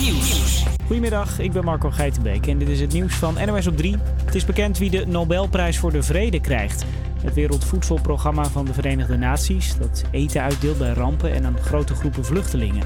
Nieuws. 0.00 0.64
Goedemiddag, 0.86 1.38
ik 1.38 1.52
ben 1.52 1.64
Marco 1.64 1.90
Geitenbeek 1.90 2.46
en 2.46 2.58
dit 2.58 2.68
is 2.68 2.80
het 2.80 2.92
nieuws 2.92 3.14
van 3.14 3.34
NOS 3.46 3.66
op 3.66 3.76
3. 3.76 3.96
Het 4.24 4.34
is 4.34 4.44
bekend 4.44 4.78
wie 4.78 4.90
de 4.90 5.06
Nobelprijs 5.06 5.78
voor 5.78 5.92
de 5.92 6.02
Vrede 6.02 6.40
krijgt. 6.40 6.84
Het 7.22 7.34
Wereldvoedselprogramma 7.34 8.44
van 8.44 8.64
de 8.64 8.72
Verenigde 8.72 9.16
Naties, 9.16 9.76
dat 9.78 10.02
eten 10.10 10.42
uitdeelt 10.42 10.78
bij 10.78 10.92
rampen 10.92 11.34
en 11.34 11.46
aan 11.46 11.58
grote 11.58 11.94
groepen 11.94 12.24
vluchtelingen. 12.24 12.82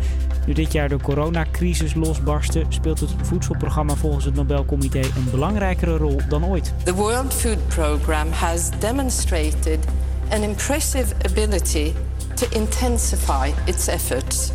Nu 0.46 0.52
dit 0.52 0.72
jaar 0.72 0.88
de 0.88 0.96
coronacrisis 0.96 1.94
losbarstte, 1.94 2.64
speelt 2.68 3.00
het 3.00 3.14
voedselprogramma 3.22 3.94
volgens 3.94 4.24
het 4.24 4.34
Nobelcomité 4.34 5.00
een 5.00 5.30
belangrijkere 5.30 5.96
rol 5.96 6.20
dan 6.28 6.44
ooit. 6.44 6.72
The 6.82 6.94
World 6.94 7.34
Food 7.34 7.68
Programme 7.68 8.30
has 8.30 8.70
demonstrated 8.78 9.78
an 10.30 10.42
impressive 10.42 11.14
ability 11.30 11.92
to 12.34 12.46
intensify 12.50 13.50
its 13.64 13.86
efforts. 13.86 14.52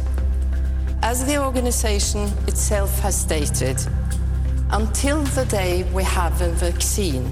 As 1.02 1.26
the 1.26 1.44
organization 1.46 2.30
itself 2.46 3.02
has 3.02 3.20
stated, 3.20 3.88
until 4.72 5.24
the 5.24 5.46
day 5.46 5.84
we 5.94 6.04
have 6.04 6.44
a 6.44 6.50
vaccine, 6.50 7.26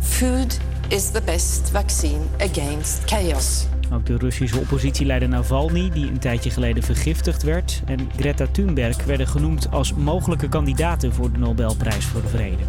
food 0.00 0.58
is 0.88 1.10
the 1.10 1.22
best 1.22 1.70
vaccine 1.70 2.22
against 2.40 3.02
chaos. 3.06 3.66
Ook 3.92 4.06
de 4.06 4.16
Russische 4.16 4.58
oppositieleider 4.58 5.28
Navalny, 5.28 5.90
die 5.90 6.06
een 6.06 6.18
tijdje 6.18 6.50
geleden 6.50 6.82
vergiftigd 6.82 7.42
werd, 7.42 7.82
en 7.86 8.10
Greta 8.16 8.46
Thunberg 8.52 9.04
werden 9.04 9.28
genoemd 9.28 9.70
als 9.70 9.94
mogelijke 9.94 10.48
kandidaten 10.48 11.12
voor 11.12 11.32
de 11.32 11.38
Nobelprijs 11.38 12.04
voor 12.04 12.22
de 12.22 12.28
Vrede. 12.28 12.62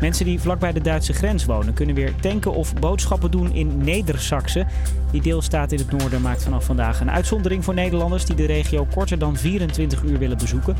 Mensen 0.00 0.24
die 0.24 0.40
vlakbij 0.40 0.72
de 0.72 0.80
Duitse 0.80 1.12
grens 1.12 1.44
wonen 1.44 1.74
kunnen 1.74 1.94
weer 1.94 2.14
tanken 2.20 2.52
of 2.52 2.74
boodschappen 2.74 3.30
doen 3.30 3.52
in 3.52 3.78
Neder-Saxe. 3.78 4.66
Die 5.10 5.22
deelstaat 5.22 5.72
in 5.72 5.78
het 5.78 5.90
noorden 5.90 6.20
maakt 6.20 6.42
vanaf 6.42 6.64
vandaag 6.64 7.00
een 7.00 7.10
uitzondering 7.10 7.64
voor 7.64 7.74
Nederlanders 7.74 8.24
die 8.24 8.36
de 8.36 8.46
regio 8.46 8.86
korter 8.94 9.18
dan 9.18 9.36
24 9.36 10.02
uur 10.02 10.18
willen 10.18 10.38
bezoeken. 10.38 10.76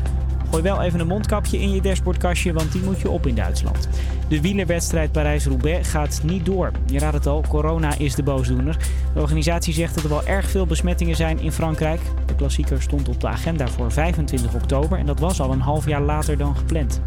Gooi 0.49 0.63
wel 0.63 0.81
even 0.81 0.99
een 0.99 1.07
mondkapje 1.07 1.59
in 1.59 1.73
je 1.73 1.81
dashboardkastje, 1.81 2.53
want 2.53 2.71
die 2.71 2.81
moet 2.81 2.99
je 2.99 3.09
op 3.09 3.27
in 3.27 3.35
Duitsland. 3.35 3.89
De 4.27 4.41
wielerwedstrijd 4.41 5.11
Parijs-Roubaix 5.11 5.89
gaat 5.89 6.21
niet 6.23 6.45
door. 6.45 6.71
Je 6.85 6.99
raadt 6.99 7.13
het 7.13 7.27
al, 7.27 7.43
corona 7.49 7.97
is 7.97 8.15
de 8.15 8.23
boosdoener. 8.23 8.77
De 9.13 9.21
organisatie 9.21 9.73
zegt 9.73 9.95
dat 9.95 10.03
er 10.03 10.09
wel 10.09 10.25
erg 10.25 10.49
veel 10.49 10.65
besmettingen 10.65 11.15
zijn 11.15 11.39
in 11.39 11.51
Frankrijk. 11.51 12.01
De 12.25 12.35
klassieker 12.35 12.81
stond 12.81 13.09
op 13.09 13.21
de 13.21 13.27
agenda 13.27 13.67
voor 13.67 13.91
25 13.91 14.53
oktober 14.53 14.97
en 14.97 15.05
dat 15.05 15.19
was 15.19 15.41
al 15.41 15.51
een 15.51 15.61
half 15.61 15.85
jaar 15.85 16.01
later 16.01 16.37
dan 16.37 16.55
gepland. 16.55 17.01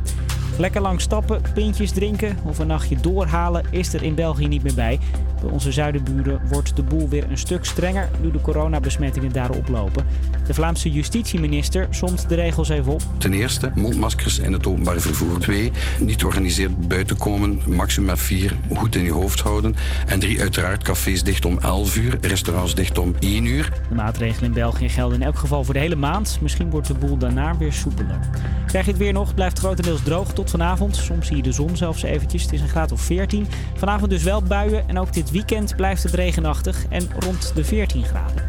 Lekker 0.58 0.80
lang 0.80 1.00
stappen, 1.00 1.42
pintjes 1.54 1.90
drinken 1.90 2.38
of 2.44 2.58
een 2.58 2.66
nachtje 2.66 2.96
doorhalen 2.96 3.64
is 3.70 3.94
er 3.94 4.02
in 4.02 4.14
België 4.14 4.48
niet 4.48 4.62
meer 4.62 4.74
bij. 4.74 4.98
Bij 5.40 5.50
onze 5.50 5.72
zuidenburen 5.72 6.40
wordt 6.48 6.76
de 6.76 6.82
boel 6.82 7.08
weer 7.08 7.30
een 7.30 7.38
stuk 7.38 7.64
strenger 7.64 8.08
nu 8.20 8.30
de 8.30 8.40
coronabesmettingen 8.40 9.32
daar 9.32 9.50
oplopen. 9.50 10.06
De 10.46 10.54
Vlaamse 10.54 10.90
justitieminister 10.90 11.86
somt 11.90 12.28
de 12.28 12.34
regels 12.34 12.68
even 12.68 12.92
op. 12.92 13.02
Ten 13.18 13.32
eerste, 13.32 13.72
mondmaskers 13.74 14.38
in 14.38 14.52
het 14.52 14.66
openbaar 14.66 15.00
vervoer. 15.00 15.38
Twee, 15.38 15.72
niet 16.00 16.20
georganiseerd 16.20 16.88
buiten 16.88 17.16
komen, 17.16 17.60
maximaal 17.66 18.16
vier, 18.16 18.56
goed 18.74 18.94
in 18.96 19.04
je 19.04 19.12
hoofd 19.12 19.40
houden. 19.40 19.74
En 20.06 20.18
drie, 20.18 20.40
uiteraard, 20.40 20.82
cafés 20.82 21.22
dicht 21.22 21.44
om 21.44 21.58
11 21.58 21.96
uur, 21.96 22.18
restaurants 22.20 22.74
dicht 22.74 22.98
om 22.98 23.14
1 23.18 23.44
uur. 23.44 23.72
De 23.88 23.94
maatregelen 23.94 24.44
in 24.44 24.52
België 24.52 24.88
gelden 24.88 25.20
in 25.20 25.26
elk 25.26 25.38
geval 25.38 25.64
voor 25.64 25.74
de 25.74 25.80
hele 25.80 25.96
maand. 25.96 26.38
Misschien 26.40 26.70
wordt 26.70 26.86
de 26.86 26.94
boel 26.94 27.16
daarna 27.16 27.56
weer 27.56 27.72
soepeler. 27.72 28.18
Krijg 28.66 28.84
je 28.84 28.90
het 28.90 29.00
weer 29.00 29.12
nog, 29.12 29.34
blijft 29.34 29.58
grotendeels 29.58 30.02
droog 30.02 30.32
tot 30.32 30.43
vanavond. 30.50 30.96
Soms 30.96 31.26
zie 31.26 31.36
je 31.36 31.42
de 31.42 31.52
zon 31.52 31.76
zelfs 31.76 32.02
eventjes. 32.02 32.42
Het 32.42 32.52
is 32.52 32.60
een 32.60 32.68
graad 32.68 32.92
of 32.92 33.00
14. 33.00 33.46
Vanavond 33.74 34.10
dus 34.10 34.22
wel 34.22 34.42
buien 34.42 34.88
en 34.88 34.98
ook 34.98 35.12
dit 35.12 35.30
weekend 35.30 35.76
blijft 35.76 36.02
het 36.02 36.14
regenachtig 36.14 36.84
en 36.88 37.08
rond 37.18 37.52
de 37.54 37.64
14 37.64 38.04
graden. 38.04 38.42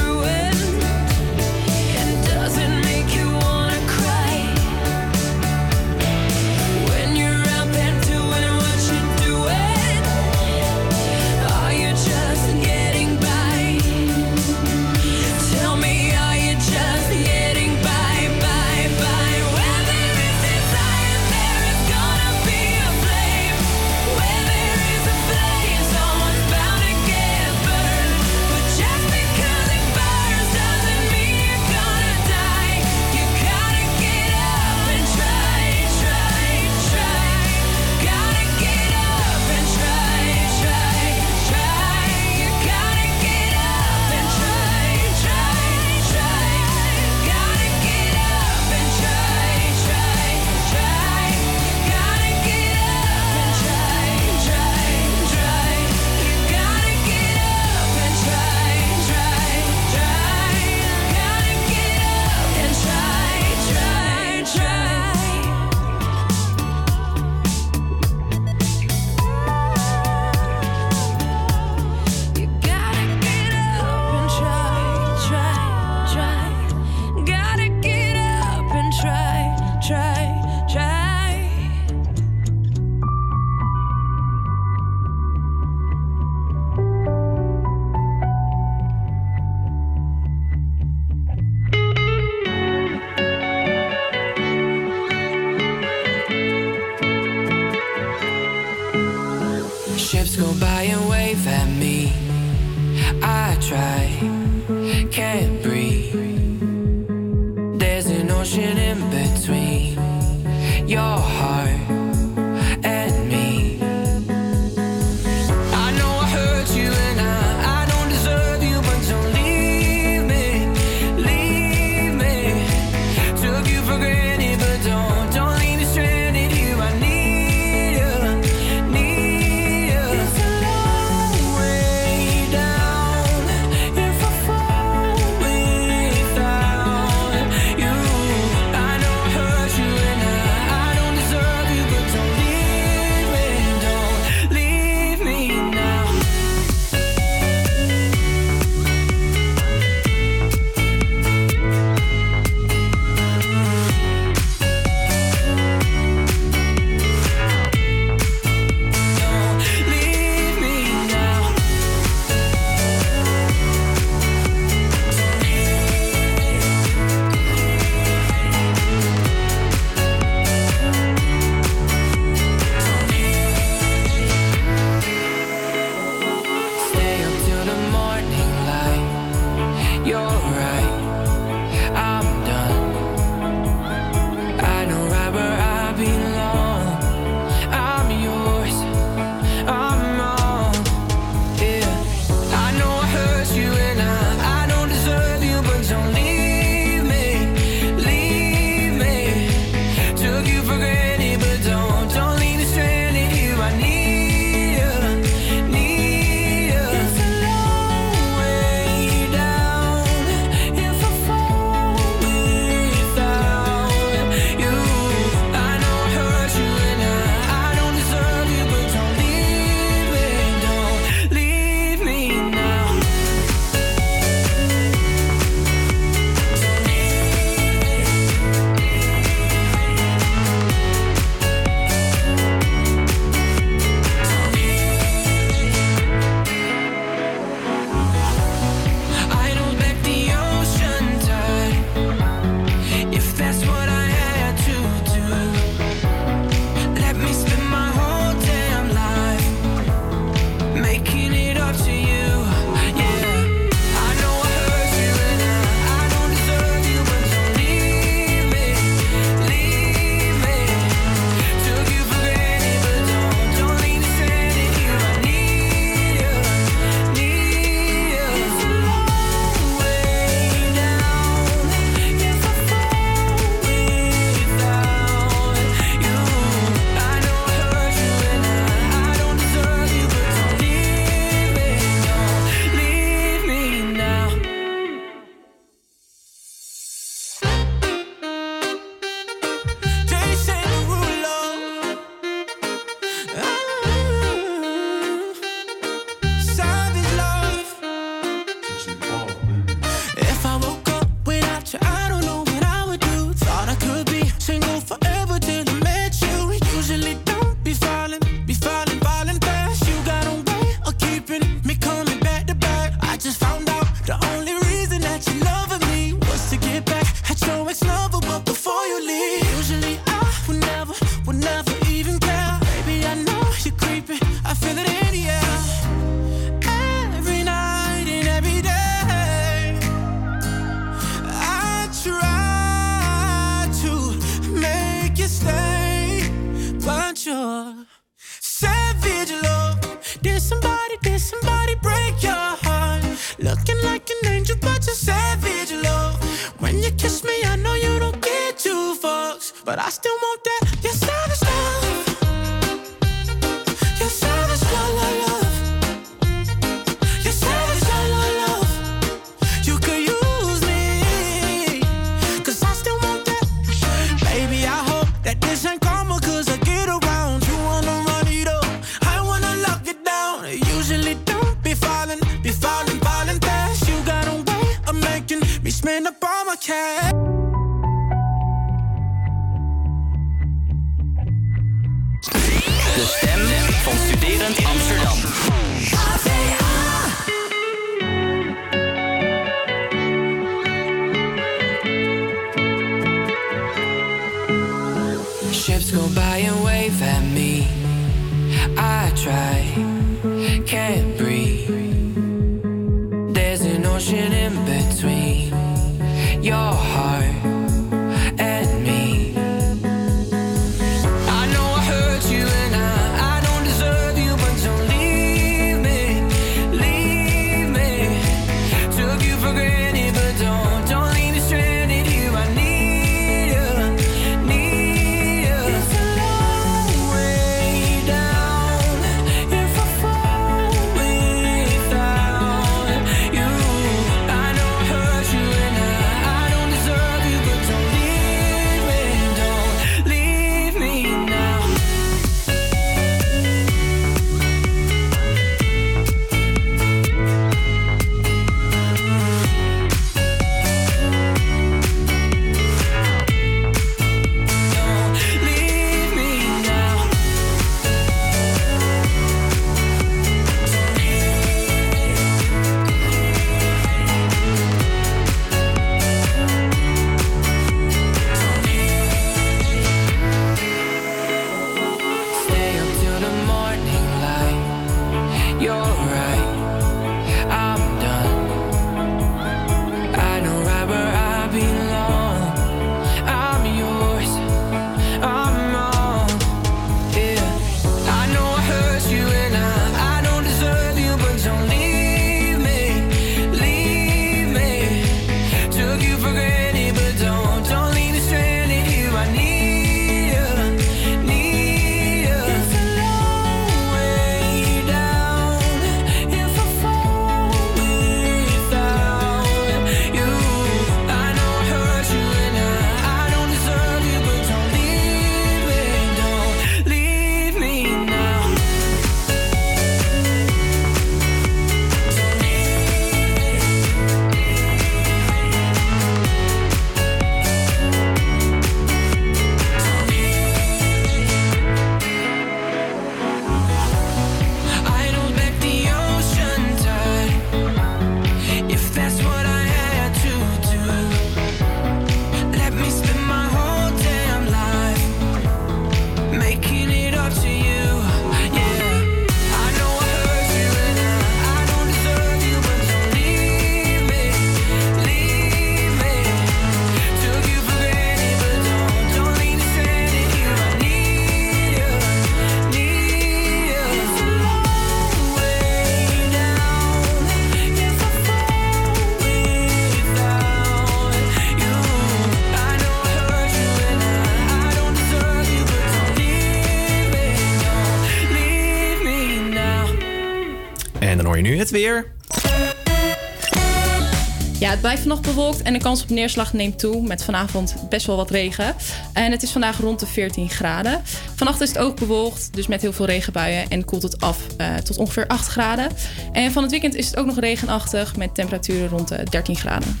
nog 585.04 585.20
bewolkt 585.20 585.62
en 585.62 585.72
de 585.72 585.78
kans 585.78 586.02
op 586.02 586.08
neerslag 586.08 586.52
neemt 586.52 586.78
toe 586.78 587.02
met 587.02 587.24
vanavond 587.24 587.74
best 587.88 588.06
wel 588.06 588.16
wat 588.16 588.30
regen. 588.30 588.74
En 589.12 589.30
het 589.30 589.42
is 589.42 589.50
vandaag 589.50 589.78
rond 589.78 590.00
de 590.00 590.06
14 590.06 590.50
graden. 590.50 591.02
Vannacht 591.34 591.60
is 591.60 591.68
het 591.68 591.78
ook 591.78 591.96
bewolkt, 591.96 592.48
dus 592.52 592.66
met 592.66 592.82
heel 592.82 592.92
veel 592.92 593.06
regenbuien 593.06 593.70
en 593.70 593.84
koelt 593.84 594.02
het 594.02 594.20
af 594.20 594.38
eh, 594.56 594.74
tot 594.74 594.96
ongeveer 594.96 595.26
8 595.26 595.46
graden. 595.46 595.90
En 596.32 596.52
van 596.52 596.62
het 596.62 596.70
weekend 596.70 596.94
is 596.94 597.06
het 597.06 597.16
ook 597.16 597.26
nog 597.26 597.38
regenachtig 597.38 598.16
met 598.16 598.34
temperaturen 598.34 598.88
rond 598.88 599.08
de 599.08 599.22
13 599.30 599.56
graden. 599.56 600.00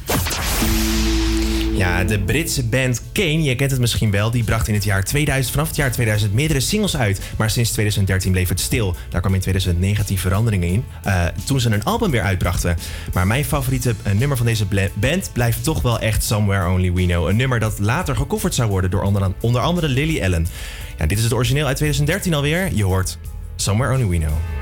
Ja, 1.76 2.04
de 2.04 2.18
Britse 2.18 2.64
band 2.64 3.02
Kane, 3.12 3.42
je 3.42 3.54
kent 3.54 3.70
het 3.70 3.80
misschien 3.80 4.10
wel, 4.10 4.30
die 4.30 4.44
bracht 4.44 4.68
in 4.68 4.74
het 4.74 4.84
jaar 4.84 5.04
2000, 5.04 5.52
vanaf 5.54 5.68
het 5.68 5.76
jaar 5.76 5.92
2000 5.92 6.32
meerdere 6.32 6.60
singles 6.60 6.96
uit. 6.96 7.20
Maar 7.36 7.50
sinds 7.50 7.70
2013 7.70 8.32
bleef 8.32 8.48
het 8.48 8.60
stil. 8.60 8.94
Daar 9.08 9.20
kwam 9.20 9.34
in 9.34 9.40
2019 9.40 10.18
veranderingen 10.18 10.68
in, 10.68 10.84
eh, 11.02 11.24
toen 11.44 11.60
ze 11.60 11.70
een 11.70 11.84
album 11.84 12.10
weer 12.10 12.22
uitbrachten. 12.22 12.76
Maar 13.12 13.26
mijn 13.26 13.44
favoriete 13.44 13.94
eh, 14.02 14.12
nummer 14.12 14.36
van 14.36 14.46
deze 14.46 14.66
band 14.94 15.30
blijft 15.32 15.64
toch 15.64 15.82
wel 15.82 15.98
echt 15.98 16.24
Somewhere 16.24 16.70
Only 16.70 16.92
We 16.92 17.04
Know. 17.04 17.28
Een 17.28 17.36
nummer 17.36 17.60
dat 17.60 17.78
later 17.78 18.16
gecoverd 18.16 18.54
zou 18.54 18.70
worden 18.70 18.90
door 18.90 19.02
onder, 19.02 19.32
onder 19.40 19.60
andere 19.60 19.88
Lily 19.88 20.22
Allen. 20.22 20.46
Ja, 20.98 21.06
dit 21.06 21.18
is 21.18 21.24
het 21.24 21.32
origineel 21.32 21.66
uit 21.66 21.76
2013 21.76 22.34
alweer. 22.34 22.74
Je 22.74 22.84
hoort 22.84 23.18
Somewhere 23.56 23.94
Only 23.94 24.08
We 24.08 24.16
Know. 24.16 24.53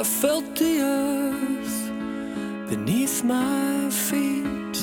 I 0.00 0.02
felt 0.02 0.56
the 0.56 0.80
earth 0.80 1.90
beneath 2.70 3.22
my 3.22 3.90
feet, 3.90 4.76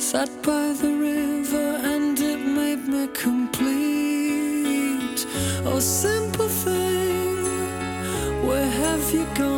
sat 0.00 0.30
by 0.40 0.72
the 0.80 0.94
river, 1.10 1.80
and 1.82 2.16
it 2.20 2.38
made 2.38 2.86
me 2.86 3.08
complete. 3.08 3.66
Oh, 5.66 5.80
simple 5.80 6.46
thing, 6.46 7.42
where 8.46 8.70
have 8.70 9.10
you 9.12 9.26
gone? 9.34 9.51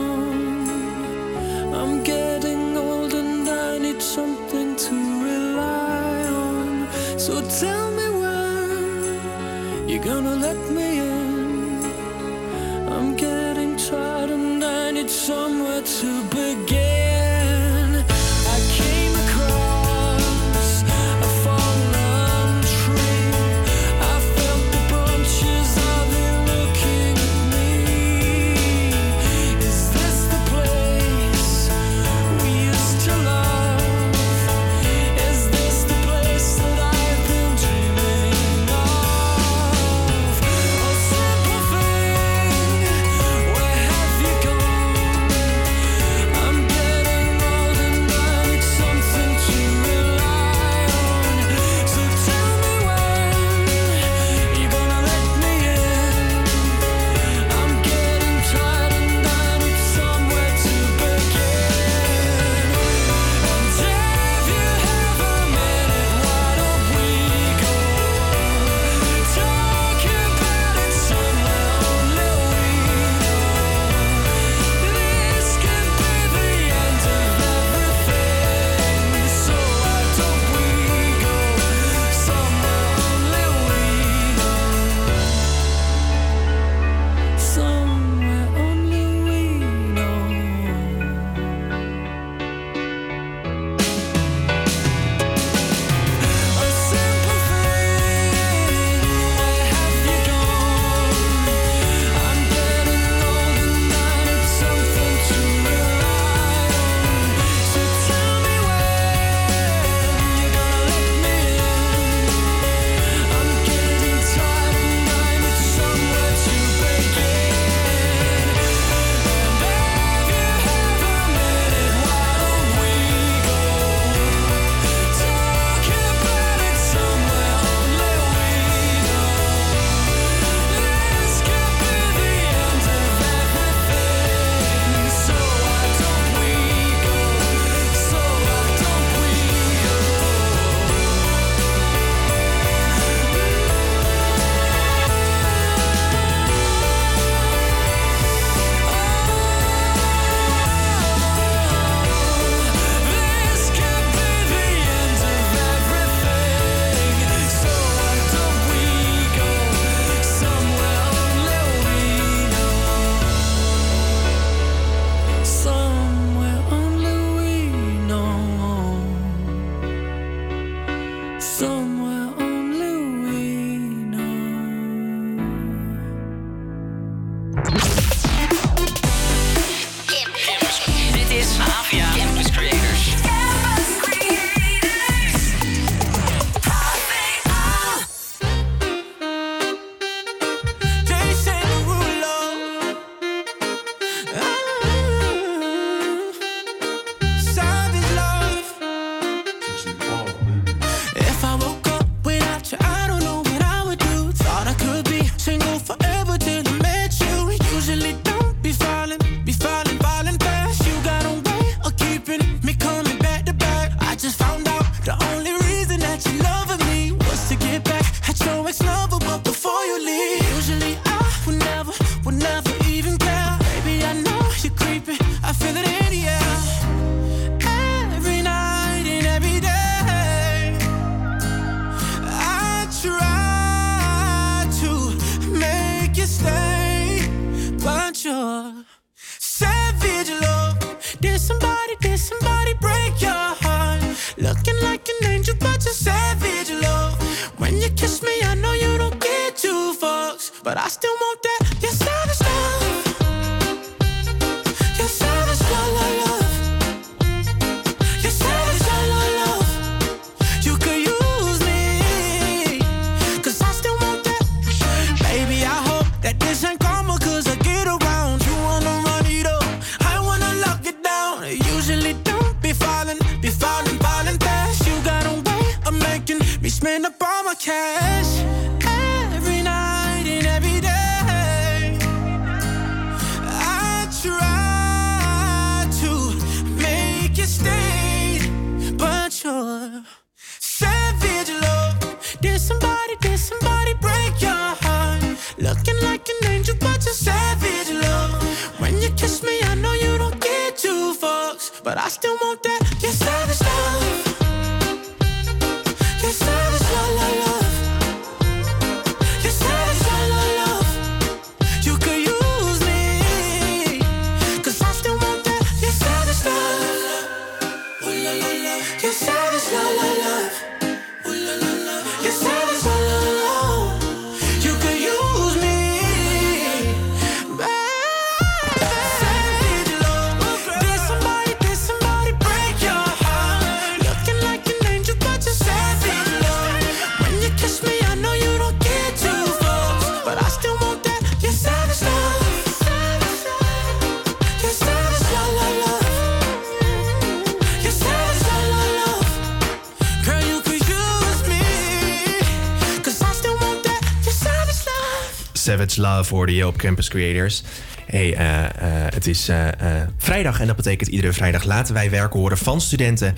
Love 356.05 356.35
hoorde 356.35 356.55
je 356.55 356.67
op 356.67 356.77
Campus 356.77 357.09
Creators. 357.09 357.63
Hey, 358.07 358.35
eh, 358.35 358.65
eh, 358.65 358.71
het 359.15 359.27
is 359.27 359.49
eh, 359.49 359.69
vrijdag 360.17 360.61
en 360.61 360.67
dat 360.67 360.77
betekent 360.77 361.09
iedere 361.09 361.33
vrijdag 361.33 361.65
laten 361.65 361.95
wij 361.95 362.11
werken 362.11 362.41
horen 362.41 362.59
van 362.59 362.81
studenten 362.81 363.35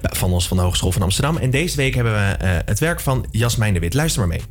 van 0.00 0.32
ons 0.32 0.48
van 0.48 0.56
de 0.56 0.62
Hogeschool 0.62 0.92
van 0.92 1.02
Amsterdam. 1.02 1.36
En 1.36 1.50
deze 1.50 1.76
week 1.76 1.94
hebben 1.94 2.12
we 2.12 2.44
het 2.64 2.78
werk 2.78 3.00
van 3.00 3.26
Jasmijn 3.30 3.74
de 3.74 3.80
Wit. 3.80 3.94
Luister 3.94 4.26
maar 4.26 4.28
mee. 4.28 4.42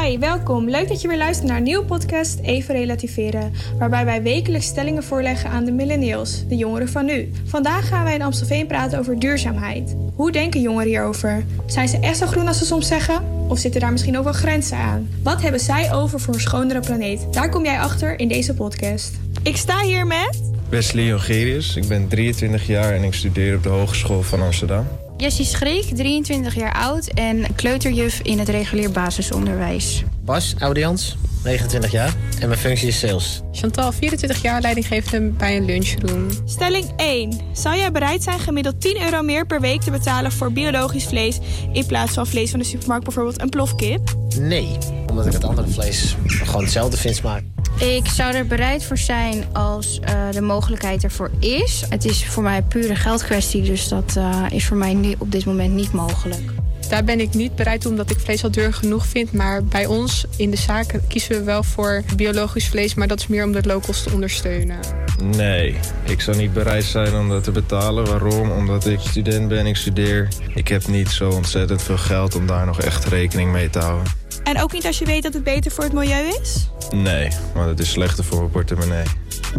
Hi, 0.00 0.18
welkom. 0.18 0.70
Leuk 0.70 0.88
dat 0.88 1.00
je 1.00 1.08
weer 1.08 1.16
luistert 1.16 1.48
naar 1.48 1.56
een 1.56 1.62
nieuwe 1.62 1.84
podcast 1.84 2.38
Even 2.38 2.74
Relativeren, 2.74 3.52
waarbij 3.78 4.04
wij 4.04 4.22
wekelijks 4.22 4.66
stellingen 4.66 5.04
voorleggen 5.04 5.50
aan 5.50 5.64
de 5.64 5.72
millennials, 5.72 6.46
de 6.48 6.56
jongeren 6.56 6.88
van 6.88 7.04
nu. 7.04 7.32
Vandaag 7.44 7.88
gaan 7.88 8.04
wij 8.04 8.14
in 8.14 8.22
Amstelveen 8.22 8.66
praten 8.66 8.98
over 8.98 9.18
duurzaamheid. 9.18 9.96
Hoe 10.14 10.32
denken 10.32 10.60
jongeren 10.60 10.88
hierover? 10.88 11.44
Zijn 11.66 11.88
ze 11.88 11.98
echt 11.98 12.16
zo 12.16 12.26
groen 12.26 12.46
als 12.46 12.58
ze 12.58 12.64
soms 12.64 12.88
zeggen? 12.88 13.35
Of 13.48 13.58
zitten 13.58 13.80
daar 13.80 13.92
misschien 13.92 14.18
ook 14.18 14.24
wel 14.24 14.32
grenzen 14.32 14.76
aan? 14.76 15.08
Wat 15.22 15.42
hebben 15.42 15.60
zij 15.60 15.92
over 15.92 16.20
voor 16.20 16.34
een 16.34 16.40
schonere 16.40 16.80
planeet? 16.80 17.26
Daar 17.30 17.50
kom 17.50 17.64
jij 17.64 17.80
achter 17.80 18.18
in 18.18 18.28
deze 18.28 18.54
podcast. 18.54 19.14
Ik 19.42 19.56
sta 19.56 19.82
hier 19.82 20.06
met... 20.06 20.42
Wesley 20.68 21.04
Jongerius, 21.04 21.76
ik 21.76 21.88
ben 21.88 22.08
23 22.08 22.66
jaar 22.66 22.94
en 22.94 23.02
ik 23.02 23.14
studeer 23.14 23.56
op 23.56 23.62
de 23.62 23.68
Hogeschool 23.68 24.22
van 24.22 24.42
Amsterdam. 24.42 24.86
Jessie 25.16 25.44
Schreek, 25.44 25.84
23 25.84 26.54
jaar 26.54 26.74
oud 26.74 27.06
en 27.06 27.54
kleuterjuf 27.54 28.20
in 28.20 28.38
het 28.38 28.48
regulier 28.48 28.90
basisonderwijs. 28.90 30.02
Bas 30.24 30.54
Audians, 30.58 31.16
29 31.44 31.90
jaar 31.90 32.14
en 32.40 32.48
mijn 32.48 32.60
functie 32.60 32.88
is 32.88 32.98
sales. 32.98 33.42
Chantal, 33.52 33.92
24 33.92 34.42
jaar, 34.42 34.60
leidinggevende 34.60 35.30
bij 35.30 35.56
een 35.56 35.64
lunchroom. 35.64 36.28
Stelling 36.44 36.92
1. 36.96 37.40
Zou 37.52 37.76
jij 37.76 37.92
bereid 37.92 38.22
zijn 38.22 38.38
gemiddeld 38.38 38.80
10 38.80 39.02
euro 39.02 39.22
meer 39.22 39.46
per 39.46 39.60
week 39.60 39.80
te 39.80 39.90
betalen 39.90 40.32
voor 40.32 40.52
biologisch 40.52 41.04
vlees 41.04 41.38
in 41.72 41.86
plaats 41.86 42.12
van 42.12 42.26
vlees 42.26 42.50
van 42.50 42.58
de 42.58 42.64
supermarkt, 42.64 43.04
bijvoorbeeld 43.04 43.40
een 43.40 43.48
plofkip? 43.48 44.14
Nee, 44.38 44.78
omdat 45.10 45.26
ik 45.26 45.32
het 45.32 45.44
andere 45.44 45.68
vlees 45.68 46.16
gewoon 46.26 46.62
hetzelfde 46.62 46.96
vind 46.96 47.16
smaken. 47.16 47.54
Ik 47.80 48.06
zou 48.06 48.34
er 48.34 48.46
bereid 48.46 48.84
voor 48.84 48.98
zijn 48.98 49.44
als 49.52 50.00
eh, 50.00 50.30
de 50.30 50.40
mogelijkheid 50.40 51.04
ervoor 51.04 51.30
is. 51.40 51.84
Het 51.88 52.04
is 52.04 52.26
voor 52.26 52.42
mij 52.42 52.56
een 52.56 52.66
pure 52.66 52.94
geldkwestie, 52.94 53.62
dus 53.62 53.88
dat 53.88 54.16
eh, 54.16 54.42
is 54.50 54.66
voor 54.66 54.76
mij 54.76 54.94
nu 54.94 55.14
op 55.18 55.32
dit 55.32 55.44
moment 55.44 55.74
niet 55.74 55.92
mogelijk. 55.92 56.55
Daar 56.88 57.04
ben 57.04 57.20
ik 57.20 57.34
niet 57.34 57.54
bereid 57.54 57.80
toe, 57.80 57.90
omdat 57.90 58.10
ik 58.10 58.18
vlees 58.18 58.44
al 58.44 58.50
duur 58.50 58.74
genoeg 58.74 59.06
vind. 59.06 59.32
Maar 59.32 59.64
bij 59.64 59.86
ons 59.86 60.24
in 60.36 60.50
de 60.50 60.56
zaak 60.56 61.00
kiezen 61.08 61.38
we 61.38 61.44
wel 61.44 61.62
voor 61.62 62.02
biologisch 62.16 62.68
vlees, 62.68 62.94
maar 62.94 63.08
dat 63.08 63.18
is 63.18 63.26
meer 63.26 63.44
om 63.44 63.52
de 63.52 63.62
locals 63.62 64.02
te 64.02 64.12
ondersteunen. 64.12 64.78
Nee, 65.22 65.76
ik 66.04 66.20
zou 66.20 66.36
niet 66.36 66.52
bereid 66.52 66.84
zijn 66.84 67.14
om 67.14 67.28
dat 67.28 67.44
te 67.44 67.50
betalen. 67.50 68.04
Waarom? 68.06 68.50
Omdat 68.50 68.86
ik 68.86 69.00
student 69.00 69.48
ben, 69.48 69.66
ik 69.66 69.76
studeer. 69.76 70.28
Ik 70.54 70.68
heb 70.68 70.86
niet 70.86 71.08
zo 71.08 71.30
ontzettend 71.30 71.82
veel 71.82 71.98
geld 71.98 72.34
om 72.34 72.46
daar 72.46 72.66
nog 72.66 72.80
echt 72.80 73.04
rekening 73.04 73.52
mee 73.52 73.70
te 73.70 73.78
houden. 73.78 74.12
En 74.44 74.62
ook 74.62 74.72
niet 74.72 74.86
als 74.86 74.98
je 74.98 75.04
weet 75.04 75.22
dat 75.22 75.34
het 75.34 75.44
beter 75.44 75.70
voor 75.70 75.84
het 75.84 75.92
milieu 75.92 76.28
is? 76.42 76.70
Nee, 76.90 77.28
want 77.54 77.68
het 77.68 77.78
is 77.78 77.90
slechter 77.90 78.24
voor 78.24 78.38
mijn 78.38 78.50
portemonnee. 78.50 79.04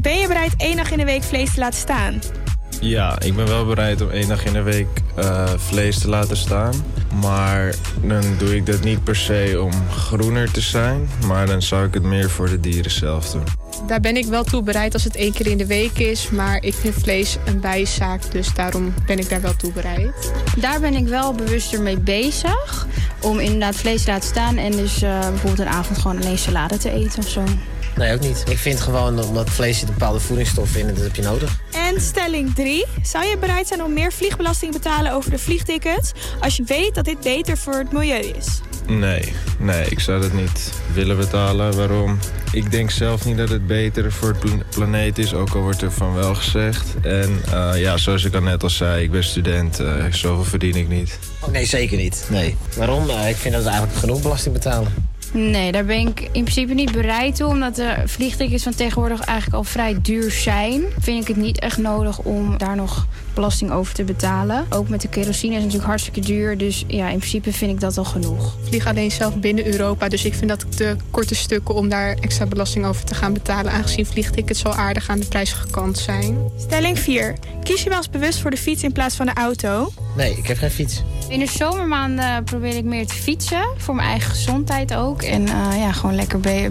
Ben 0.01 0.17
je 0.17 0.27
bereid 0.27 0.53
één 0.57 0.75
dag 0.75 0.91
in 0.91 0.97
de 0.97 1.05
week 1.05 1.23
vlees 1.23 1.53
te 1.53 1.59
laten 1.59 1.79
staan? 1.79 2.19
Ja, 2.81 3.19
ik 3.19 3.35
ben 3.35 3.47
wel 3.47 3.65
bereid 3.65 4.01
om 4.01 4.09
één 4.09 4.27
dag 4.27 4.45
in 4.45 4.53
de 4.53 4.61
week 4.61 4.87
eh, 5.15 5.45
vlees 5.55 5.99
te 5.99 6.09
laten 6.09 6.37
staan. 6.37 6.73
Maar 7.21 7.75
dan 8.01 8.23
doe 8.37 8.55
ik 8.55 8.65
dat 8.65 8.83
niet 8.83 9.03
per 9.03 9.15
se 9.15 9.59
om 9.61 9.71
groener 9.89 10.51
te 10.51 10.61
zijn. 10.61 11.09
Maar 11.25 11.45
dan 11.45 11.61
zou 11.61 11.85
ik 11.85 11.93
het 11.93 12.03
meer 12.03 12.29
voor 12.29 12.49
de 12.49 12.59
dieren 12.59 12.91
zelf 12.91 13.31
doen. 13.31 13.43
Daar 13.87 13.99
ben 13.99 14.17
ik 14.17 14.25
wel 14.25 14.43
toe 14.43 14.63
bereid 14.63 14.93
als 14.93 15.03
het 15.03 15.15
één 15.15 15.33
keer 15.33 15.47
in 15.47 15.57
de 15.57 15.65
week 15.65 15.97
is. 15.97 16.29
Maar 16.29 16.63
ik 16.63 16.73
vind 16.73 16.93
vlees 16.93 17.37
een 17.45 17.59
bijzaak, 17.59 18.31
dus 18.31 18.53
daarom 18.53 18.93
ben 19.05 19.19
ik 19.19 19.29
daar 19.29 19.41
wel 19.41 19.55
toe 19.55 19.71
bereid. 19.71 20.31
Daar 20.57 20.79
ben 20.79 20.93
ik 20.93 21.07
wel 21.07 21.33
bewuster 21.33 21.81
mee 21.81 21.99
bezig. 21.99 22.87
Om 23.21 23.39
inderdaad 23.39 23.75
vlees 23.75 24.03
te 24.03 24.11
laten 24.11 24.29
staan 24.29 24.57
en 24.57 24.71
dus 24.71 25.01
eh, 25.01 25.19
bijvoorbeeld 25.19 25.59
een 25.59 25.73
avond 25.73 25.97
gewoon 25.97 26.21
alleen 26.21 26.37
salade 26.37 26.77
te 26.77 26.91
eten 26.91 27.19
of 27.19 27.27
zo. 27.27 27.43
Nee, 27.97 28.13
ook 28.13 28.19
niet. 28.19 28.43
Ik 28.49 28.57
vind 28.57 28.79
gewoon, 28.79 29.23
omdat 29.23 29.49
vlees 29.49 29.79
zit 29.79 29.87
bepaalde 29.87 30.19
voedingsstoffen 30.19 30.79
in 30.79 30.87
en 30.87 30.93
dat 30.93 31.03
heb 31.03 31.15
je 31.15 31.21
nodig. 31.21 31.59
En 31.71 32.01
stelling 32.01 32.55
3. 32.55 32.85
Zou 33.03 33.25
je 33.25 33.37
bereid 33.37 33.67
zijn 33.67 33.83
om 33.83 33.93
meer 33.93 34.11
vliegbelasting 34.13 34.71
te 34.71 34.77
betalen 34.79 35.11
over 35.13 35.31
de 35.31 35.37
vliegtickets... 35.39 36.11
als 36.39 36.57
je 36.57 36.63
weet 36.63 36.95
dat 36.95 37.05
dit 37.05 37.19
beter 37.19 37.57
voor 37.57 37.73
het 37.73 37.91
milieu 37.91 38.19
is? 38.37 38.45
Nee, 38.87 39.33
nee, 39.59 39.85
ik 39.89 39.99
zou 39.99 40.21
dat 40.21 40.33
niet 40.33 40.71
willen 40.93 41.17
betalen. 41.17 41.75
Waarom? 41.77 42.19
Ik 42.51 42.71
denk 42.71 42.91
zelf 42.91 43.25
niet 43.25 43.37
dat 43.37 43.49
het 43.49 43.67
beter 43.67 44.11
voor 44.11 44.27
het 44.29 44.39
pla- 44.39 44.63
planeet 44.69 45.17
is, 45.17 45.33
ook 45.33 45.49
al 45.55 45.61
wordt 45.61 45.81
er 45.81 45.91
van 45.91 46.13
wel 46.13 46.35
gezegd. 46.35 46.85
En 47.01 47.41
eh, 47.51 47.71
ja, 47.81 47.97
zoals 47.97 48.23
ik 48.23 48.33
al 48.35 48.41
net 48.41 48.63
al 48.63 48.69
zei, 48.69 49.03
ik 49.03 49.11
ben 49.11 49.23
student, 49.23 49.79
eh, 49.79 50.05
zoveel 50.11 50.43
verdien 50.43 50.75
ik 50.75 50.87
niet. 50.87 51.19
Oh, 51.41 51.49
nee, 51.49 51.65
zeker 51.65 51.97
niet. 51.97 52.25
Nee. 52.29 52.55
Waarom? 52.75 53.09
Eh, 53.09 53.29
ik 53.29 53.35
vind 53.35 53.53
dat 53.53 53.63
we 53.63 53.69
eigenlijk 53.69 53.99
genoeg 53.99 54.21
belasting 54.21 54.53
betalen. 54.53 54.93
Nee, 55.33 55.71
daar 55.71 55.85
ben 55.85 56.07
ik 56.07 56.19
in 56.21 56.43
principe 56.43 56.73
niet 56.73 56.91
bereid 56.91 57.35
toe. 57.35 57.47
Omdat 57.47 57.75
de 57.75 57.95
vliegtickets 58.05 58.63
van 58.63 58.75
tegenwoordig 58.75 59.19
eigenlijk 59.19 59.57
al 59.57 59.63
vrij 59.63 59.97
duur 60.01 60.31
zijn. 60.31 60.83
Vind 60.99 61.21
ik 61.21 61.27
het 61.27 61.37
niet 61.37 61.59
echt 61.59 61.77
nodig 61.77 62.19
om 62.19 62.57
daar 62.57 62.75
nog 62.75 63.07
belasting 63.37 63.71
over 63.71 63.93
te 63.93 64.03
betalen. 64.03 64.65
Ook 64.69 64.89
met 64.89 65.01
de 65.01 65.07
kerosine 65.07 65.51
is 65.51 65.55
het 65.55 65.63
natuurlijk 65.65 65.89
hartstikke 65.89 66.19
duur. 66.19 66.57
Dus 66.57 66.83
ja, 66.87 67.09
in 67.09 67.17
principe 67.17 67.53
vind 67.53 67.71
ik 67.71 67.79
dat 67.79 67.97
al 67.97 68.03
genoeg. 68.03 68.45
Ik 68.61 68.67
vlieg 68.67 68.87
alleen 68.87 69.11
zelf 69.11 69.35
binnen 69.39 69.65
Europa, 69.67 70.07
dus 70.07 70.25
ik 70.25 70.33
vind 70.33 70.49
dat 70.49 70.65
de 70.77 70.95
korte 71.11 71.35
stukken 71.35 71.75
om 71.75 71.89
daar 71.89 72.15
extra 72.21 72.45
belasting 72.45 72.85
over 72.85 73.05
te 73.05 73.15
gaan 73.15 73.33
betalen. 73.33 73.71
Aangezien 73.71 74.05
vliegtickets 74.05 74.59
zo 74.59 74.69
aardig 74.69 75.09
aan 75.09 75.19
de 75.19 75.25
prijzige 75.27 75.67
kant 75.69 75.97
zijn. 75.97 76.37
Stelling 76.59 76.99
4. 76.99 77.35
Kies 77.63 77.83
je 77.83 77.89
wel 77.89 77.97
eens 77.97 78.09
bewust 78.09 78.39
voor 78.39 78.51
de 78.51 78.57
fiets 78.57 78.83
in 78.83 78.91
plaats 78.91 79.15
van 79.15 79.25
de 79.25 79.33
auto? 79.33 79.91
Nee, 80.15 80.37
ik 80.37 80.47
heb 80.47 80.57
geen 80.57 80.69
fiets. 80.71 81.03
In 81.29 81.39
de 81.39 81.47
zomermaanden 81.47 82.43
probeer 82.43 82.75
ik 82.75 82.83
meer 82.83 83.07
te 83.07 83.13
fietsen. 83.13 83.67
Voor 83.77 83.95
mijn 83.95 84.07
eigen 84.07 84.29
gezondheid 84.29 84.93
ook. 84.95 85.21
En 85.21 85.47
eh, 85.47 85.77
ja, 85.79 85.91
gewoon 85.91 86.15
lekker 86.15 86.39
be- 86.39 86.67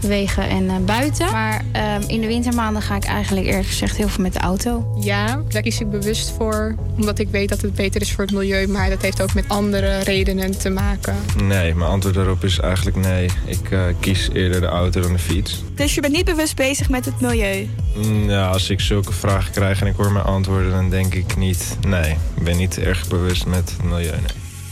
bewegen 0.00 0.48
en 0.48 0.68
eh, 0.68 0.76
buiten. 0.84 1.30
Maar 1.32 1.64
ehm, 1.72 2.02
in 2.06 2.20
de 2.20 2.26
wintermaanden 2.26 2.82
ga 2.82 2.96
ik 2.96 3.04
eigenlijk 3.04 3.46
eerlijk 3.46 3.66
gezegd 3.66 3.96
heel 3.96 4.08
veel 4.08 4.22
met 4.22 4.32
de 4.32 4.38
auto. 4.38 4.96
Ja, 5.00 5.42
daar 5.48 5.62
kies 5.62 5.80
ik 5.80 5.90
bewust 5.90 6.07
voor, 6.16 6.74
omdat 6.96 7.18
ik 7.18 7.28
weet 7.28 7.48
dat 7.48 7.60
het 7.60 7.74
beter 7.74 8.00
is 8.00 8.12
voor 8.12 8.24
het 8.24 8.32
milieu. 8.34 8.66
Maar 8.66 8.90
dat 8.90 9.02
heeft 9.02 9.22
ook 9.22 9.34
met 9.34 9.44
andere 9.48 9.98
redenen 9.98 10.58
te 10.58 10.70
maken. 10.70 11.16
Nee, 11.42 11.74
mijn 11.74 11.90
antwoord 11.90 12.14
daarop 12.14 12.44
is 12.44 12.58
eigenlijk 12.60 12.96
nee. 12.96 13.28
Ik 13.44 13.70
eh, 13.70 13.80
kies 14.00 14.28
eerder 14.32 14.60
de 14.60 14.66
auto 14.66 15.00
dan 15.00 15.12
de 15.12 15.18
fiets. 15.18 15.62
Dus 15.74 15.94
je 15.94 16.00
bent 16.00 16.12
niet 16.12 16.24
bewust 16.24 16.56
bezig 16.56 16.88
met 16.88 17.04
het 17.04 17.20
milieu? 17.20 17.68
Mm, 17.96 18.30
Ja, 18.30 18.46
als 18.48 18.70
ik 18.70 18.80
zulke 18.80 19.12
vragen 19.12 19.52
krijg 19.52 19.80
en 19.80 19.86
ik 19.86 19.96
hoor 19.96 20.12
mijn 20.12 20.24
antwoorden, 20.24 20.70
dan 20.70 20.90
denk 20.90 21.14
ik 21.14 21.36
niet. 21.36 21.76
Nee, 21.86 22.10
ik 22.36 22.42
ben 22.42 22.56
niet 22.56 22.78
erg 22.78 23.08
bewust 23.08 23.46
met 23.46 23.70
het 23.70 23.82
milieu. 23.84 24.10
Nee. 24.10 24.20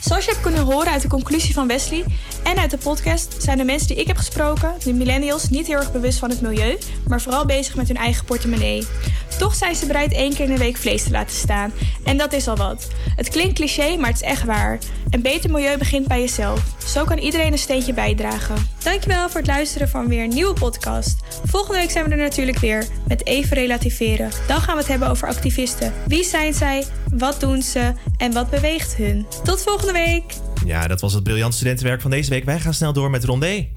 Zoals 0.00 0.24
je 0.24 0.30
hebt 0.30 0.42
kunnen 0.42 0.64
horen 0.64 0.92
uit 0.92 1.02
de 1.02 1.08
conclusie 1.08 1.54
van 1.54 1.66
Wesley 1.66 2.04
en 2.46 2.58
uit 2.58 2.70
de 2.70 2.78
podcast... 2.78 3.34
zijn 3.38 3.58
de 3.58 3.64
mensen 3.64 3.88
die 3.88 3.96
ik 3.96 4.06
heb 4.06 4.16
gesproken, 4.16 4.72
de 4.84 4.92
millennials, 4.92 5.48
niet 5.48 5.66
heel 5.66 5.76
erg 5.76 5.92
bewust 5.92 6.18
van 6.18 6.30
het 6.30 6.40
milieu... 6.40 6.78
maar 7.06 7.20
vooral 7.20 7.46
bezig 7.46 7.74
met 7.74 7.88
hun 7.88 7.96
eigen 7.96 8.24
portemonnee. 8.24 8.86
Toch 9.38 9.54
zijn 9.54 9.74
ze 9.74 9.86
bereid 9.86 10.12
één 10.12 10.34
keer 10.34 10.44
in 10.44 10.52
de 10.52 10.58
week 10.58 10.76
vlees 10.76 11.02
te 11.02 11.10
laten 11.10 11.36
staan. 11.36 11.72
En 12.04 12.16
dat 12.16 12.32
is 12.32 12.48
al 12.48 12.56
wat. 12.56 12.88
Het 13.16 13.28
klinkt 13.28 13.54
cliché, 13.54 13.96
maar 13.96 14.10
het 14.10 14.22
is 14.22 14.28
echt 14.28 14.44
waar. 14.44 14.78
Een 15.10 15.22
beter 15.22 15.50
milieu 15.50 15.78
begint 15.78 16.08
bij 16.08 16.20
jezelf. 16.20 16.60
Zo 16.86 17.04
kan 17.04 17.18
iedereen 17.18 17.52
een 17.52 17.58
steentje 17.58 17.92
bijdragen. 17.92 18.68
Dankjewel 18.82 19.28
voor 19.28 19.40
het 19.40 19.48
luisteren 19.48 19.88
van 19.88 20.08
weer 20.08 20.22
een 20.22 20.34
nieuwe 20.34 20.54
podcast. 20.54 21.16
Volgende 21.44 21.78
week 21.78 21.90
zijn 21.90 22.04
we 22.04 22.10
er 22.10 22.16
natuurlijk 22.16 22.58
weer 22.58 22.86
met 23.08 23.26
Even 23.26 23.56
Relativeren. 23.56 24.30
Dan 24.46 24.60
gaan 24.60 24.74
we 24.74 24.80
het 24.80 24.90
hebben 24.90 25.08
over 25.08 25.28
activisten. 25.28 25.92
Wie 26.06 26.24
zijn 26.24 26.54
zij? 26.54 26.84
Wat 27.14 27.40
doen 27.40 27.62
ze? 27.62 27.92
En 28.16 28.32
wat 28.32 28.50
beweegt 28.50 28.96
hun? 28.96 29.26
Tot 29.44 29.62
volgende 29.62 29.92
week! 29.92 30.45
Ja, 30.64 30.86
dat 30.86 31.00
was 31.00 31.12
het 31.12 31.22
briljant 31.22 31.54
studentenwerk 31.54 32.00
van 32.00 32.10
deze 32.10 32.30
week. 32.30 32.44
Wij 32.44 32.60
gaan 32.60 32.74
snel 32.74 32.92
door 32.92 33.10
met 33.10 33.24
Rondé. 33.24 33.68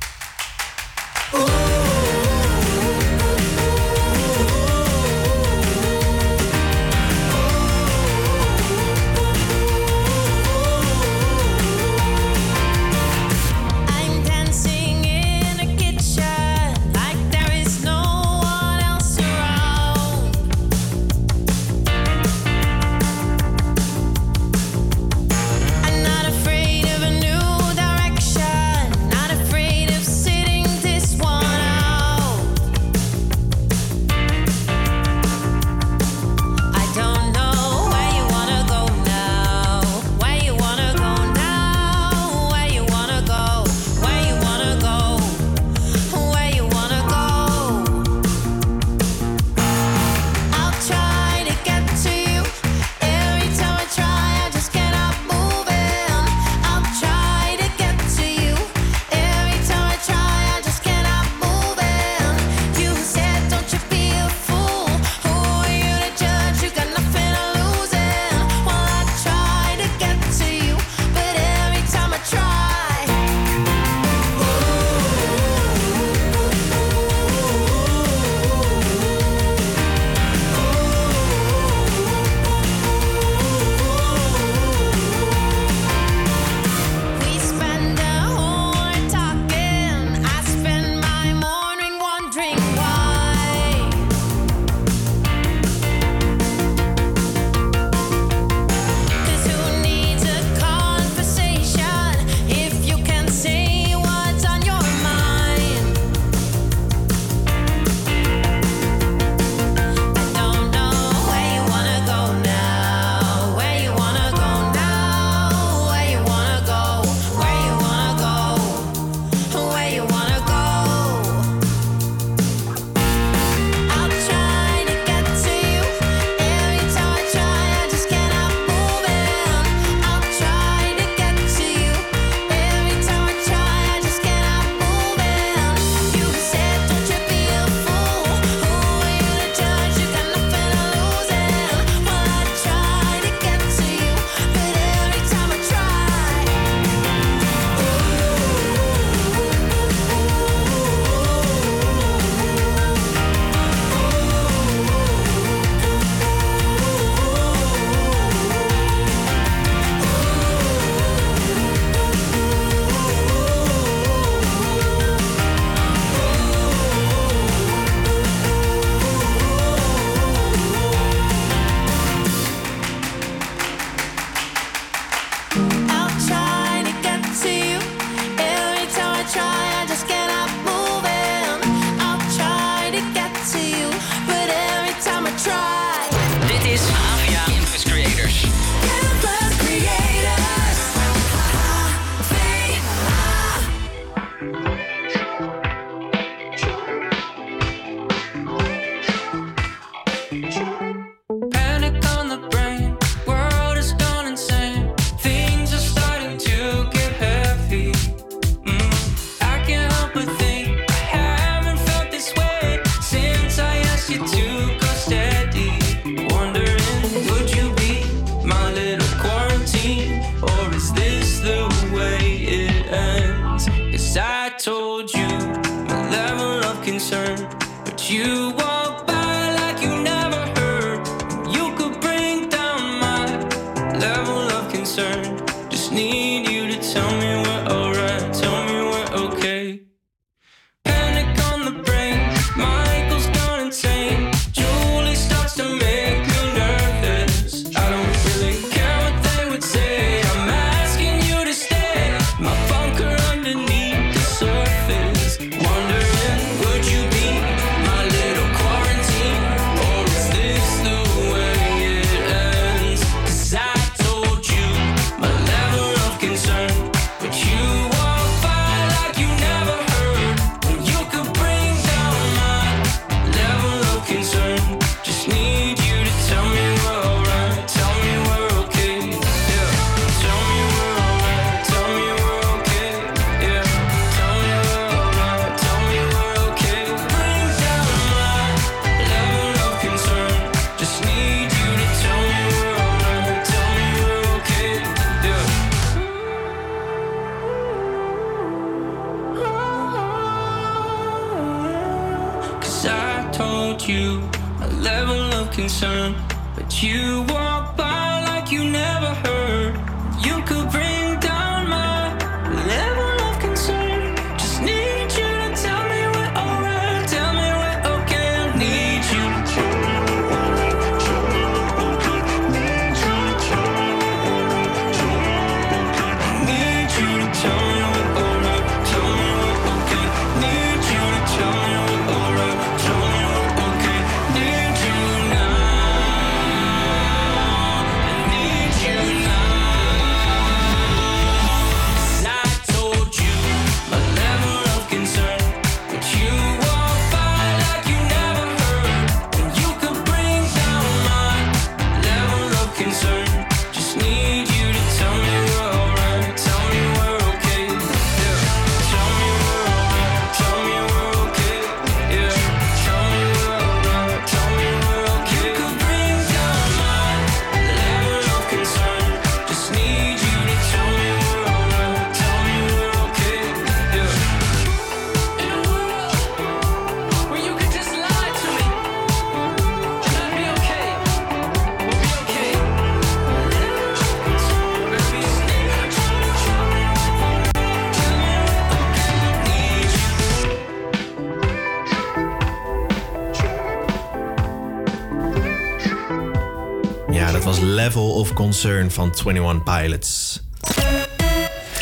Concern 398.61 398.91
van 398.91 399.13
21 399.25 399.63
Pilots. 399.63 400.41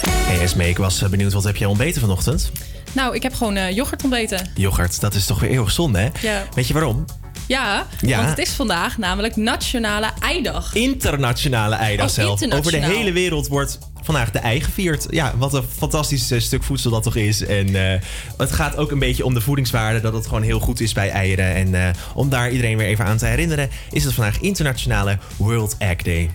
Hey 0.10 0.40
Esme, 0.42 0.70
ik 0.70 0.78
was 0.78 1.02
eh, 1.02 1.10
benieuwd, 1.10 1.34
wat 1.34 1.44
heb 1.44 1.56
jij 1.56 1.68
ontbeten 1.68 2.02
vanochtend? 2.02 2.52
Nou, 2.92 3.16
ik 3.16 3.24
heb 3.24 3.34
gewoon 3.34 3.56
eh, 3.56 3.76
yoghurt 3.76 4.04
ontbeten. 4.04 4.50
Yoghurt, 4.56 5.00
dat 5.02 5.14
is 5.14 5.26
toch 5.26 5.40
weer 5.40 5.50
eeuwig 5.50 5.72
zonde, 5.72 6.00
hè? 6.00 6.10
Ja. 6.22 6.44
Weet 6.54 6.68
je 6.68 6.74
waarom? 6.74 7.06
Ja, 7.48 7.88
Ja. 8.02 8.18
want 8.18 8.30
het 8.30 8.38
is 8.38 8.50
vandaag 8.50 8.98
namelijk 8.98 9.36
Nationale 9.36 10.10
Eidag. 10.20 10.74
Internationale 10.76 11.76
eidag 11.76 12.08
Oh, 12.08 12.14
zelf. 12.14 12.42
Over 12.54 12.72
de 12.72 12.78
hele 12.78 13.12
wereld 13.12 13.48
wordt 13.48 13.80
vandaag 14.04 14.32
de 14.32 14.40
ei 14.40 14.62
gevierd. 14.62 15.08
Ja, 15.10 15.34
wat 15.38 15.54
een 15.54 15.64
fantastisch 15.78 16.32
eh, 16.32 16.40
stuk 16.40 16.64
voedsel 16.64 16.92
dat 16.92 17.04
toch 17.04 17.16
is. 17.16 17.46
En 17.46 17.74
het 18.38 18.52
gaat 18.52 18.78
ook 18.78 18.92
een 18.92 19.00
beetje 19.00 19.26
om 19.26 19.34
de 19.34 19.42
voedingswaarde. 19.42 20.02
Dat 20.02 20.14
het 20.14 20.28
gewoon 20.28 20.44
heel 20.44 20.60
goed 20.60 20.80
is 20.80 20.94
bij 20.94 21.10
eieren. 21.10 21.76
En 21.76 21.96
om 22.14 22.30
daar 22.30 22.52
iedereen 22.52 22.78
weer 22.78 22.88
even 22.88 23.06
aan 23.06 23.18
te 23.18 23.26
herinneren... 23.26 23.70
is 23.92 24.04
het 24.04 24.14
vandaag 24.14 24.40
Internationale 24.40 25.18
World 25.38 25.76
Egg 25.78 26.02
Day. 26.02 26.30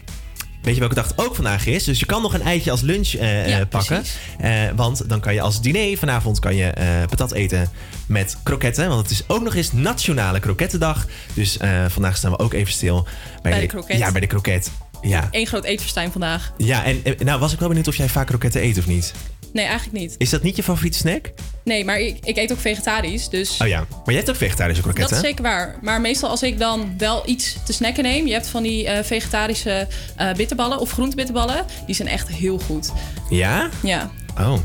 Weet 0.62 0.74
je 0.74 0.80
welke 0.80 0.94
dag 0.94 1.08
het 1.08 1.18
ook 1.18 1.34
vandaag 1.34 1.66
is? 1.66 1.84
Dus 1.84 1.98
je 1.98 2.06
kan 2.06 2.22
nog 2.22 2.34
een 2.34 2.42
eitje 2.42 2.70
als 2.70 2.80
lunch 2.80 3.12
eh, 3.12 3.48
Ja, 3.48 3.58
eh, 3.60 3.66
pakken. 3.68 4.04
Eh, 4.38 4.52
want 4.74 5.08
dan 5.08 5.20
kan 5.20 5.34
je 5.34 5.40
als 5.40 5.60
diner 5.60 5.98
vanavond 5.98 6.38
kan 6.38 6.56
je, 6.56 6.72
patat 7.08 7.32
eten 7.32 7.68
met 8.06 8.36
kroketten. 8.42 8.88
Want 8.88 9.02
het 9.02 9.10
is 9.10 9.24
ook 9.26 9.42
nog 9.42 9.54
eens 9.54 9.72
Nationale 9.72 10.40
Krokettendag. 10.40 11.06
Dus 11.34 11.56
vandaag 11.88 12.16
staan 12.16 12.30
we 12.30 12.38
ook 12.38 12.52
even 12.52 12.72
stil 12.72 13.06
Bij 13.42 13.60
de 13.60 13.66
kroket. 13.66 13.98
Ja, 13.98 14.12
bij 14.12 14.20
de 14.20 14.26
kroket. 14.26 14.70
Ja. 15.00 15.28
Eén 15.30 15.46
groot 15.46 15.64
eetverstijn 15.64 16.12
vandaag. 16.12 16.52
Ja, 16.56 16.84
en 16.84 17.02
nou 17.18 17.40
was 17.40 17.52
ik 17.52 17.58
wel 17.58 17.68
benieuwd 17.68 17.88
of 17.88 17.96
jij 17.96 18.08
vaak 18.08 18.26
kroketten 18.26 18.62
eet 18.62 18.78
of 18.78 18.86
niet. 18.86 19.12
Nee, 19.52 19.64
eigenlijk 19.66 19.98
niet. 19.98 20.14
Is 20.18 20.30
dat 20.30 20.42
niet 20.42 20.56
je 20.56 20.62
favoriete 20.62 20.98
snack? 20.98 21.30
Nee, 21.64 21.84
maar 21.84 22.00
ik, 22.00 22.18
ik 22.24 22.36
eet 22.36 22.52
ook 22.52 22.58
vegetarisch, 22.60 23.28
dus... 23.28 23.60
Oh 23.60 23.66
ja, 23.68 23.78
maar 23.78 24.00
jij 24.04 24.14
hebt 24.14 24.30
ook 24.30 24.36
vegetarische 24.36 24.82
Dat 24.82 24.92
kroketten. 24.92 25.16
is 25.22 25.22
zeker 25.28 25.42
waar. 25.42 25.78
Maar 25.82 26.00
meestal 26.00 26.28
als 26.30 26.42
ik 26.42 26.58
dan 26.58 26.94
wel 26.98 27.22
iets 27.26 27.56
te 27.64 27.72
snacken 27.72 28.02
neem... 28.02 28.26
je 28.26 28.32
hebt 28.32 28.46
van 28.46 28.62
die 28.62 28.86
eh, 28.88 29.04
vegetarische 29.04 29.88
eh, 30.16 30.32
bitterballen 30.34 30.78
of 30.78 30.90
groentebitterballen... 30.90 31.64
die 31.86 31.94
zijn 31.94 32.08
echt 32.08 32.28
heel 32.28 32.58
goed. 32.58 32.92
Ja? 33.30 33.68
Ja, 33.82 34.10
Oh. 34.38 34.58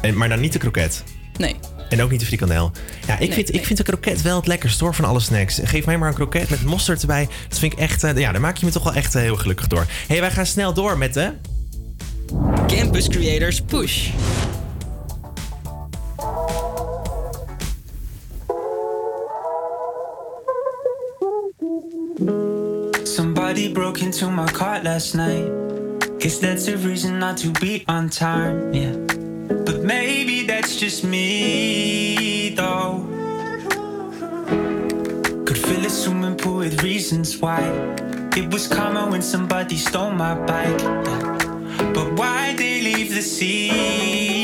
En, 0.00 0.16
maar 0.16 0.28
dan 0.28 0.40
niet 0.40 0.52
de 0.52 0.58
kroket. 0.58 1.02
nee. 1.38 1.56
En 1.88 2.02
ook 2.02 2.10
niet 2.10 2.20
de 2.20 2.26
frikandel. 2.26 2.70
Ja, 3.06 3.12
ik, 3.12 3.18
Nee, 3.18 3.32
vind, 3.32 3.54
ik 3.54 3.64
vind 3.66 3.78
de 3.78 3.84
kroket 3.84 4.22
wel 4.22 4.36
het 4.36 4.46
lekkerst 4.46 4.80
hoor 4.80 4.94
van 4.94 5.04
alle 5.04 5.20
snacks. 5.20 5.60
Geef 5.64 5.86
mij 5.86 5.98
maar 5.98 6.08
een 6.08 6.14
kroket 6.14 6.50
met 6.50 6.62
mosterd 6.64 7.00
erbij. 7.00 7.28
Dat 7.48 7.58
vind 7.58 7.72
ik 7.72 7.78
echt... 7.78 8.04
eh, 8.04 8.16
ja, 8.16 8.32
daar 8.32 8.40
maak 8.40 8.56
je 8.56 8.66
me 8.66 8.72
toch 8.72 8.84
wel 8.84 8.94
echt 8.94 9.12
heel 9.14 9.36
gelukkig 9.36 9.66
door. 9.66 9.86
hey, 10.08 10.20
wij 10.20 10.30
gaan 10.30 10.46
snel 10.46 10.74
door 10.74 10.98
met 10.98 11.14
de... 11.14 11.32
Campus 12.68 13.08
Creators 13.08 13.60
Push. 13.60 14.12
Somebody 23.04 23.72
broke 23.72 24.02
into 24.02 24.30
my 24.30 24.46
car 24.52 24.80
last 24.82 25.14
night. 25.14 25.48
Guess 26.18 26.38
that's 26.38 26.68
a 26.68 26.76
reason 26.78 27.18
not 27.18 27.36
to 27.38 27.50
be 27.60 27.84
on 27.88 28.08
time, 28.08 28.72
yeah. 28.72 28.96
But 29.66 29.82
maybe 29.82 30.46
that's 30.46 30.76
just 30.76 31.04
me, 31.04 32.54
though. 32.56 33.06
Could 35.44 35.58
fill 35.58 35.84
a 35.84 35.90
swimming 35.90 36.36
pool 36.36 36.58
with 36.58 36.82
reasons 36.82 37.38
why. 37.38 37.60
It 38.36 38.50
was 38.52 38.66
karma 38.66 39.08
when 39.10 39.22
somebody 39.22 39.76
stole 39.76 40.10
my 40.10 40.34
bike. 40.34 40.80
yeah. 40.80 41.43
But 41.78 42.12
why 42.18 42.54
they 42.54 42.80
leave 42.82 43.14
the 43.14 43.22
seat, 43.22 44.43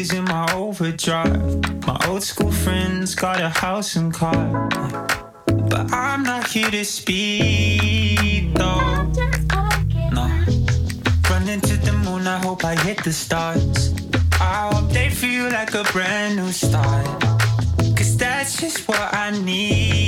keys 0.00 0.14
in 0.14 0.24
my 0.24 0.46
overdrive. 0.54 1.86
My 1.86 1.98
old 2.08 2.22
school 2.22 2.50
friends 2.50 3.14
got 3.14 3.38
a 3.40 3.50
house 3.50 3.96
and 3.96 4.12
car. 4.12 4.68
But 5.46 5.92
I'm 5.92 6.22
not 6.22 6.46
here 6.48 6.70
to 6.70 6.84
speed 6.84 8.54
though. 8.54 8.80
No. 10.16 10.26
running 11.30 11.60
to 11.68 11.76
the 11.86 11.92
moon, 12.04 12.26
I 12.26 12.38
hope 12.46 12.64
I 12.64 12.74
hit 12.86 13.04
the 13.04 13.12
stars. 13.12 13.92
I 14.40 14.70
hope 14.72 14.90
they 14.90 15.10
feel 15.10 15.50
like 15.50 15.74
a 15.74 15.84
brand 15.92 16.36
new 16.36 16.52
start. 16.52 17.06
Cause 17.96 18.16
that's 18.16 18.60
just 18.60 18.88
what 18.88 19.06
I 19.12 19.30
need. 19.30 19.99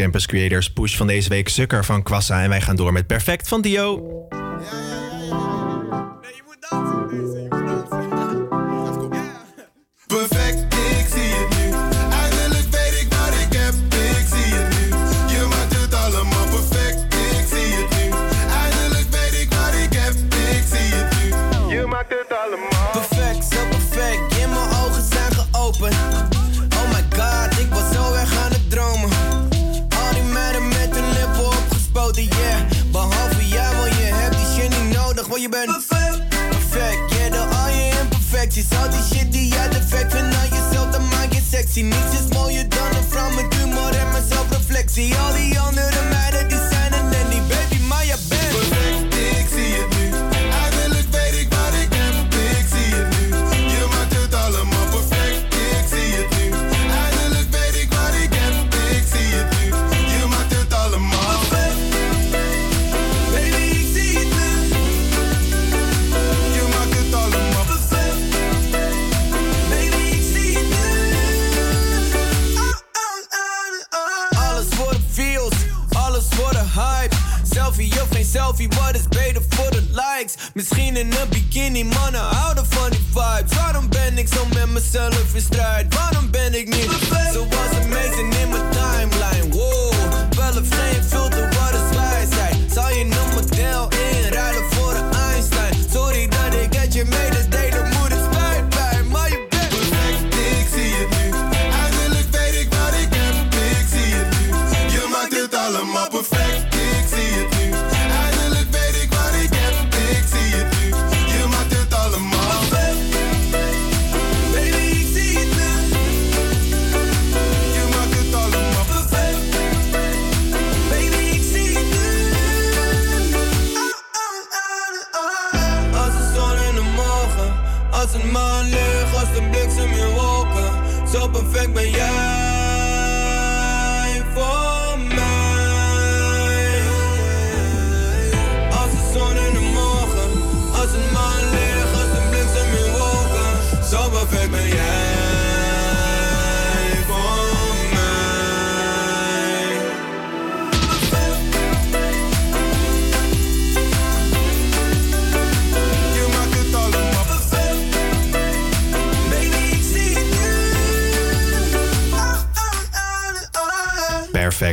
Campus 0.00 0.26
Creators 0.26 0.70
Push 0.70 0.96
van 0.96 1.06
deze 1.06 1.28
week 1.28 1.48
Sukker 1.48 1.84
van 1.84 2.02
Kwassa. 2.02 2.42
En 2.42 2.48
wij 2.48 2.60
gaan 2.60 2.76
door 2.76 2.92
met 2.92 3.06
Perfect 3.06 3.48
van 3.48 3.60
Dio. 3.60 4.19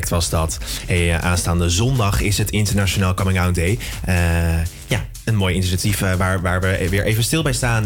Was 0.10 0.30
dat. 0.30 0.58
Eh, 0.88 1.18
aanstaande 1.18 1.70
zondag 1.70 2.22
is 2.22 2.38
het 2.38 2.49
Internationaal 2.49 3.14
Coming 3.14 3.39
Out 3.39 3.55
Day. 3.55 3.78
Eh, 4.05 4.16
ja, 4.88 5.05
een 5.24 5.36
mooi 5.36 5.55
initiatief 5.55 6.01
eh, 6.01 6.14
waar, 6.14 6.41
waar 6.41 6.62
we 6.62 6.89
weer 6.89 7.03
even 7.03 7.24
stil 7.24 7.43
bij 7.43 7.53
staan. 7.53 7.86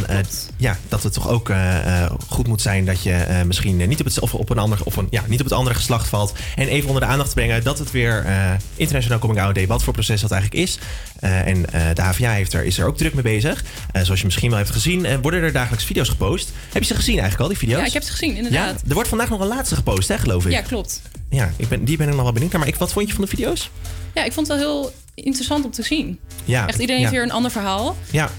Ja, 0.57 0.77
dat 0.89 1.03
het 1.03 1.13
toch 1.13 1.29
ook 1.29 1.51
goed 2.27 2.47
moet 2.47 2.61
zijn 2.61 2.85
dat 2.85 3.03
je 3.03 3.43
misschien 3.45 3.77
niet 3.77 3.99
op 3.99 4.05
het, 4.05 4.19
of 4.19 4.33
op 4.33 4.49
een 4.49 4.57
ander, 4.57 4.79
of 4.83 4.95
een, 4.95 5.07
ja, 5.09 5.23
niet 5.27 5.39
op 5.39 5.45
het 5.45 5.53
andere 5.53 5.75
geslacht 5.75 6.07
valt. 6.07 6.33
En 6.55 6.67
even 6.67 6.87
onder 6.87 7.03
de 7.03 7.09
aandacht 7.09 7.33
brengen 7.33 7.63
dat 7.63 7.79
het 7.79 7.91
weer 7.91 8.25
internationaal 8.75 9.19
Coming 9.19 9.41
Out 9.41 9.55
Day, 9.55 9.67
wat 9.67 9.83
voor 9.83 9.93
proces 9.93 10.21
dat 10.21 10.31
eigenlijk 10.31 10.63
is. 10.63 10.79
en 11.19 11.61
de 11.93 12.01
HVA 12.01 12.31
heeft 12.31 12.53
er, 12.53 12.63
is 12.63 12.77
er 12.77 12.85
ook 12.85 12.97
druk 12.97 13.13
mee 13.13 13.23
bezig. 13.23 13.63
zoals 14.01 14.19
je 14.19 14.25
misschien 14.25 14.49
wel 14.49 14.59
hebt 14.59 14.71
gezien, 14.71 15.21
worden 15.21 15.41
er 15.41 15.51
dagelijks 15.51 15.85
video's 15.85 16.09
gepost. 16.09 16.51
Heb 16.71 16.81
je 16.81 16.87
ze 16.87 16.95
gezien 16.95 17.19
eigenlijk 17.19 17.41
al, 17.41 17.47
die 17.47 17.57
video's? 17.57 17.79
Ja, 17.79 17.85
ik 17.85 17.93
heb 17.93 18.03
ze 18.03 18.11
gezien, 18.11 18.35
inderdaad. 18.35 18.81
Er 18.87 18.93
wordt 18.93 19.09
vandaag 19.09 19.29
nog 19.29 19.39
een 19.39 19.47
laatste 19.47 19.75
gepost, 19.75 20.07
hè, 20.07 20.17
geloof 20.17 20.45
ik? 20.45 20.51
Ja, 20.51 20.61
klopt. 20.61 21.01
Ja, 21.31 21.51
ik 21.55 21.67
ben, 21.67 21.85
die 21.85 21.97
ben 21.97 22.07
ik 22.07 22.13
nog 22.13 22.23
wel 22.23 22.31
benieuwd 22.33 22.51
naar. 22.51 22.59
Maar 22.59 22.69
ik, 22.69 22.75
wat 22.75 22.91
vond 22.93 23.07
je 23.07 23.13
van 23.13 23.23
de 23.23 23.29
video's? 23.29 23.69
Ja, 24.13 24.23
ik 24.23 24.33
vond 24.33 24.47
het 24.47 24.57
wel 24.59 24.67
heel 24.67 24.93
interessant 25.13 25.65
om 25.65 25.71
te 25.71 25.83
zien. 25.83 26.19
Ja, 26.45 26.67
Echt, 26.67 26.79
iedereen 26.79 27.01
heeft 27.01 27.13
weer 27.13 27.23
een 27.23 27.31
ander 27.31 27.51
verhaal. 27.51 27.97
Ja. 28.11 28.29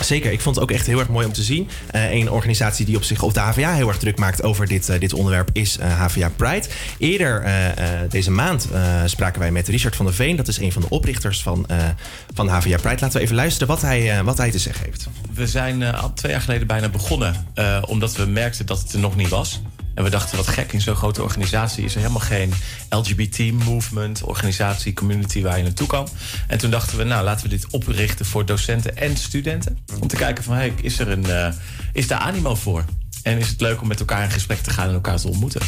Zeker, 0.00 0.32
ik 0.32 0.40
vond 0.40 0.54
het 0.54 0.64
ook 0.64 0.70
echt 0.70 0.86
heel 0.86 0.98
erg 0.98 1.08
mooi 1.08 1.26
om 1.26 1.32
te 1.32 1.42
zien. 1.42 1.68
Eh 1.90 2.12
een 2.12 2.30
organisatie 2.30 2.86
die 2.86 2.96
op 2.96 3.02
zich, 3.04 3.22
of 3.22 3.32
de 3.32 3.40
HVA 3.40 3.74
heel 3.74 3.88
erg 3.88 3.98
druk 3.98 4.18
maakt 4.18 4.42
over 4.42 4.66
dit, 4.66 4.88
eh, 4.88 5.00
dit 5.00 5.12
onderwerp, 5.12 5.50
is 5.52 5.78
eh, 5.78 6.00
HVA 6.00 6.30
Pride. 6.36 6.66
Eerder 6.98 7.42
eh, 7.42 7.68
eh, 8.02 8.10
deze 8.10 8.30
maand 8.30 8.68
eh, 8.72 9.02
spraken 9.06 9.40
wij 9.40 9.50
met 9.50 9.68
Richard 9.68 9.96
van 9.96 10.06
der 10.06 10.14
Veen. 10.14 10.36
Dat 10.36 10.48
is 10.48 10.58
een 10.58 10.72
van 10.72 10.82
de 10.82 10.88
oprichters 10.88 11.42
van, 11.42 11.64
eh, 11.68 11.76
van 12.34 12.48
HVA 12.48 12.76
Pride. 12.76 13.00
Laten 13.00 13.12
we 13.12 13.20
even 13.20 13.36
luisteren 13.36 13.68
wat 13.68 13.82
hij, 13.82 14.10
eh, 14.18 14.24
wat 14.24 14.38
hij 14.38 14.50
te 14.50 14.58
zeggen 14.58 14.84
heeft. 14.84 15.08
We 15.34 15.46
zijn 15.46 15.82
eh, 15.82 16.02
al 16.02 16.12
twee 16.14 16.32
jaar 16.32 16.40
geleden 16.40 16.66
bijna 16.66 16.88
begonnen. 16.88 17.46
eh, 17.54 17.82
omdat 17.86 18.16
we 18.16 18.24
merkten 18.26 18.66
dat 18.66 18.78
het 18.78 18.92
er 18.92 18.98
nog 18.98 19.16
niet 19.16 19.28
was. 19.28 19.60
En 20.00 20.06
we 20.06 20.12
dachten, 20.12 20.36
wat 20.36 20.48
gek, 20.48 20.72
in 20.72 20.80
zo'n 20.80 20.94
grote 20.94 21.22
organisatie 21.22 21.84
is 21.84 21.94
er 21.94 22.00
helemaal 22.00 22.20
geen 22.20 22.52
LGBT-movement, 22.88 24.22
organisatie, 24.22 24.92
community 24.92 25.42
waar 25.42 25.56
je 25.56 25.62
naartoe 25.62 25.86
kan. 25.86 26.08
En 26.46 26.58
toen 26.58 26.70
dachten 26.70 26.98
we, 26.98 27.04
nou 27.04 27.24
laten 27.24 27.42
we 27.42 27.48
dit 27.48 27.66
oprichten 27.70 28.26
voor 28.26 28.46
docenten 28.46 28.96
en 28.96 29.16
studenten. 29.16 29.78
Om 30.00 30.08
te 30.08 30.16
kijken 30.16 30.44
van, 30.44 30.54
hey, 30.54 30.72
is, 30.82 30.98
er 30.98 31.08
een, 31.08 31.26
eh, 31.26 31.52
is 31.92 32.06
daar 32.06 32.18
animo 32.18 32.54
voor? 32.54 32.84
En 33.22 33.38
is 33.38 33.48
het 33.48 33.60
leuk 33.60 33.80
om 33.80 33.88
met 33.88 34.00
elkaar 34.00 34.24
in 34.24 34.30
gesprek 34.30 34.58
te 34.58 34.70
gaan 34.70 34.88
en 34.88 34.94
elkaar 34.94 35.18
te 35.18 35.28
ontmoeten? 35.28 35.60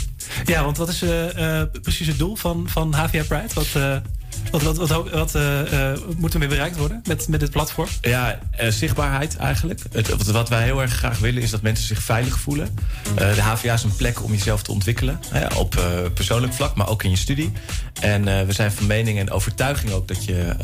Ja, 0.45 0.65
want 0.65 0.77
wat 0.77 0.89
is 0.89 1.03
eh, 1.03 1.61
eh, 1.61 1.69
precies 1.83 2.07
het 2.07 2.19
doel 2.19 2.37
van, 2.37 2.69
van 2.69 2.95
HVA 2.95 3.23
Pride? 3.23 3.55
Wat, 3.55 4.03
wat, 4.51 4.63
wat, 4.63 4.89
wat, 4.89 5.11
wat 5.11 5.35
eh, 5.35 5.93
eh, 5.93 6.49
bereikt 6.49 6.77
worden 6.77 7.01
met, 7.05 7.29
met 7.29 7.41
dit 7.41 7.51
platform? 7.51 7.89
Ja, 8.01 8.39
eh, 8.51 8.69
zichtbaarheid 8.69 9.37
eigenlijk. 9.37 9.81
Het, 9.93 10.33
wat, 10.33 10.49
wij 10.49 10.63
heel 10.63 10.83
erg 10.83 10.93
graag 10.93 11.19
willen 11.19 11.43
is 11.43 11.51
dat 11.51 11.63
mensen 11.63 11.87
zich 11.87 12.03
veilig 12.03 12.39
voelen. 12.39 12.79
De 13.15 13.43
HVA 13.43 13.73
is 13.73 13.83
een 13.83 13.97
plek 13.97 14.25
om 14.25 14.31
jezelf 14.31 14.63
te 14.63 14.73
ontwikkelen. 14.73 15.21
Op 15.57 15.81
persoonlijk 16.15 16.53
vlak, 16.53 16.75
maar 16.75 16.89
ook 16.89 17.03
in 17.03 17.11
je 17.11 17.17
studie. 17.17 17.53
En 18.01 18.47
we 18.47 18.53
zijn 18.53 18.73
van 18.73 18.87
mening 18.87 19.19
en 19.19 19.31
overtuiging 19.31 19.93
ook 19.93 20.09
dat, 20.09 20.25
je, 20.25 20.57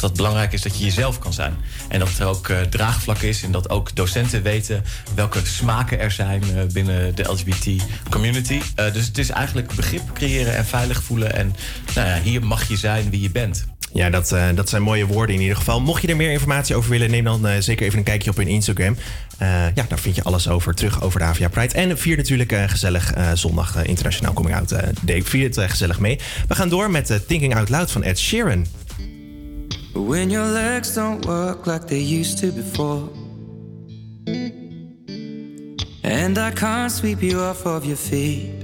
dat 0.00 0.14
belangrijk 0.14 0.52
is 0.52 0.62
dat 0.62 0.78
je 0.78 0.84
jezelf 0.84 1.18
kan 1.18 1.32
zijn. 1.32 1.54
En 1.88 1.98
dat 1.98 2.18
er 2.18 2.26
ook 2.26 2.52
draagvlak 2.70 3.18
is 3.18 3.42
en 3.42 3.52
dat 3.52 3.70
ook 3.70 3.96
docenten 3.96 4.42
weten 4.42 4.84
welke 5.14 5.40
smaken 5.42 6.00
er 6.00 6.10
zijn 6.10 6.42
binnen 6.72 7.14
de 7.14 7.22
LGBT 7.22 7.82
community. 8.10 8.60
Dus 8.92 9.06
het 9.06 9.18
is 9.18 9.30
eigenlijk 9.30 9.74
begrip 9.74 10.12
creëren 10.12 10.56
en 10.56 10.66
veilig 10.66 11.02
voelen. 11.02 11.34
En 11.34 11.54
nou 11.94 12.08
ja, 12.08 12.20
hier 12.20 12.44
mag 12.46 12.68
je 12.68 12.76
zijn 12.76 13.10
wie 13.10 13.20
je 13.20 13.23
bent. 13.30 13.64
Ja, 13.92 14.10
dat, 14.10 14.32
eh, 14.32 14.46
dat 14.54 14.68
zijn 14.68 14.82
mooie 14.82 15.06
woorden 15.06 15.34
in 15.34 15.40
ieder 15.40 15.56
geval. 15.56 15.80
Mocht 15.80 16.02
je 16.02 16.08
er 16.08 16.16
meer 16.16 16.30
informatie 16.30 16.76
over 16.76 16.90
willen, 16.90 17.10
neem 17.10 17.24
dan 17.24 17.46
eh, 17.46 17.60
zeker 17.60 17.86
even 17.86 17.98
een 17.98 18.04
kijkje 18.04 18.30
op 18.30 18.36
hun 18.36 18.48
Instagram. 18.48 18.96
Eh, 19.38 19.48
ja, 19.74 19.84
daar 19.88 19.98
vind 19.98 20.14
je 20.14 20.22
alles 20.22 20.48
over 20.48 20.74
terug 20.74 21.02
over 21.02 21.18
de 21.18 21.24
HVA 21.24 21.48
Pride. 21.48 21.74
En 21.74 21.98
vier 21.98 22.16
natuurlijk 22.16 22.52
eh, 22.52 22.68
gezellig 22.68 23.12
eh, 23.12 23.30
zondag 23.34 23.84
Internationaal 23.84 24.32
Coming 24.32 24.56
Out 24.56 24.74
Day. 25.02 25.22
Vier 25.22 25.44
het 25.44 25.70
gezellig 25.70 26.00
mee. 26.00 26.18
We 26.48 26.54
gaan 26.54 26.68
door 26.68 26.90
met 26.90 27.10
eh, 27.10 27.18
Thinking 27.26 27.56
Out 27.56 27.68
Loud 27.68 27.90
van 27.90 28.02
Ed 28.02 28.18
Sheeran. 28.18 28.66
When 29.92 30.30
your 30.30 30.48
legs 30.48 30.94
don't 30.94 31.24
work 31.24 31.66
like 31.66 31.84
they 31.84 32.18
used 32.18 32.38
to 32.38 32.52
before. 32.52 33.02
And 36.02 36.38
I 36.38 36.50
can't 36.54 36.92
sweep 36.92 37.20
you 37.20 37.48
off 37.48 37.64
of 37.64 37.84
your 37.84 37.96
feet. 37.96 38.63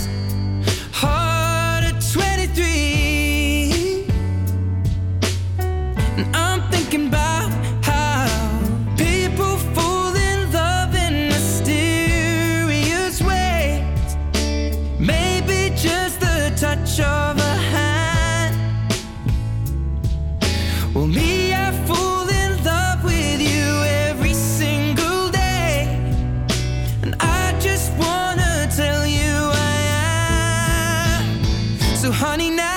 honey, 32.11 32.49
now 32.49 32.70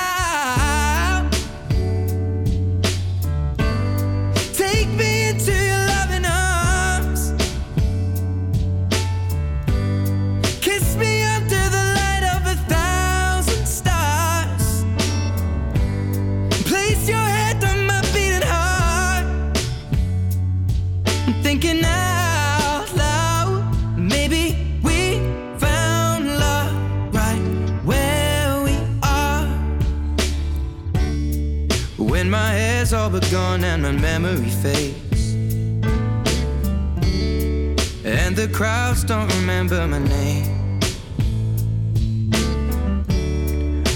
remember 39.55 39.87
my 39.87 40.01
name. 40.01 40.81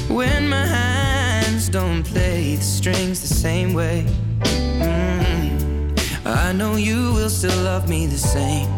When 0.09 0.49
my 0.49 0.65
hands 0.65 1.69
don't 1.69 2.05
play 2.05 2.55
the 2.55 2.63
strings 2.63 3.21
the 3.21 3.35
same 3.35 3.75
way. 3.75 4.07
Mm, 4.79 6.27
I 6.27 6.53
know 6.53 6.77
you 6.77 7.13
will 7.13 7.31
still 7.31 7.61
love 7.65 7.89
me 7.89 8.07
the 8.07 8.19
same. 8.19 8.78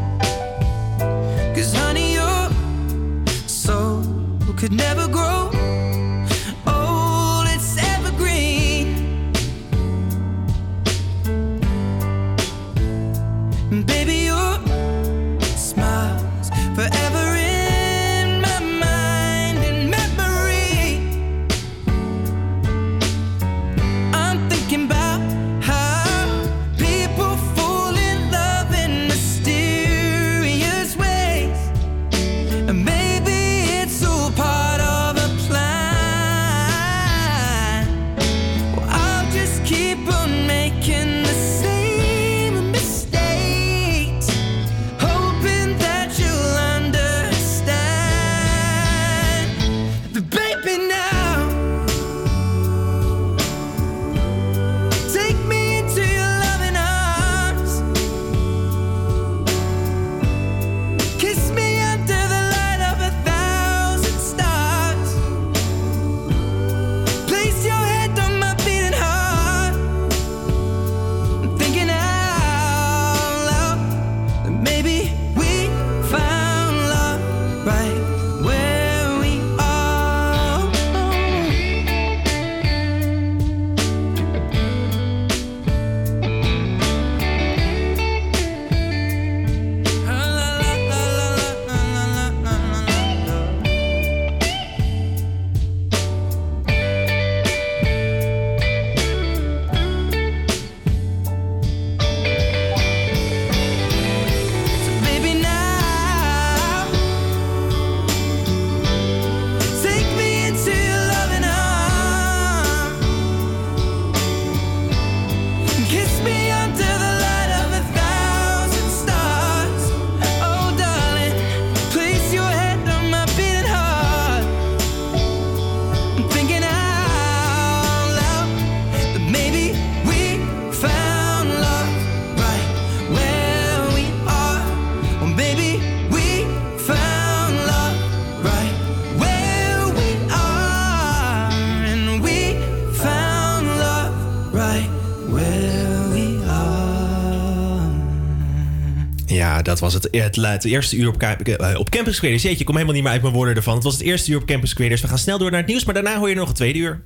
Dat 149.81 149.93
was 149.93 150.03
het, 150.03 150.23
het, 150.23 150.37
het 150.37 150.65
eerste 150.65 150.97
uur 150.97 151.09
op, 151.09 151.23
eh, 151.23 151.79
op 151.79 151.91
Campus 151.91 152.19
Creators. 152.19 152.43
Jeetje, 152.43 152.59
ik 152.59 152.65
kom 152.65 152.75
helemaal 152.75 152.95
niet 152.95 153.05
meer 153.05 153.13
uit 153.13 153.23
mijn 153.23 153.35
woorden 153.35 153.55
ervan. 153.55 153.75
Het 153.75 153.85
was 153.85 153.93
het 153.93 154.03
eerste 154.03 154.31
uur 154.31 154.39
op 154.39 154.47
Campus 154.47 154.75
Creators. 154.75 155.01
We 155.01 155.09
gaan 155.09 155.19
snel 155.19 155.39
door 155.39 155.51
naar 155.51 155.61
het 155.61 155.69
nieuws, 155.69 155.85
maar 155.85 155.95
daarna 155.95 156.19
hoor 156.19 156.29
je 156.29 156.35
nog 156.35 156.49
een 156.49 156.55
tweede 156.55 156.79
uur. 156.79 157.03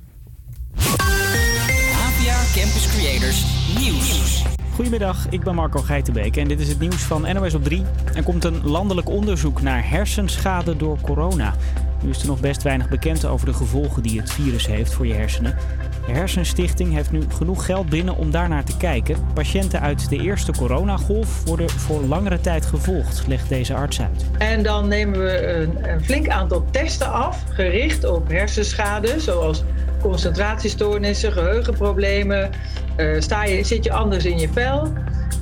APA 0.77 2.43
Campus 2.53 2.87
Creators 2.97 3.43
Nieuws. 3.79 4.43
Goedemiddag, 4.73 5.27
ik 5.29 5.43
ben 5.43 5.55
Marco 5.55 5.81
Geitenbeek 5.81 6.37
en 6.37 6.47
dit 6.47 6.59
is 6.59 6.67
het 6.67 6.79
nieuws 6.79 6.95
van 6.95 7.21
NOS 7.33 7.53
op 7.53 7.63
3. 7.63 7.83
Er 8.15 8.23
komt 8.23 8.43
een 8.43 8.67
landelijk 8.67 9.09
onderzoek 9.09 9.61
naar 9.61 9.89
hersenschade 9.89 10.77
door 10.77 10.97
corona. 11.01 11.55
Nu 12.05 12.11
is 12.11 12.21
er 12.21 12.27
nog 12.27 12.39
best 12.39 12.63
weinig 12.63 12.89
bekend 12.89 13.25
over 13.25 13.45
de 13.45 13.53
gevolgen 13.53 14.03
die 14.03 14.19
het 14.19 14.31
virus 14.31 14.67
heeft 14.67 14.93
voor 14.93 15.07
je 15.07 15.13
hersenen. 15.13 15.57
De 16.05 16.11
Hersenstichting 16.11 16.93
heeft 16.93 17.11
nu 17.11 17.23
genoeg 17.29 17.65
geld 17.65 17.89
binnen 17.89 18.17
om 18.17 18.31
daarnaar 18.31 18.63
te 18.63 18.77
kijken. 18.77 19.15
Patiënten 19.33 19.81
uit 19.81 20.09
de 20.09 20.17
eerste 20.17 20.51
coronagolf 20.51 21.43
worden 21.43 21.69
voor 21.69 22.01
langere 22.01 22.41
tijd 22.41 22.65
gevolgd, 22.65 23.27
legt 23.27 23.49
deze 23.49 23.73
arts 23.73 24.01
uit. 24.01 24.25
En 24.37 24.63
dan 24.63 24.87
nemen 24.87 25.19
we 25.19 25.47
een, 25.47 25.89
een 25.89 26.03
flink 26.03 26.27
aantal 26.27 26.65
testen 26.71 27.11
af, 27.11 27.43
gericht 27.49 28.03
op 28.03 28.27
hersenschade, 28.27 29.19
zoals 29.19 29.63
concentratiestoornissen, 30.01 31.31
geheugenproblemen. 31.31 32.49
eh, 32.95 33.19
sta 33.19 33.43
je, 33.43 33.63
zit 33.63 33.83
je 33.83 33.91
anders 33.91 34.25
in 34.25 34.39
je 34.39 34.49
vel? 34.53 34.93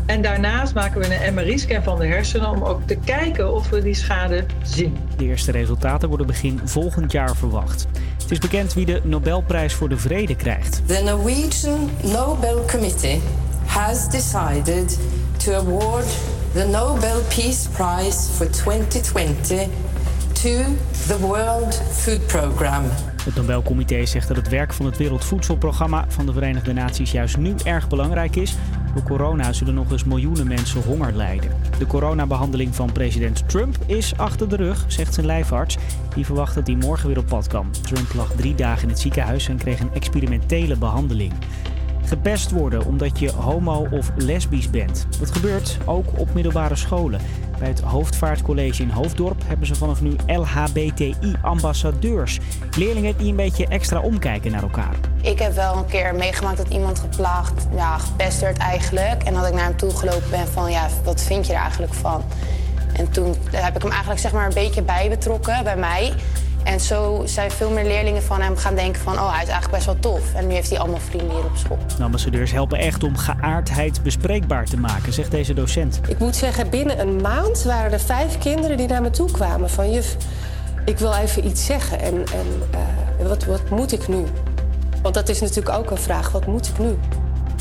En 0.06 0.22
daarnaast 0.22 0.74
maken 0.74 1.01
we 1.01 1.26
een 1.26 1.34
MRI-scan 1.34 1.84
van 1.84 1.99
de 1.99 2.06
hersenen 2.06 2.49
om 2.49 2.64
ook 2.64 2.82
te 2.86 2.95
kijken 3.06 3.54
of 3.54 3.70
we 3.70 3.82
die 3.82 3.93
schade 3.93 4.45
zien. 4.64 4.97
De 5.18 5.26
eerste 5.26 5.51
resultaten 5.51 6.08
worden 6.08 6.28
begin 6.28 6.60
volgend 6.64 7.12
jaar 7.12 7.36
verwacht. 7.36 7.88
Het 8.22 8.32
is 8.32 8.39
bekend 8.39 8.74
wie 8.74 8.86
de 8.86 9.01
Nobelprijs 9.04 9.74
voor 9.74 9.89
de 9.89 9.97
Vrede 9.97 10.36
krijgt. 10.36 10.82
The 10.86 11.01
Norwegian 11.06 11.89
Nobel 12.01 12.66
Committee 12.72 13.22
has 13.66 14.10
decided 14.10 14.99
to 15.38 15.54
award 15.54 16.06
the 16.54 16.66
Nobel 16.66 17.22
Peace 17.28 17.70
Prize 17.70 18.32
for 18.32 18.49
2020 18.49 19.68
to 20.34 20.49
the 21.08 21.20
World 21.20 21.82
Food 21.91 22.28
Programme. 22.28 22.88
Het 23.24 23.36
Nobelcomité 23.36 24.06
zegt 24.06 24.28
dat 24.28 24.38
het 24.38 24.49
werk 24.49 24.74
van 24.74 24.86
het 24.86 24.97
Wereldvoedselprogramma 24.97 26.06
van 26.08 26.26
de 26.26 26.34
Verenigde 26.34 26.74
Naties 26.74 27.12
juist 27.12 27.38
nu 27.38 27.56
erg 27.64 27.88
belangrijk 27.88 28.36
is. 28.36 28.56
Door 28.94 29.04
corona 29.04 29.54
zullen 29.54 29.74
nog 29.74 29.91
eens 29.91 30.04
miljoenen 30.04 30.48
mensen 30.48 30.82
honger 30.82 31.14
lijden. 31.14 31.52
De 31.78 31.88
coronabehandeling 31.88 32.76
van 32.76 32.91
president 32.91 33.50
Trump 33.50 33.78
is 33.86 34.18
achter 34.18 34.50
de 34.50 34.56
rug, 34.56 34.86
zegt 34.88 35.14
zijn 35.14 35.26
lijfarts. 35.26 35.78
Die 36.16 36.26
verwacht 36.26 36.56
dat 36.56 36.68
hij 36.68 36.76
morgen 36.76 37.08
weer 37.08 37.18
op 37.18 37.26
pad 37.26 37.48
kan. 37.48 37.72
Trump 37.82 38.14
lag 38.14 38.32
drie 38.32 38.56
dagen 38.56 38.84
in 38.84 38.89
het 38.89 39.00
ziekenhuis 39.00 39.48
en 39.48 39.58
kreeg 39.58 39.80
een 39.80 39.94
experimentele 39.94 40.78
behandeling. 40.78 41.34
Gepest 42.06 42.52
worden 42.52 42.86
omdat 42.86 43.20
je 43.20 43.32
homo 43.32 43.88
of 43.91 44.12
lesbisch 44.16 44.70
bent. 44.70 45.08
Dat 45.20 45.32
gebeurt 45.32 45.78
ook 45.86 46.06
op 46.20 46.34
middelbare 46.34 46.76
scholen. 46.76 47.20
Bij 47.64 47.72
het 47.72 47.82
Hoofdvaartcollege 47.82 48.82
in 48.82 48.89
Hoofddorp 48.89 49.41
hebben 49.45 49.68
ze 49.68 49.76
vanaf 49.76 50.01
nu 50.01 50.16
LHBTI-ambassadeurs. 50.28 52.39
Leerlingen 52.78 53.18
die 53.18 53.30
een 53.30 53.36
beetje 53.36 53.68
extra 53.68 53.99
omkijken 53.99 54.51
naar 54.51 54.61
elkaar. 54.61 54.95
Ik 55.22 55.39
heb 55.39 55.53
wel 55.53 55.78
een 55.78 55.86
keer 55.86 56.16
meegemaakt 56.16 56.57
dat 56.57 56.68
iemand 56.68 56.99
geplaagd, 56.99 57.68
ja, 57.76 57.97
gepest 57.97 58.39
werd 58.39 58.57
eigenlijk. 58.57 59.24
En 59.24 59.34
dat 59.34 59.47
ik 59.47 59.53
naar 59.53 59.64
hem 59.64 59.78
toe 59.78 59.95
gelopen 59.95 60.30
ben 60.30 60.47
van, 60.47 60.72
ja, 60.72 60.88
wat 61.03 61.22
vind 61.22 61.47
je 61.47 61.53
er 61.53 61.59
eigenlijk 61.59 61.93
van? 61.93 62.24
En 62.93 63.11
toen 63.11 63.36
heb 63.51 63.76
ik 63.76 63.82
hem 63.82 63.91
eigenlijk 63.91 64.22
zeg 64.22 64.32
maar 64.32 64.45
een 64.45 64.53
beetje 64.53 64.82
bij 64.82 65.09
betrokken 65.09 65.64
bij 65.64 65.78
mij. 65.78 66.14
En 66.64 66.80
zo 66.80 67.22
zijn 67.26 67.51
veel 67.51 67.70
meer 67.70 67.86
leerlingen 67.86 68.24
van 68.24 68.41
hem 68.41 68.57
gaan 68.57 68.76
denken 68.76 69.01
van, 69.01 69.14
oh, 69.14 69.34
hij 69.34 69.43
is 69.43 69.49
eigenlijk 69.49 69.72
best 69.72 69.86
wel 69.86 69.99
tof. 69.99 70.34
En 70.34 70.47
nu 70.47 70.53
heeft 70.53 70.70
hij 70.70 70.80
allemaal 70.80 70.99
vrienden 70.99 71.36
hier 71.36 71.45
op 71.45 71.57
school. 71.57 71.78
De 71.97 72.03
ambassadeurs 72.03 72.51
helpen 72.51 72.78
echt 72.78 73.03
om 73.03 73.18
geaardheid 73.18 74.03
bespreekbaar 74.03 74.66
te 74.66 74.78
maken, 74.78 75.14
zegt 75.14 75.32
deze 75.32 75.53
docent. 75.53 75.99
Ik 76.07 76.20
moet 76.20 76.36
zeggen, 76.36 76.70
binnen 76.70 76.99
een 76.99 77.22
maand 77.22 77.64
waren 77.64 77.91
er 77.91 77.99
vijf 77.99 78.38
kinderen 78.38 78.78
die 78.78 78.88
naar 78.88 79.01
me 79.01 79.09
toe 79.09 79.32
kwamen. 79.32 79.70
Van 79.70 79.91
juf, 79.91 80.18
ik 80.86 80.97
wil 80.97 81.14
even 81.14 81.45
iets 81.45 81.66
zeggen. 81.66 81.99
En, 81.99 82.14
en 82.14 82.47
eh, 82.72 83.28
wat, 83.28 83.45
wat 83.45 83.70
moet 83.70 83.91
ik 83.91 84.07
nu? 84.07 84.24
Want 85.01 85.16
dat 85.16 85.30
is 85.30 85.41
natuurlijk 85.41 85.78
ook 85.78 85.91
een 85.91 85.97
vraag. 85.97 86.32
Wat 86.32 86.45
moet 86.45 86.68
ik 86.68 86.78
nu? 86.78 86.97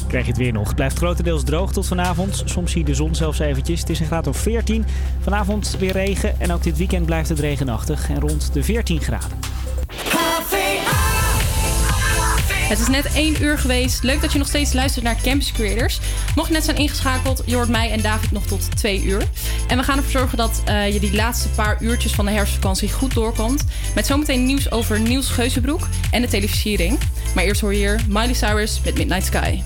Krijg 0.06 0.24
je 0.24 0.30
het 0.30 0.40
weer 0.40 0.52
nog. 0.52 0.66
Het 0.66 0.76
blijft 0.76 0.96
grotendeels 0.96 1.44
droog 1.44 1.72
tot 1.72 1.86
vanavond. 1.86 2.42
Soms 2.44 2.70
zie 2.72 2.80
je 2.80 2.86
de 2.86 2.94
zon 2.94 3.14
zelfs 3.14 3.38
eventjes. 3.38 3.80
Het 3.80 3.90
is 3.90 4.00
een 4.00 4.06
graad 4.06 4.26
of 4.26 4.36
14. 4.36 4.84
Vanavond 5.20 5.76
weer 5.78 5.92
regen. 5.92 6.40
En 6.40 6.52
ook 6.52 6.62
dit 6.62 6.78
weekend 6.78 7.06
blijft 7.06 7.28
het 7.28 7.38
regenachtig. 7.38 8.10
En 8.10 8.20
rond 8.20 8.52
de 8.52 8.62
14 8.62 9.00
graden. 9.00 9.38
Het 12.72 12.80
is 12.80 12.88
net 12.88 13.12
1 13.14 13.42
uur 13.42 13.58
geweest. 13.58 14.02
Leuk 14.02 14.20
dat 14.20 14.32
je 14.32 14.38
nog 14.38 14.46
steeds 14.46 14.72
luistert 14.72 15.04
naar 15.04 15.16
Campus 15.22 15.52
Creators. 15.52 16.00
Mocht 16.34 16.48
je 16.48 16.54
net 16.54 16.64
zijn 16.64 16.76
ingeschakeld, 16.76 17.42
je 17.46 17.54
hoort 17.54 17.68
mij 17.68 17.90
en 17.90 18.00
David 18.00 18.30
nog 18.30 18.46
tot 18.46 18.76
2 18.76 19.02
uur. 19.02 19.22
En 19.68 19.76
we 19.76 19.82
gaan 19.82 19.96
ervoor 19.96 20.12
zorgen 20.12 20.36
dat 20.36 20.62
eh, 20.64 20.92
je 20.92 21.00
die 21.00 21.14
laatste 21.14 21.48
paar 21.48 21.82
uurtjes 21.82 22.12
van 22.12 22.24
de 22.24 22.30
herfstvakantie 22.30 22.92
goed 22.92 23.14
doorkomt. 23.14 23.64
Met 23.94 24.06
zometeen 24.06 24.44
nieuws 24.44 24.70
over 24.70 25.00
Niels 25.00 25.28
Geuzenbroek 25.28 25.88
en 26.10 26.22
de 26.22 26.28
televisiering. 26.28 26.98
Maar 27.34 27.44
eerst 27.44 27.60
hoor 27.60 27.72
je 27.72 27.78
hier 27.78 28.00
Miley 28.08 28.34
Cyrus 28.34 28.80
met 28.84 28.96
Midnight 28.96 29.26
Sky. 29.26 29.60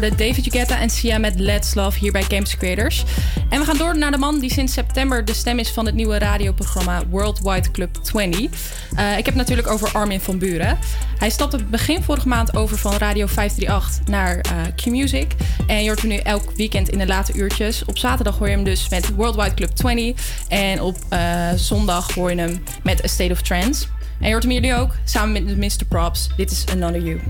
hoorde 0.00 0.14
David 0.16 0.44
Jugetta 0.44 0.80
en 0.80 0.90
Sia 0.90 1.18
met 1.18 1.38
Let's 1.38 1.74
Love 1.74 1.98
hier 1.98 2.12
bij 2.12 2.22
Campus 2.22 2.56
Creators. 2.56 3.04
En 3.48 3.60
we 3.60 3.66
gaan 3.66 3.76
door 3.76 3.98
naar 3.98 4.10
de 4.10 4.18
man 4.18 4.38
die 4.38 4.52
sinds 4.52 4.72
september 4.72 5.24
de 5.24 5.34
stem 5.34 5.58
is 5.58 5.70
van 5.70 5.86
het 5.86 5.94
nieuwe 5.94 6.18
radioprogramma 6.18 7.02
Worldwide 7.10 7.70
Club 7.70 7.94
20. 7.94 8.40
Eh, 8.40 9.10
ik 9.10 9.24
heb 9.24 9.26
het 9.26 9.34
natuurlijk 9.34 9.68
over 9.68 9.92
Armin 9.92 10.20
van 10.20 10.38
Buren. 10.38 10.78
Hij 11.18 11.30
stapte 11.30 11.64
begin 11.64 12.02
vorige 12.02 12.28
maand 12.28 12.56
over 12.56 12.78
van 12.78 12.92
Radio 12.96 13.26
538 13.26 14.06
naar 14.08 14.36
eh, 14.36 14.52
Q-Music. 14.76 15.32
En 15.66 15.82
je 15.82 15.86
hoort 15.86 16.00
hem 16.00 16.10
nu 16.10 16.16
elk 16.16 16.52
weekend 16.56 16.88
in 16.88 16.98
de 16.98 17.06
late 17.06 17.32
uurtjes. 17.32 17.84
Op 17.84 17.98
zaterdag 17.98 18.38
hoor 18.38 18.48
je 18.48 18.54
hem 18.54 18.64
dus 18.64 18.88
met 18.88 19.14
Worldwide 19.14 19.54
Club 19.54 19.70
20. 19.70 20.26
En 20.48 20.80
op 20.82 20.96
eh, 21.08 21.52
zondag 21.54 22.14
hoor 22.14 22.30
je 22.30 22.38
hem 22.38 22.62
met 22.82 23.04
A 23.04 23.06
State 23.06 23.32
of 23.32 23.42
Trance. 23.42 23.86
En 24.20 24.26
je 24.26 24.30
hoort 24.30 24.42
hem 24.42 24.52
hier 24.52 24.60
nu 24.60 24.74
ook 24.74 24.90
samen 25.04 25.44
met 25.44 25.56
Mr. 25.56 25.84
Props. 25.88 26.28
Dit 26.36 26.50
is 26.50 26.64
Another 26.72 27.02
You. 27.02 27.20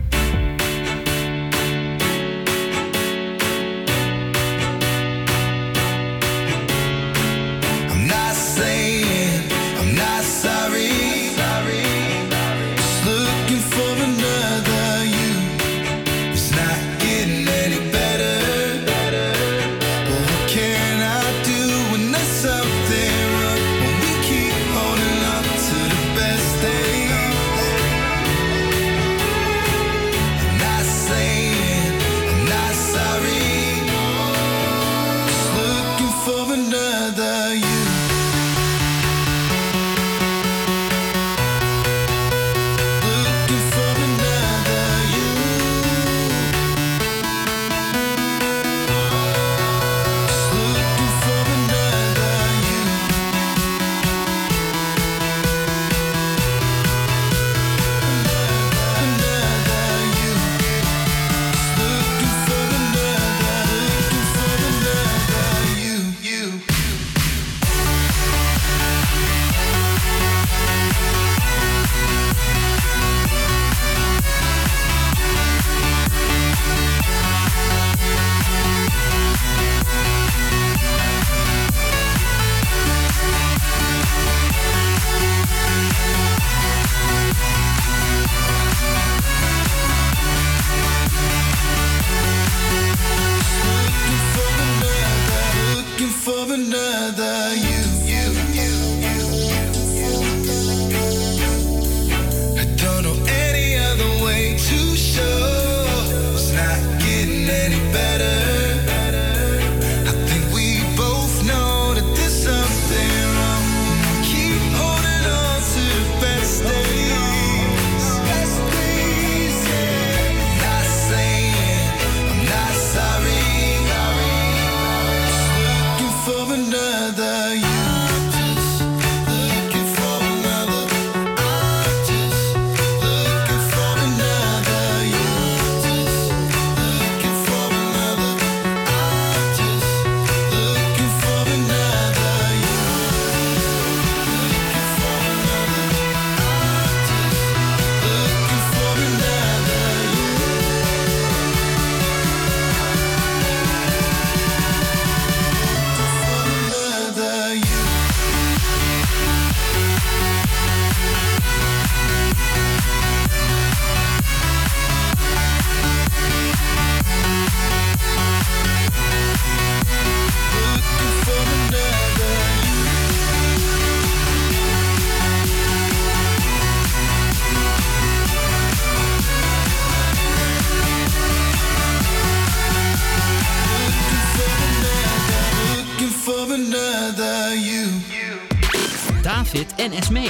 en 189.93 190.13
me. 190.13 190.26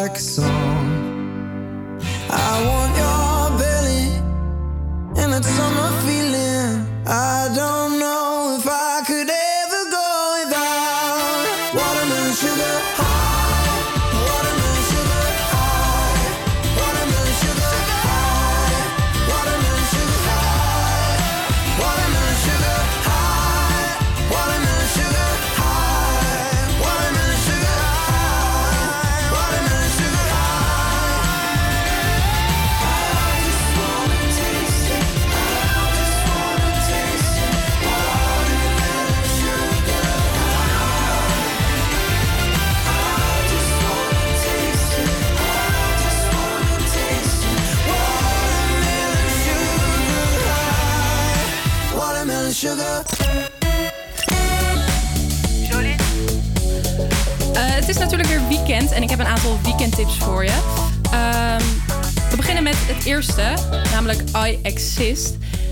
Like 0.00 0.16
a 0.16 0.20
song. 0.20 1.09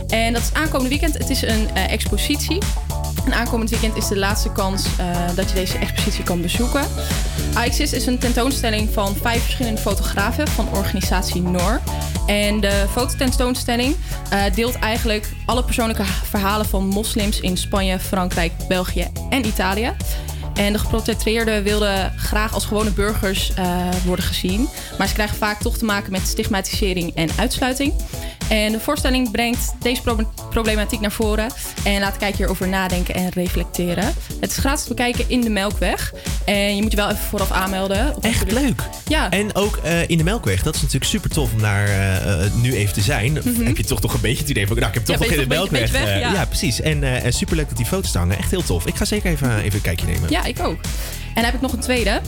En 0.09 0.33
dat 0.33 0.43
is 0.43 0.53
aankomende 0.53 0.89
weekend. 0.89 1.19
Het 1.19 1.31
is 1.31 1.43
een 1.43 1.69
eh, 1.75 1.93
expositie. 1.93 2.59
En 3.25 3.35
aankomend 3.35 3.71
weekend 3.71 3.97
is 3.97 4.09
de 4.09 4.17
laatste 4.17 4.53
kans 4.53 4.87
eh, 4.99 5.07
dat 5.35 5.49
je 5.49 5.55
deze 5.55 5.79
expositie 5.79 6.25
kan 6.25 6.43
bezoeken. 6.43 6.83
I 7.59 7.65
Exist 7.65 7.93
is 7.93 8.07
een 8.07 8.19
tentoonstelling 8.19 8.89
van 8.93 9.17
vijf 9.17 9.43
verschillende 9.43 9.81
fotografen 9.81 10.49
van 10.49 10.69
organisatie 10.75 11.43
NOR. 11.43 11.81
En 12.27 12.61
de 12.61 12.85
fototentoonstelling 12.91 13.97
eh, 14.31 14.43
deelt 14.55 14.75
eigenlijk 14.75 15.33
alle 15.47 15.65
persoonlijke 15.65 16.05
verhalen 16.05 16.67
van 16.67 16.87
moslims 16.87 17.41
in 17.41 17.57
Spanje, 17.57 17.99
Frankrijk, 17.99 18.53
België 18.69 19.07
en 19.31 19.47
Italië. 19.47 19.93
En 20.55 20.73
de 20.73 20.79
geportretteerden 20.79 21.63
wilden 21.63 22.13
graag 22.17 22.55
als 22.55 22.65
gewone 22.65 22.91
burgers 22.91 23.53
worden 24.05 24.25
gezien. 24.25 24.69
Maar 24.99 25.07
ze 25.07 25.15
krijgen 25.15 25.37
vaak 25.37 25.61
toch 25.61 25.79
te 25.79 25.85
maken 25.85 26.13
met 26.13 26.27
stigmatisering 26.27 27.15
en 27.15 27.29
uitsluiting. 27.37 27.93
En 28.49 28.73
de 28.73 28.81
voorstelling 28.81 29.31
brengt 29.31 29.73
deze 29.81 30.03
pro- 30.03 30.31
problematiek 30.51 31.01
naar 31.01 31.13
voren. 31.13 31.49
En 31.85 32.01
laat 32.01 32.13
de 32.13 32.19
kijker 32.19 32.39
hierover 32.39 32.69
nadenken 32.69 33.15
en 33.15 33.29
reflecteren. 33.35 34.15
Het 34.41 34.51
is 34.51 34.57
gratis 34.57 34.83
te 34.83 34.89
bekijken 34.89 35.25
in 35.29 35.41
de 35.41 35.51
Melkweg. 35.51 36.13
En 36.45 36.77
je 36.77 36.83
moet 36.83 36.91
je 36.91 36.97
wel 36.97 37.11
even 37.11 37.23
vooraf 37.29 37.51
aanmelden. 37.51 38.15
Echt 38.21 38.53
leuk. 38.53 38.83
Ja. 39.09 39.31
En 39.31 39.55
ook 39.55 39.77
eh, 39.77 40.09
in 40.09 40.19
de 40.19 40.25
Melkweg. 40.25 40.63
Dat 40.63 40.75
is 40.75 40.81
natuurlijk 40.83 41.11
super 41.11 41.31
tof 41.31 41.53
om 41.53 41.61
daar 41.61 41.87
eh, 41.89 42.45
eh, 42.45 42.53
nu 42.55 42.75
even 42.75 42.95
te 42.95 43.01
zijn. 43.01 43.33
Mhm. 43.33 43.65
Heb 43.67 43.77
je 43.77 43.85
toch 43.85 44.01
toch 44.01 44.15
een 44.15 44.21
beetje 44.21 44.41
het 44.41 44.49
idee 44.51 44.67
van... 44.67 44.77
Nou, 44.77 44.89
ik 44.89 44.95
heb 44.95 45.05
toch 45.05 45.17
Ja, 45.19 45.23
nog 45.23 45.33
in 45.33 45.41
de 45.41 45.47
Melkweg. 45.47 45.81
beetje- 45.81 45.99
beetje 45.99 46.13
weg, 46.15 46.21
ja. 46.21 46.33
ja, 46.33 46.45
precies. 46.47 46.81
En, 46.81 47.23
en 47.23 47.33
super 47.33 47.57
leuk 47.57 47.69
dat 47.69 47.77
die 47.77 47.87
foto's 47.87 48.15
hangen. 48.15 48.39
Echt 48.39 48.51
heel 48.51 48.63
tof. 48.63 48.87
Ik 48.87 48.95
ga 48.97 49.05
zeker 49.05 49.31
even, 49.31 49.57
even 49.59 49.75
een 49.75 49.81
kijkje 49.81 50.07
nemen. 50.07 50.31
Ja, 50.31 50.45
ik 50.45 50.59
ook. 50.61 50.79
En 51.29 51.35
dan 51.35 51.45
heb 51.45 51.55
ik 51.55 51.61
nog 51.61 51.73
een 51.73 51.81
tweede. 51.81 52.21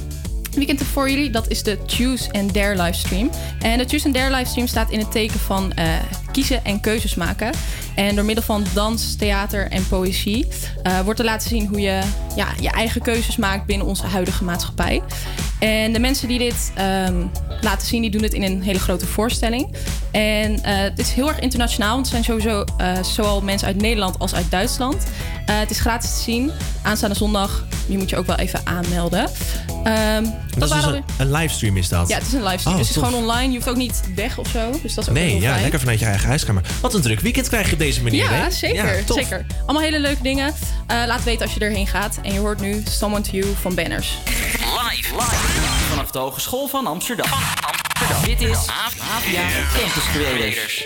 Weekend 0.54 0.82
voor 0.82 1.10
jullie, 1.10 1.30
dat 1.30 1.48
is 1.48 1.62
de 1.62 1.78
Choose 1.86 2.32
and 2.32 2.54
Dare 2.54 2.82
livestream. 2.82 3.30
En 3.60 3.78
de 3.78 3.84
Choose 3.84 4.04
and 4.04 4.14
Dare 4.14 4.34
livestream 4.34 4.66
staat 4.66 4.90
in 4.90 4.98
het 4.98 5.10
teken 5.12 5.40
van 5.40 5.72
eh, 5.72 5.88
kiezen 6.32 6.64
en 6.64 6.80
keuzes 6.80 7.14
maken. 7.14 7.52
En 7.94 8.14
door 8.14 8.24
middel 8.24 8.44
van 8.44 8.64
dans, 8.74 9.16
theater 9.16 9.70
en 9.70 9.88
poëzie 9.88 10.46
eh, 10.82 11.00
wordt 11.00 11.18
er 11.18 11.24
laten 11.24 11.48
zien 11.48 11.66
hoe 11.66 11.80
je 11.80 12.00
ja, 12.36 12.48
je 12.60 12.70
eigen 12.70 13.02
keuzes 13.02 13.36
maakt 13.36 13.66
binnen 13.66 13.86
onze 13.86 14.06
huidige 14.06 14.44
maatschappij. 14.44 15.02
En 15.58 15.92
de 15.92 15.98
mensen 15.98 16.28
die 16.28 16.38
dit 16.38 16.72
ehm, 16.74 17.26
laten 17.60 17.86
zien, 17.86 18.00
die 18.02 18.10
doen 18.10 18.22
het 18.22 18.34
in 18.34 18.42
een 18.42 18.62
hele 18.62 18.78
grote 18.78 19.06
voorstelling. 19.06 19.74
En 20.10 20.62
eh, 20.62 20.78
het 20.78 20.98
is 20.98 21.12
heel 21.12 21.28
erg 21.28 21.38
internationaal, 21.38 21.94
want 21.94 22.04
er 22.06 22.12
zijn 22.12 22.24
sowieso 22.24 22.64
zowel 23.02 23.40
mensen 23.40 23.66
uit 23.66 23.76
Nederland 23.76 24.18
als 24.18 24.34
uit 24.34 24.50
Duitsland. 24.50 25.06
Eh, 25.50 25.58
het 25.58 25.70
is 25.70 25.80
gratis 25.80 26.10
te 26.16 26.22
zien. 26.22 26.50
Aanstaande 26.82 27.16
zondag, 27.16 27.64
je 27.86 27.98
moet 27.98 28.10
je 28.10 28.16
ook 28.16 28.26
wel 28.26 28.36
even 28.36 28.60
aanmelden. 28.64 29.28
Ehm, 29.84 30.22
Dat 30.24 30.32
is 30.50 30.58
dus 30.58 30.68
waren 30.68 30.94
een, 30.94 31.02
een 31.18 31.30
livestream 31.32 31.76
is 31.76 31.88
dat? 31.88 32.08
ja, 32.08 32.16
het 32.18 32.26
is 32.26 32.32
een 32.32 32.42
livestream. 32.42 32.74
Oh, 32.76 32.80
dus 32.82 32.88
het 32.94 32.96
is 33.02 33.02
gewoon 33.08 33.22
online. 33.24 33.48
Je 33.50 33.56
hoeft 33.56 33.68
ook 33.68 33.76
niet 33.76 34.00
weg 34.14 34.38
of 34.38 34.48
zo. 34.48 34.70
Dus 34.82 34.94
dat 34.94 35.04
is 35.04 35.10
ook 35.10 35.16
Nee, 35.16 35.30
heel 35.30 35.40
ja, 35.40 35.48
fijn. 35.50 35.60
lekker 35.62 35.78
vanuit 35.80 35.98
je 35.98 36.04
eigen 36.04 36.28
huiskamer. 36.28 36.62
Wat 36.80 36.94
een 36.94 37.00
druk 37.02 37.20
weekend 37.20 37.48
krijg 37.48 37.66
je 37.66 37.72
op 37.72 37.78
deze 37.78 38.02
manier, 38.02 38.22
Ja, 38.24 38.30
hè? 38.30 38.50
zeker. 38.50 38.96
Ja, 39.06 39.14
zeker. 39.14 39.46
Allemaal 39.64 39.82
hele 39.82 40.00
leuke 40.00 40.22
dingen. 40.22 40.54
Eh, 40.86 41.02
laat 41.06 41.24
weten 41.24 41.42
als 41.46 41.54
je 41.54 41.60
erheen 41.60 41.86
gaat. 41.86 42.18
En 42.22 42.32
je 42.32 42.38
hoort 42.38 42.60
nu 42.60 42.82
Someone 42.90 43.24
to 43.24 43.30
You 43.30 43.46
van 43.60 43.74
Banners. 43.74 44.18
Live, 44.58 45.14
live. 45.14 45.36
Vanaf 45.88 46.10
de 46.10 46.18
Hogeschool 46.18 46.68
van 46.68 46.86
Amsterdam. 46.86 47.26
Dit 48.24 48.40
is 48.40 48.56
AVA 48.56 49.46
Campus 49.78 50.04
Creators. 50.12 50.84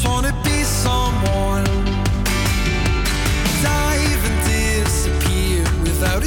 Just 0.00 0.08
want 0.08 0.26
to 0.26 0.32
be 0.44 0.62
someone. 0.62 1.64
Dive 3.62 4.24
and 4.30 4.38
disappear 4.46 5.64
without 5.82 6.22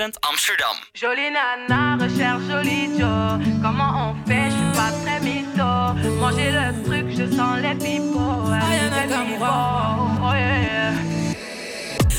Amsterdam. 0.00 0.76
Jolie 0.94 1.30
nana, 1.30 2.02
recherche 2.02 2.44
jolie 2.48 2.88
Joe. 2.98 3.38
Comment 3.62 4.14
on 4.14 4.26
fait, 4.26 4.46
je 4.46 4.56
suis 4.56 4.72
pas 4.72 4.90
très 5.04 5.20
mytho. 5.20 6.18
Manger 6.18 6.52
le 6.52 6.82
truc, 6.84 7.06
je 7.10 7.36
sens 7.36 7.58
les 7.60 7.74
pipots. 7.74 8.48
Pipots, 9.26 9.44
oh 10.22 10.32
yeah, 10.32 10.60
yeah. 10.62 10.92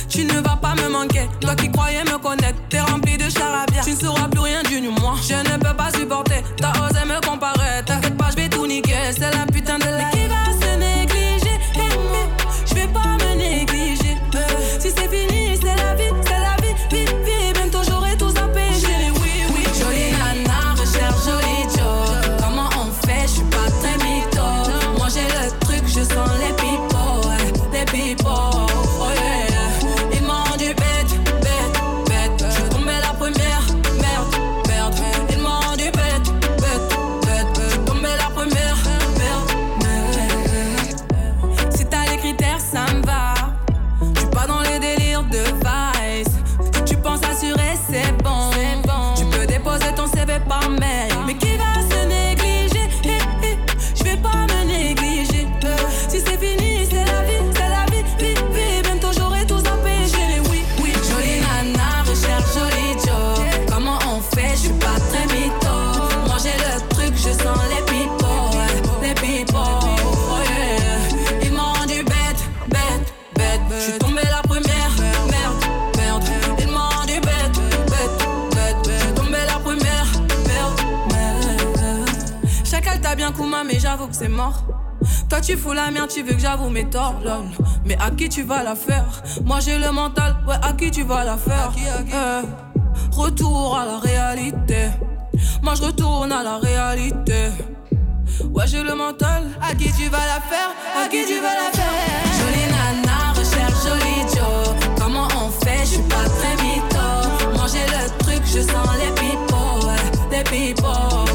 Tu 0.07 0.25
ne 0.25 0.41
vas 0.41 0.57
pas 0.57 0.75
me 0.75 0.89
manquer, 0.89 1.27
toi 1.39 1.55
qui 1.55 1.71
croyais 1.71 2.03
me 2.03 2.17
connaître, 2.19 2.59
t'es 2.69 2.81
rempli 2.81 3.17
de 3.17 3.29
charabia. 3.29 3.81
Tu 3.83 3.91
ne 3.91 3.95
sauras 3.95 4.27
tu 86.13 86.23
veux 86.23 86.33
que 86.33 86.39
j'avoue 86.39 86.69
mes 86.69 86.85
torts, 86.89 87.15
lol. 87.23 87.45
Mais 87.85 87.97
à 87.99 88.11
qui 88.11 88.27
tu 88.27 88.43
vas 88.43 88.63
la 88.63 88.75
faire? 88.75 89.05
Moi 89.45 89.59
j'ai 89.61 89.77
le 89.77 89.91
mental, 89.91 90.35
ouais, 90.47 90.55
à 90.61 90.73
qui 90.73 90.91
tu 90.91 91.03
vas 91.03 91.23
la 91.23 91.37
faire? 91.37 91.71
Eh, 91.77 93.15
Retour 93.15 93.77
à 93.77 93.85
la 93.85 93.99
réalité. 93.99 94.89
Moi 95.61 95.73
je 95.75 95.83
retourne 95.83 96.31
à 96.31 96.43
la 96.43 96.57
réalité. 96.57 97.49
Ouais, 98.53 98.65
j'ai 98.67 98.83
le 98.83 98.95
mental. 98.95 99.43
À 99.61 99.73
qui 99.73 99.91
tu 99.93 100.09
vas 100.09 100.25
la 100.33 100.41
faire? 100.41 100.71
À 101.01 101.07
qui 101.07 101.25
tu 101.25 101.39
vas 101.39 101.55
la 101.55 101.71
faire? 101.71 101.93
Jolie 102.39 102.67
nana, 102.71 103.31
recherche 103.33 103.83
jolie 103.85 104.21
Joe. 104.35 104.75
Comment 104.99 105.27
on 105.41 105.49
fait? 105.63 105.79
Je 105.81 105.85
suis 105.85 106.01
pas 106.03 106.27
très 106.39 106.55
mytho. 106.63 107.55
Moi 107.55 107.65
j'ai 107.71 107.85
le 107.85 108.09
truc, 108.19 108.41
je 108.45 108.61
sens 108.61 108.89
les 108.99 109.11
pipots. 109.13 109.87
ouais, 109.87 110.37
les 110.37 110.43
pipots. 110.43 111.30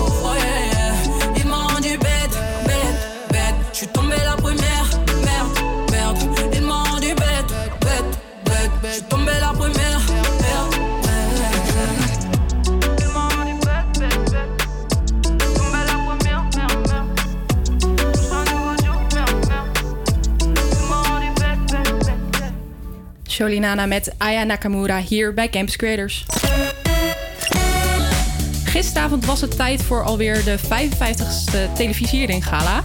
Sholinana 23.37 23.87
met 23.87 24.13
Aya 24.19 24.45
Nakamura 24.45 24.99
hier 25.01 25.35
bij 25.35 25.49
Campus 25.49 25.77
Creators. 25.77 26.25
Gisteravond 28.65 29.25
was 29.25 29.41
het 29.41 29.57
tijd 29.57 29.83
voor 29.83 30.05
alweer 30.05 30.45
de 30.45 30.59
55ste 30.59 31.73
televisiering 31.75 32.47
gala. 32.47 32.85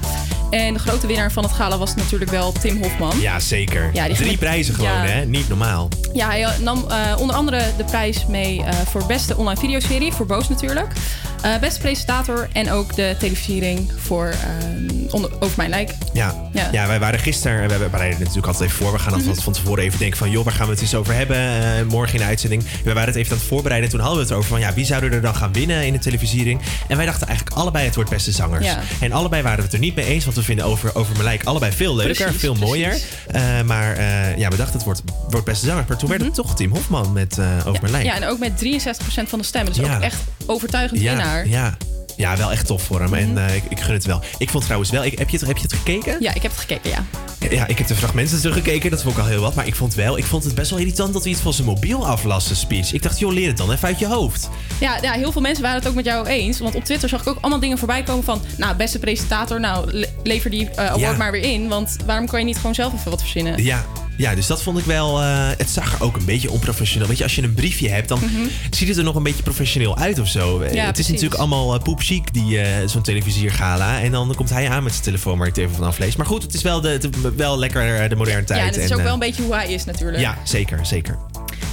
En 0.49 0.73
de 0.73 0.79
grote 0.79 1.07
winnaar 1.07 1.31
van 1.31 1.43
het 1.43 1.51
gala 1.51 1.77
was 1.77 1.95
natuurlijk 1.95 2.31
wel 2.31 2.51
Tim 2.51 2.81
Hofman. 2.83 3.19
Ja, 3.19 3.39
zeker. 3.39 3.89
Ja, 3.93 4.07
Drie 4.07 4.37
prijzen 4.37 4.75
gewoon, 4.75 4.91
Ja. 4.91 5.05
hè? 5.05 5.25
Niet 5.25 5.47
normaal. 5.49 5.87
Ja, 6.13 6.27
hij 6.27 6.47
nam 6.59 6.85
eh, 6.89 7.15
onder 7.19 7.35
andere 7.35 7.63
de 7.77 7.83
prijs 7.83 8.25
mee 8.25 8.63
eh, 8.63 8.73
voor 8.73 9.05
beste 9.05 9.37
online 9.37 9.59
videoserie, 9.59 10.11
voor 10.13 10.25
Boos 10.25 10.49
natuurlijk. 10.49 10.93
Eh, 11.41 11.57
beste 11.59 11.79
presentator 11.79 12.49
en 12.53 12.71
ook 12.71 12.95
de 12.95 13.15
televisiering 13.19 13.91
voor 13.97 14.27
eh, 14.27 15.13
onder, 15.13 15.31
Over 15.39 15.57
Mijn 15.57 15.69
Lijk. 15.69 15.91
Ja. 16.13 16.49
Ja. 16.53 16.69
Ja. 16.71 16.87
wij 16.87 16.99
waren 16.99 17.19
gisteren, 17.19 17.69
we 17.69 17.77
bereiden 17.77 18.09
het 18.09 18.19
natuurlijk 18.19 18.47
altijd 18.47 18.69
even 18.69 18.83
voor. 18.83 18.91
We 18.91 18.99
gaan 18.99 19.13
altijd 19.13 19.43
van 19.43 19.53
tevoren 19.53 19.83
even 19.83 19.99
denken 19.99 20.17
van, 20.17 20.29
joh, 20.29 20.43
waar 20.43 20.53
gaan 20.53 20.65
we 20.65 20.71
het 20.71 20.81
eens 20.81 20.95
over 20.95 21.13
hebben? 21.13 21.37
eh, 21.37 21.85
morgen 21.87 22.13
in 22.13 22.19
de 22.19 22.25
uitzending. 22.25 22.63
We 22.83 22.93
waren 22.93 23.07
het 23.07 23.15
even 23.15 23.31
aan 23.31 23.37
het 23.37 23.47
voorbereiden. 23.47 23.89
En 23.89 23.95
toen 23.95 24.05
hadden 24.05 24.23
we 24.23 24.29
het 24.29 24.37
over 24.37 24.49
van, 24.49 24.59
ja, 24.59 24.73
wie 24.73 24.85
zouden 24.85 25.11
er 25.11 25.21
dan 25.21 25.35
gaan 25.35 25.53
winnen 25.53 25.85
in 25.85 25.93
de 25.93 25.99
televisiering? 25.99 26.61
En 26.87 26.97
wij 26.97 27.05
dachten 27.05 27.27
eigenlijk 27.27 27.57
allebei 27.57 27.85
het 27.85 27.95
wordt 27.95 28.09
beste 28.09 28.31
zangers. 28.31 28.65
Ja. 28.65 28.79
En 28.99 29.11
allebei 29.11 29.41
waren 29.41 29.57
we 29.57 29.63
het 29.63 29.73
er 29.73 29.79
niet 29.79 29.95
mee 29.95 30.05
eens, 30.05 30.23
want 30.23 30.35
we 30.35 30.43
vinden 30.43 30.65
over, 30.65 30.95
over 30.95 31.11
mijn 31.11 31.23
lijk 31.23 31.43
allebei 31.43 31.71
veel 31.71 31.95
leuker, 31.95 32.23
Precies, 32.23 32.39
veel 32.39 32.55
mooier. 32.55 32.97
Eh, 33.27 33.41
maar 33.65 34.01
ja, 34.37 34.49
we 34.49 34.57
dachten 34.57 34.75
het 34.75 34.83
wordt, 34.83 35.01
wordt 35.29 35.45
beste 35.45 35.65
zanger. 35.65 35.85
Maar 35.87 35.97
toen 35.97 36.09
werd 36.09 36.21
het 36.21 36.33
toch 36.33 36.55
Tim 36.55 36.71
Hofman 36.71 37.13
met 37.13 37.39
over 37.65 37.81
mijn 37.81 37.91
lijk. 37.91 38.03
Ja, 38.03 38.15
en 38.15 38.27
ook 38.27 38.39
met 38.39 38.57
63% 38.57 39.29
van 39.29 39.39
de 39.39 39.45
stemmen. 39.45 39.73
Dus 39.73 39.83
ook 39.83 40.01
echt 40.01 40.17
overtuigend 40.45 40.99
winnaar. 40.99 41.30
Ja, 41.45 41.77
ja, 42.17 42.37
wel 42.37 42.51
echt 42.51 42.65
tof 42.65 42.81
voor 42.83 42.99
hem. 43.01 43.13
En 43.13 43.27
Mhm. 43.33 43.37
eh, 43.37 43.55
ik, 43.55 43.63
ik 43.69 43.79
gun 43.79 43.93
het 43.93 44.05
wel. 44.05 44.21
Ik 44.37 44.49
vond 44.49 44.63
trouwens 44.63 44.91
wel, 44.91 45.03
ik, 45.03 45.19
heb, 45.19 45.29
je 45.29 45.37
het, 45.37 45.47
heb 45.47 45.55
je 45.57 45.63
het 45.63 45.73
gekeken? 45.73 46.17
Ja, 46.19 46.33
ik 46.33 46.41
heb 46.41 46.51
het 46.51 46.59
gekeken, 46.59 46.89
ja. 46.89 47.03
Ja, 47.49 47.67
ik 47.67 47.77
heb 47.77 47.87
de 47.87 47.95
fragmenten 47.95 48.39
teruggekeken. 48.41 48.89
Dat 48.91 49.01
vond 49.01 49.15
ik 49.15 49.21
al 49.21 49.27
heel 49.27 49.41
wat. 49.41 49.55
Maar 49.55 49.67
ik 49.67 49.75
vond 49.75 49.93
wel, 49.95 50.17
ik 50.17 50.25
vond 50.25 50.43
het 50.43 50.55
best 50.55 50.69
wel 50.69 50.79
irritant 50.79 51.13
dat 51.13 51.21
hij 51.23 51.31
iets 51.31 51.41
van 51.41 51.53
zijn 51.53 51.67
mobiel 51.67 52.07
aflas, 52.07 52.47
de 52.47 52.55
speech. 52.55 52.93
Ik 52.93 53.01
dacht, 53.03 53.19
joh, 53.19 53.31
leer 53.33 53.47
het 53.47 53.57
dan 53.57 53.71
even 53.71 53.87
uit 53.87 53.99
je 53.99 54.07
hoofd. 54.07 54.49
Ja, 54.79 54.97
ja, 55.01 55.11
heel 55.11 55.31
veel 55.31 55.41
mensen 55.41 55.63
waren 55.63 55.79
het 55.79 55.87
ook 55.87 55.95
met 55.95 56.05
jou 56.05 56.27
eens. 56.27 56.59
Want 56.59 56.75
op 56.75 56.83
Twitter 56.83 57.09
zag 57.09 57.21
ik 57.21 57.27
ook 57.27 57.37
allemaal 57.41 57.59
dingen 57.59 57.77
voorbij 57.77 58.03
komen 58.03 58.23
van... 58.23 58.41
Nou, 58.57 58.75
beste 58.75 58.99
presentator, 58.99 59.59
nou, 59.59 59.91
le- 59.91 60.07
lever 60.23 60.49
die 60.49 60.69
eh, 60.69 60.85
award 60.85 60.99
Ja. 60.99 61.13
maar 61.17 61.31
weer 61.31 61.43
in. 61.43 61.67
Want 61.67 61.95
waarom 62.05 62.27
kan 62.27 62.39
je 62.39 62.45
niet 62.45 62.55
gewoon 62.57 62.75
zelf 62.75 62.93
even 62.93 63.09
wat 63.11 63.21
verzinnen? 63.21 63.63
Ja, 63.63 63.85
ja, 64.17 64.35
dus 64.35 64.47
dat 64.47 64.61
vond 64.63 64.77
ik 64.77 64.85
wel. 64.85 65.21
eh, 65.21 65.47
het 65.57 65.69
zag 65.69 65.93
er 65.93 66.03
ook 66.03 66.15
een 66.17 66.25
beetje 66.25 66.51
onprofessioneel. 66.51 67.07
Weet 67.07 67.17
je, 67.17 67.23
als 67.23 67.35
je 67.35 67.41
een 67.43 67.53
briefje 67.53 67.89
hebt, 67.89 68.07
dan 68.07 68.19
Mhm. 68.19 68.47
ziet 68.69 68.87
het 68.87 68.97
er 68.97 69.03
nog 69.03 69.15
een 69.15 69.23
beetje 69.23 69.43
professioneel 69.43 69.97
uit 69.97 70.19
of 70.19 70.27
zo. 70.27 70.59
Eh, 70.59 70.63
het 70.67 70.73
is 70.75 70.81
precies. 70.91 71.07
natuurlijk 71.07 71.39
allemaal 71.39 71.75
uh, 71.75 71.81
poepchic, 71.81 72.33
die 72.33 72.59
eh, 72.59 72.87
zo'n 72.87 73.01
televisiergala. 73.01 74.01
En 74.01 74.11
dan 74.11 74.35
komt 74.35 74.49
hij 74.49 74.69
aan 74.69 74.83
met 74.83 74.91
zijn 74.91 75.03
telefoon 75.05 75.37
waar 75.37 75.47
hij 75.47 75.55
het 75.55 75.57
even 75.63 75.75
van 75.75 75.87
afleest. 75.87 76.17
Maar 76.17 76.25
goed, 76.25 76.43
het 76.43 76.53
is 76.53 76.61
wel, 76.61 76.81
de, 76.81 76.97
de- 76.97 77.33
wel 77.35 77.59
lekker 77.59 77.95
eh, 78.01 78.09
de 78.09 78.15
moderne 78.15 78.43
tijd. 78.43 78.59
Ja, 78.59 78.65
en 78.67 78.73
het 78.73 78.83
is 78.83 78.91
ook 78.91 78.97
eh, 78.97 79.03
wel 79.03 79.13
een 79.13 79.19
beetje 79.19 79.41
hoe 79.43 79.53
hij 79.55 79.73
is 79.73 79.85
natuurlijk. 79.85 80.19
Ja, 80.19 80.37
zeker, 80.43 80.85
zeker. 80.85 81.17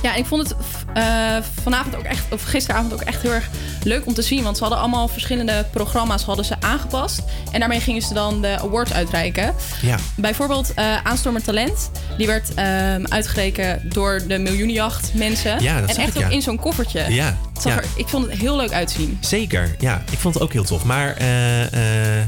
Ja, 0.03 0.13
en 0.13 0.19
ik 0.19 0.27
vond 0.27 0.49
het 0.49 0.57
eh, 0.95 1.37
vanavond 1.63 1.97
ook 1.97 2.03
echt, 2.03 2.25
of 2.33 2.43
gisteravond 2.43 2.93
ook 2.93 3.01
echt 3.01 3.23
heel 3.23 3.33
erg 3.33 3.49
leuk 3.83 4.07
om 4.07 4.15
te 4.15 4.23
zien. 4.23 4.43
Want 4.43 4.57
ze 4.57 4.63
hadden 4.63 4.81
allemaal 4.81 5.09
verschillende 5.09 5.67
programma's 5.71 6.23
hadden 6.23 6.45
ze 6.45 6.55
aangepast. 6.61 7.23
En 7.53 7.61
daarmee 7.61 7.81
gingen 7.81 8.03
ze 8.03 8.15
dan 8.15 8.43
de 8.43 8.59
awards 8.61 8.93
uitreiken. 8.93 9.55
Ja. 9.83 9.97
Bijvoorbeeld 10.15 10.75
eh 10.75 11.05
Aanstormer 11.05 11.43
Talent. 11.43 11.91
Die 12.17 12.27
werd 12.27 12.55
ehm, 12.55 13.05
uitgerekend 13.09 13.95
door 13.95 14.23
de 14.27 14.39
Miljoenenjacht 14.39 15.15
mensen. 15.15 15.63
Ja, 15.63 15.81
dat 15.81 15.91
en 15.91 15.97
echt 15.97 16.17
ik, 16.17 16.25
ook 16.25 16.31
in 16.31 16.43
zo'n 16.43 16.59
koffertje. 16.59 17.05
Ja, 17.09 17.37
ja. 17.63 17.77
Er, 17.77 17.85
ik 17.97 18.09
vond 18.09 18.27
het 18.31 18.39
heel 18.39 18.57
leuk 18.57 18.73
uitzien. 18.73 19.19
Zeker, 19.21 19.77
ja. 19.79 20.03
Ik 20.11 20.19
vond 20.19 20.35
het 20.35 20.43
ook 20.43 20.53
heel 20.53 20.65
tof. 20.65 20.85
Maar 20.85 21.17
eh, 21.17 22.21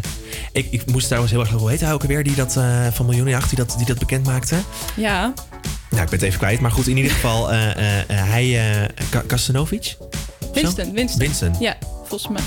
ik, 0.53 0.67
ik 0.71 0.87
moest 0.87 1.07
trouwens 1.07 1.33
heel 1.33 1.41
erg... 1.41 1.51
Hoe 1.51 1.71
heet 1.71 1.81
hij 1.81 1.93
ook 1.93 2.03
alweer 2.03 2.23
die 2.23 2.35
dat, 2.35 2.59
van 2.93 3.07
Miljoenenjacht 3.07 3.49
die 3.49 3.59
dat, 3.59 3.75
die 3.77 3.87
dat 3.87 3.99
bekend 3.99 4.27
maakte? 4.27 4.57
Ja. 4.97 5.33
Nou, 5.91 6.03
ik 6.03 6.09
ben 6.11 6.19
het 6.19 6.23
even 6.23 6.39
kwijt. 6.39 6.61
Maar 6.61 6.71
goed, 6.71 6.87
in 6.87 6.97
ieder 6.97 7.13
geval, 7.13 7.51
eh, 7.53 7.71
eh, 7.71 7.99
eh, 8.01 8.07
hij... 8.09 8.89
Ka- 9.11 9.23
Kastanovic? 9.27 9.97
Winston, 10.53 10.93
Winston. 10.93 11.19
Winston. 11.21 11.55
Ja, 11.61 11.77
volgens 12.07 12.29
mij. 12.33 12.43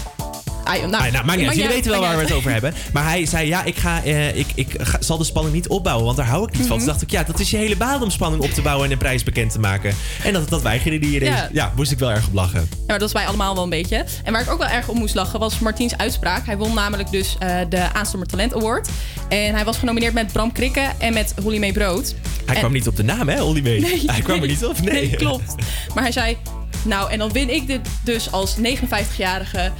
Ah, 0.63 0.73
Nou, 0.73 0.89
nou, 1.11 1.37
niet 1.37 1.47
uit. 1.47 1.55
Jullie 1.55 1.67
weten 1.71 1.91
wel 1.91 1.99
waar 2.01 2.15
we 2.15 2.21
het 2.23 2.31
over 2.31 2.51
hebben. 2.51 2.73
Maar 2.93 3.03
hij 3.03 3.25
zei, 3.25 3.47
ja, 3.47 3.63
ik, 3.63 3.75
ga, 3.77 4.03
eh, 4.03 4.35
ik, 4.37 4.47
ik 4.55 4.75
ga- 4.77 4.97
zal 5.01 5.17
de 5.17 5.23
spanning 5.23 5.55
niet 5.55 5.67
opbouwen, 5.67 6.05
want 6.05 6.17
daar 6.17 6.25
hou 6.27 6.43
ik 6.47 6.57
niet 6.57 6.67
van. 6.67 6.67
Mhm. 6.67 6.77
Toen 6.77 6.87
dacht 6.87 7.01
ik, 7.01 7.11
ja, 7.11 7.23
dat 7.23 7.39
is 7.39 7.49
je 7.49 7.57
hele 7.57 7.75
baan 7.77 8.03
om 8.03 8.09
spanning 8.09 8.43
op 8.43 8.49
te 8.49 8.61
bouwen 8.61 8.85
en 8.85 8.91
een 8.91 8.97
prijs 8.97 9.23
bekend 9.23 9.51
te 9.51 9.59
maken. 9.59 9.95
En 10.23 10.33
dat, 10.33 10.49
dat 10.49 10.61
weigerde 10.61 10.99
die 10.99 11.11
iedereen. 11.13 11.33
Ja. 11.35 11.49
Ja. 11.53 11.71
moest 11.75 11.91
ik 11.91 11.99
wel 11.99 12.11
erg 12.11 12.27
op 12.27 12.33
lachen. 12.33 12.59
Ja, 12.71 12.77
maar 12.87 12.99
dat 12.99 13.07
is 13.07 13.13
bij 13.13 13.25
allemaal 13.27 13.53
wel 13.53 13.63
een 13.63 13.69
beetje. 13.69 14.05
En 14.23 14.31
waar 14.33 14.41
ik 14.41 14.51
ook 14.51 14.57
wel 14.59 14.67
erg 14.69 14.87
om 14.87 14.97
moest 14.97 15.15
lachen 15.15 15.39
was 15.39 15.59
Martiens 15.59 15.97
uitspraak. 15.97 16.45
Hij 16.45 16.57
won 16.57 16.73
namelijk 16.73 17.11
dus 17.11 17.35
eh, 17.39 17.55
de 17.69 17.93
Aanstommer 17.93 18.27
Talent 18.27 18.55
Award. 18.55 18.89
En 19.29 19.53
hij 19.53 19.65
was 19.65 19.77
genomineerd 19.77 20.13
met 20.13 20.31
Bram 20.31 20.51
Krikke 20.51 20.89
en 20.97 21.13
met 21.13 21.33
Holly 21.43 21.57
May 21.59 21.71
Brood. 21.71 22.15
Hij 22.45 22.53
En- 22.55 22.59
kwam 22.61 22.71
niet 22.73 22.87
op 22.87 22.95
de 22.95 23.03
naam, 23.03 23.29
hè, 23.29 23.41
Olly 23.41 23.61
mee? 23.61 23.79
Nee, 23.79 24.03
hij 24.05 24.21
kwam 24.21 24.41
er 24.41 24.47
niet 24.47 24.65
op, 24.65 24.81
nee. 24.81 24.93
Nee, 24.93 25.15
klopt. 25.15 25.55
Maar 25.93 26.03
hij 26.03 26.11
zei, 26.11 26.37
nou, 26.83 27.11
en 27.11 27.19
dan 27.19 27.31
win 27.31 27.49
ik 27.53 27.67
dit 27.67 27.79
dus 28.03 28.31
als 28.31 28.55
59-jarige 28.57 29.71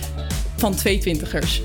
van 0.64 0.76
twee 0.76 0.98
twintigers. 0.98 1.62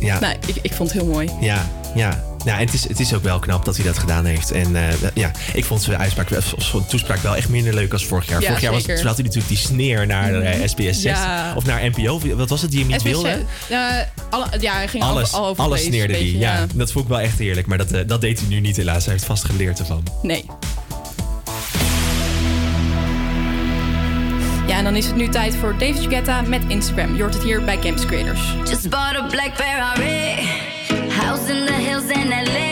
Ja. 0.00 0.20
Nou, 0.20 0.34
ik, 0.46 0.54
ik 0.62 0.72
vond 0.72 0.92
het 0.92 1.02
heel 1.02 1.10
mooi. 1.10 1.30
Ja, 1.40 1.70
ja. 1.94 2.24
Ja, 2.44 2.58
en 2.58 2.64
het 2.64 2.74
is, 2.74 2.88
het 2.88 3.00
is 3.00 3.14
ook 3.14 3.22
wel 3.22 3.38
knap 3.38 3.64
dat 3.64 3.76
hij 3.76 3.84
dat 3.84 3.98
gedaan 3.98 4.24
heeft. 4.24 4.50
En 4.50 4.76
eh, 4.76 4.94
ja, 5.14 5.30
ik 5.54 5.64
vond 5.64 5.82
zijn 5.82 5.98
uitspraak, 5.98 6.28
zijn 6.58 6.86
toespraak 6.86 7.18
wel 7.18 7.36
echt 7.36 7.48
minder 7.48 7.74
leuk 7.74 7.92
als 7.92 8.06
vorig 8.06 8.28
jaar. 8.28 8.40
Ja, 8.40 8.46
vorig 8.46 8.62
jaar 8.62 8.72
was, 8.72 8.82
had 8.86 8.96
hij 9.02 9.04
natuurlijk 9.12 9.48
die 9.48 9.56
sneer 9.56 10.06
naar 10.06 10.32
Mhm. 10.32 10.66
SBS 10.68 11.00
6 11.00 11.02
Ja. 11.02 11.52
of 11.56 11.64
naar 11.64 11.90
NPO. 11.90 12.20
Wat 12.36 12.48
was 12.48 12.62
het 12.62 12.70
die 12.70 12.80
hem 12.80 12.88
niet 12.88 13.00
SBS, 13.00 13.10
wilde? 13.12 13.38
alle, 14.30 14.46
ja, 14.60 14.74
hij 14.74 14.88
ging 14.88 15.02
Alles, 15.02 15.32
al 15.32 15.46
over 15.46 15.62
alles 15.64 15.82
sneerde 15.84 16.12
hij. 16.12 16.22
beetje, 16.22 16.38
Ja, 16.38 16.66
dat 16.74 16.92
vond 16.92 17.04
ik 17.04 17.10
wel 17.10 17.20
echt 17.20 17.38
heerlijk. 17.38 17.66
Maar 17.66 17.78
dat, 17.78 17.90
eh, 17.92 18.00
dat 18.06 18.20
deed 18.20 18.38
hij 18.40 18.48
nu 18.48 18.60
niet 18.60 18.76
helaas. 18.76 19.04
Hij 19.04 19.12
heeft 19.14 19.26
vast 19.26 19.44
geleerd 19.44 19.78
ervan. 19.78 20.02
Nee. 20.22 20.44
Ja, 24.66 24.76
en 24.76 24.84
dan 24.84 24.96
is 24.96 25.06
het 25.06 25.16
nu 25.16 25.28
tijd 25.28 25.56
voor 25.56 25.72
David 25.78 26.06
Guetta 26.08 26.42
met 26.42 26.62
Instagram. 26.68 27.14
Je 27.14 27.22
hoort 27.22 27.34
het 27.34 27.42
hier 27.42 27.64
bij 27.64 27.78
Campus 27.78 28.06
Creators. 28.06 28.54
Just 28.64 28.90
bought 28.90 29.16
a 29.16 29.26
black 29.26 29.54
Ferrari. 29.54 30.48
House 31.08 31.52
in 31.52 31.66
the 31.66 31.72
hills. 31.72 32.71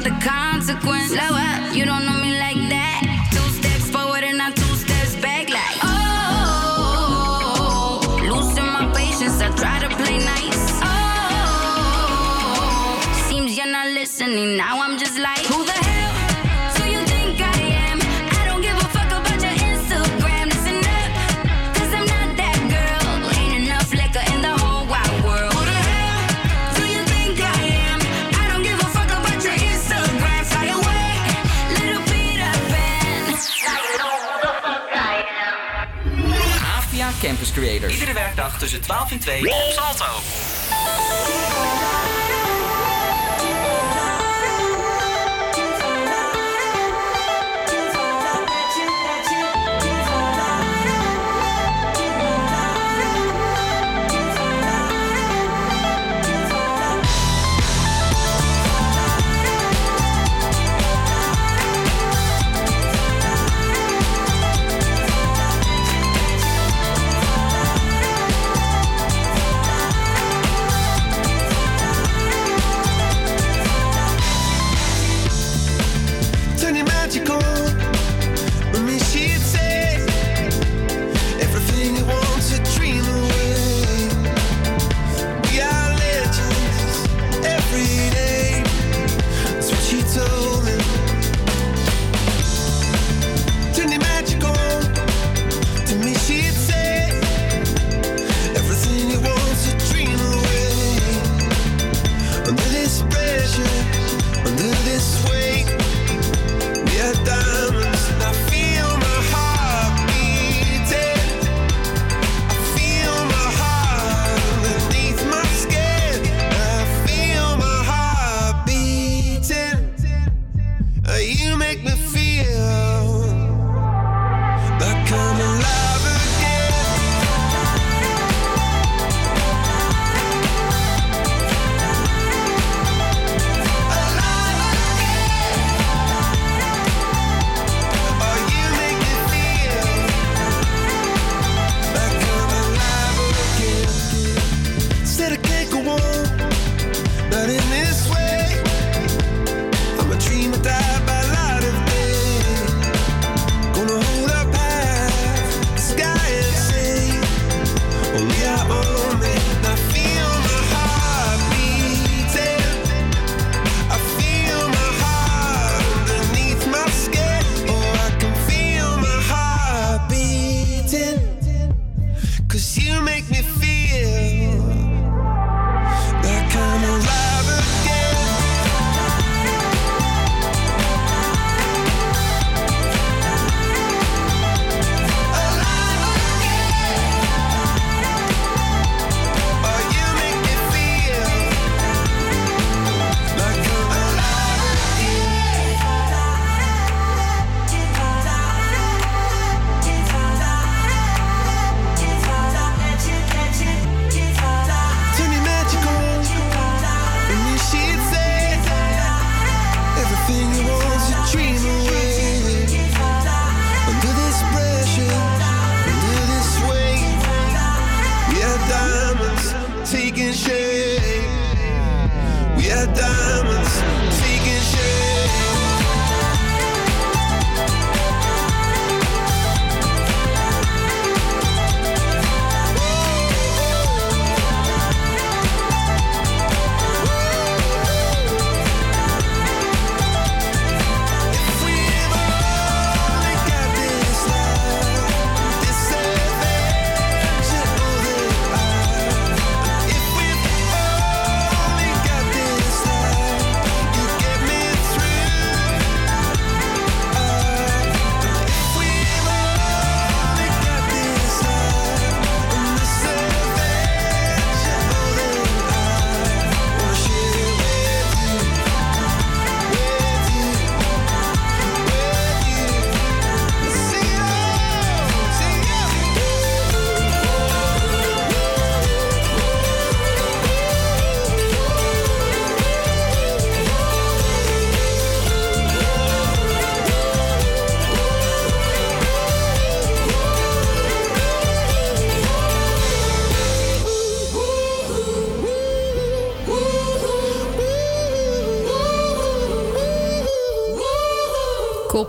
The 0.00 0.10
consequence? 0.10 0.37
Werkdag 38.38 38.58
tussen 38.58 38.80
12 38.80 39.10
en 39.10 39.18
2 39.18 39.40
op 39.40 39.72
Salto. 39.72 40.04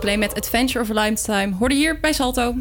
Coldplay 0.00 0.28
met 0.28 0.34
Adventure 0.34 0.84
of 0.84 0.90
a 0.90 1.02
Lifetime 1.02 1.54
hoorde 1.58 1.74
hier 1.74 2.00
bij 2.00 2.12
Salto. 2.12 2.54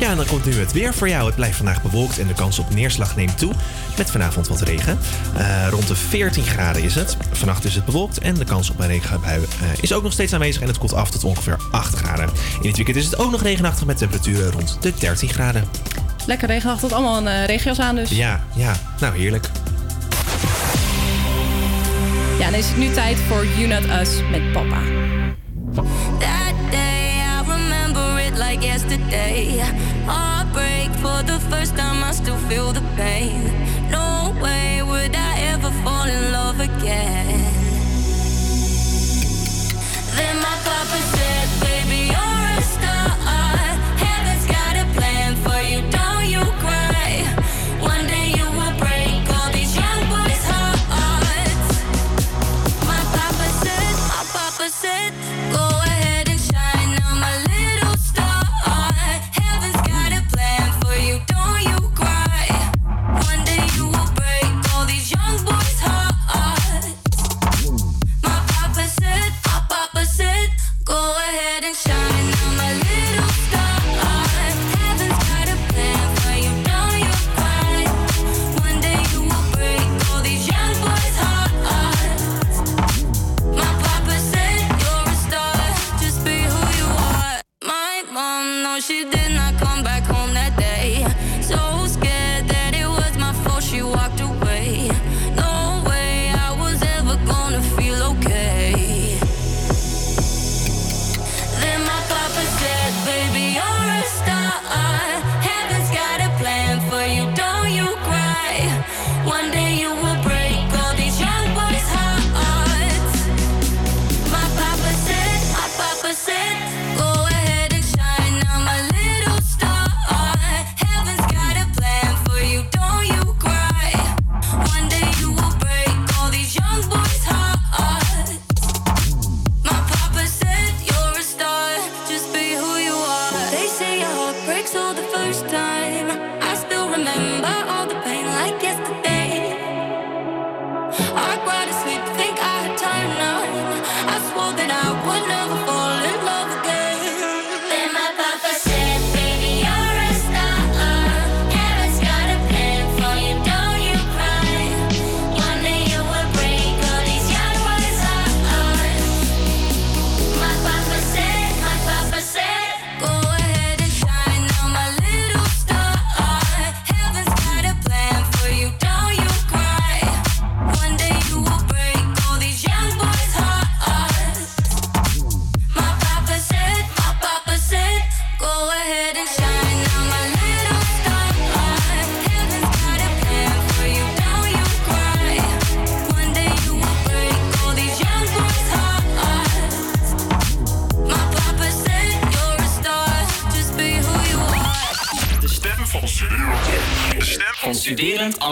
Ja, 0.00 0.10
en 0.10 0.16
dan 0.16 0.26
komt 0.26 0.44
nu 0.44 0.52
het 0.52 0.72
weer 0.72 0.94
voor 0.94 1.08
jou. 1.08 1.26
Het 1.26 1.34
blijft 1.34 1.56
vandaag 1.56 1.82
bewolkt 1.82 2.18
en 2.18 2.26
de 2.26 2.34
kans 2.34 2.58
op 2.58 2.74
neerslag 2.74 3.16
neemt 3.16 3.38
toe. 3.38 3.52
Met 3.96 4.10
vanavond 4.10 4.48
wat 4.48 4.60
regen. 4.60 4.98
Eh, 5.36 5.66
rond 5.70 5.88
de 5.88 5.94
14 5.94 6.42
graden 6.42 6.82
is 6.82 6.94
het. 6.94 7.16
Vannacht 7.32 7.64
is 7.64 7.74
het 7.74 7.84
bewolkt 7.84 8.18
en 8.18 8.34
de 8.34 8.44
kans 8.44 8.70
op 8.70 8.78
een 8.78 8.86
regenbui 8.86 9.42
eh, 9.42 9.68
is 9.80 9.92
ook 9.92 10.02
nog 10.02 10.12
steeds 10.12 10.32
aanwezig. 10.32 10.62
En 10.62 10.68
het 10.68 10.78
komt 10.78 10.94
af 10.94 11.10
tot 11.10 11.24
ongeveer 11.24 11.56
8 11.70 11.94
graden. 11.94 12.28
In 12.60 12.66
het 12.68 12.76
weekend 12.76 12.96
is 12.96 13.04
het 13.04 13.18
ook 13.18 13.30
nog 13.30 13.42
regenachtig 13.42 13.86
met 13.86 13.98
temperaturen 13.98 14.50
rond 14.50 14.78
de 14.80 14.92
13 14.98 15.28
graden. 15.28 15.64
Lekker 16.26 16.48
regenachtig, 16.48 16.92
allemaal 16.92 17.16
een 17.16 17.28
eh, 17.28 17.44
regio's 17.44 17.78
aan 17.78 17.94
dus. 17.94 18.10
Ja, 18.10 18.44
ja. 18.54 18.76
Nou, 19.00 19.18
heerlijk. 19.18 19.50
Ja, 22.38 22.50
dan 22.50 22.58
is 22.58 22.68
het 22.68 22.76
nu 22.76 22.90
tijd 22.90 23.18
voor 23.18 23.46
You 23.46 23.66
Not 23.66 24.00
Us 24.00 24.20
met 24.30 24.52
papa. 24.52 25.05
That 25.76 26.56
day, 26.70 27.20
I 27.20 27.42
remember 27.42 28.18
it 28.20 28.38
like 28.38 28.62
yesterday. 28.62 29.58
Heartbreak 30.06 30.90
for 31.02 31.22
the 31.22 31.38
first 31.50 31.76
time, 31.76 32.02
I 32.02 32.12
still 32.12 32.38
feel 32.48 32.72
the 32.72 32.80
pain. 32.96 33.44
No 33.90 34.34
way 34.40 34.82
would 34.82 35.14
I 35.14 35.38
ever 35.52 35.70
fall 35.84 36.08
in 36.08 36.32
love 36.32 36.60
again. 36.60 37.45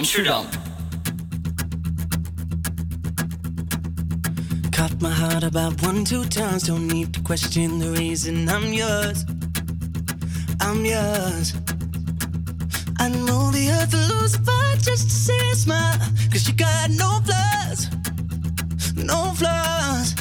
Amsterdam. 0.04 0.44
Caught 4.70 5.00
my 5.00 5.10
heart 5.10 5.44
about 5.44 5.80
one, 5.80 6.04
two 6.04 6.26
times. 6.26 6.64
Don't 6.64 6.88
need 6.88 7.14
to 7.14 7.22
question 7.22 7.78
the 7.78 7.90
reason 7.92 8.46
I'm 8.46 8.70
yours. 8.74 9.24
I'm 10.60 10.84
yours. 10.84 11.54
I 13.00 13.08
know 13.08 13.50
the 13.50 13.70
earth 13.70 13.94
will 13.94 14.20
lose 14.20 14.34
a 14.34 14.42
fight 14.42 14.78
just 14.82 15.08
to 15.08 15.16
see 15.26 15.50
a 15.52 15.56
smile. 15.56 15.98
Cause 16.30 16.46
you 16.46 16.54
got 16.54 16.90
no 16.90 17.20
flaws, 17.24 17.88
no 18.94 19.32
flaws. 19.40 20.14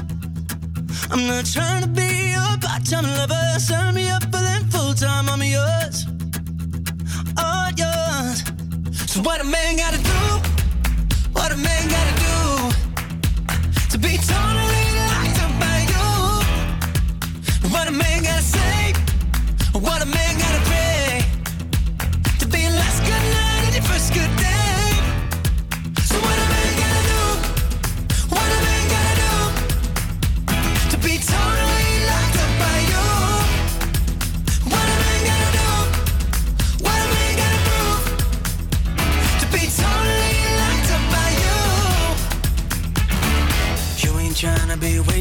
I'm 1.12 1.28
not 1.28 1.46
trying 1.46 1.84
to 1.84 1.90
be 1.90 2.32
your 2.32 2.58
part 2.62 2.86
time 2.86 3.04
lover. 3.04 3.60
Sign 3.60 3.96
me 3.96 4.08
up 4.08 4.24
for 4.24 4.44
them 4.48 4.64
full 4.70 4.94
time, 4.94 5.28
I'm 5.28 5.44
yours. 5.44 6.13
So 9.14 9.22
what 9.22 9.40
a 9.40 9.44
man 9.44 9.78
gotta 9.78 10.00
do? 10.00 10.53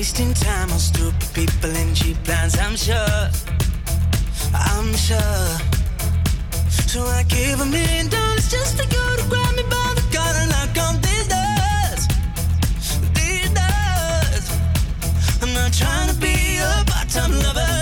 Wasting 0.02 0.34
time 0.34 0.68
on 0.72 0.80
stupid 0.80 1.28
people 1.32 1.70
and 1.76 1.94
cheap 1.94 2.16
plans, 2.24 2.58
I'm 2.58 2.74
sure. 2.74 3.22
I'm 4.52 4.92
sure. 4.96 5.48
So 6.90 7.02
I 7.04 7.22
give 7.28 7.60
a 7.60 7.66
million 7.66 8.08
dollars 8.08 8.50
just 8.50 8.76
for 8.76 8.82
you 8.82 9.04
to 9.18 9.24
grab 9.30 9.54
me 9.54 9.62
by 9.62 9.92
the 9.94 10.04
collar 10.12 10.42
and 10.42 10.50
knock 10.50 10.76
on 10.86 10.94
these 11.06 11.28
doors. 11.34 12.02
These 13.14 13.50
doors. 13.60 14.44
I'm 15.40 15.54
not 15.54 15.72
trying 15.72 16.08
to 16.12 16.16
be 16.16 16.56
a 16.56 16.84
part-time 16.84 17.34
lover. 17.44 17.72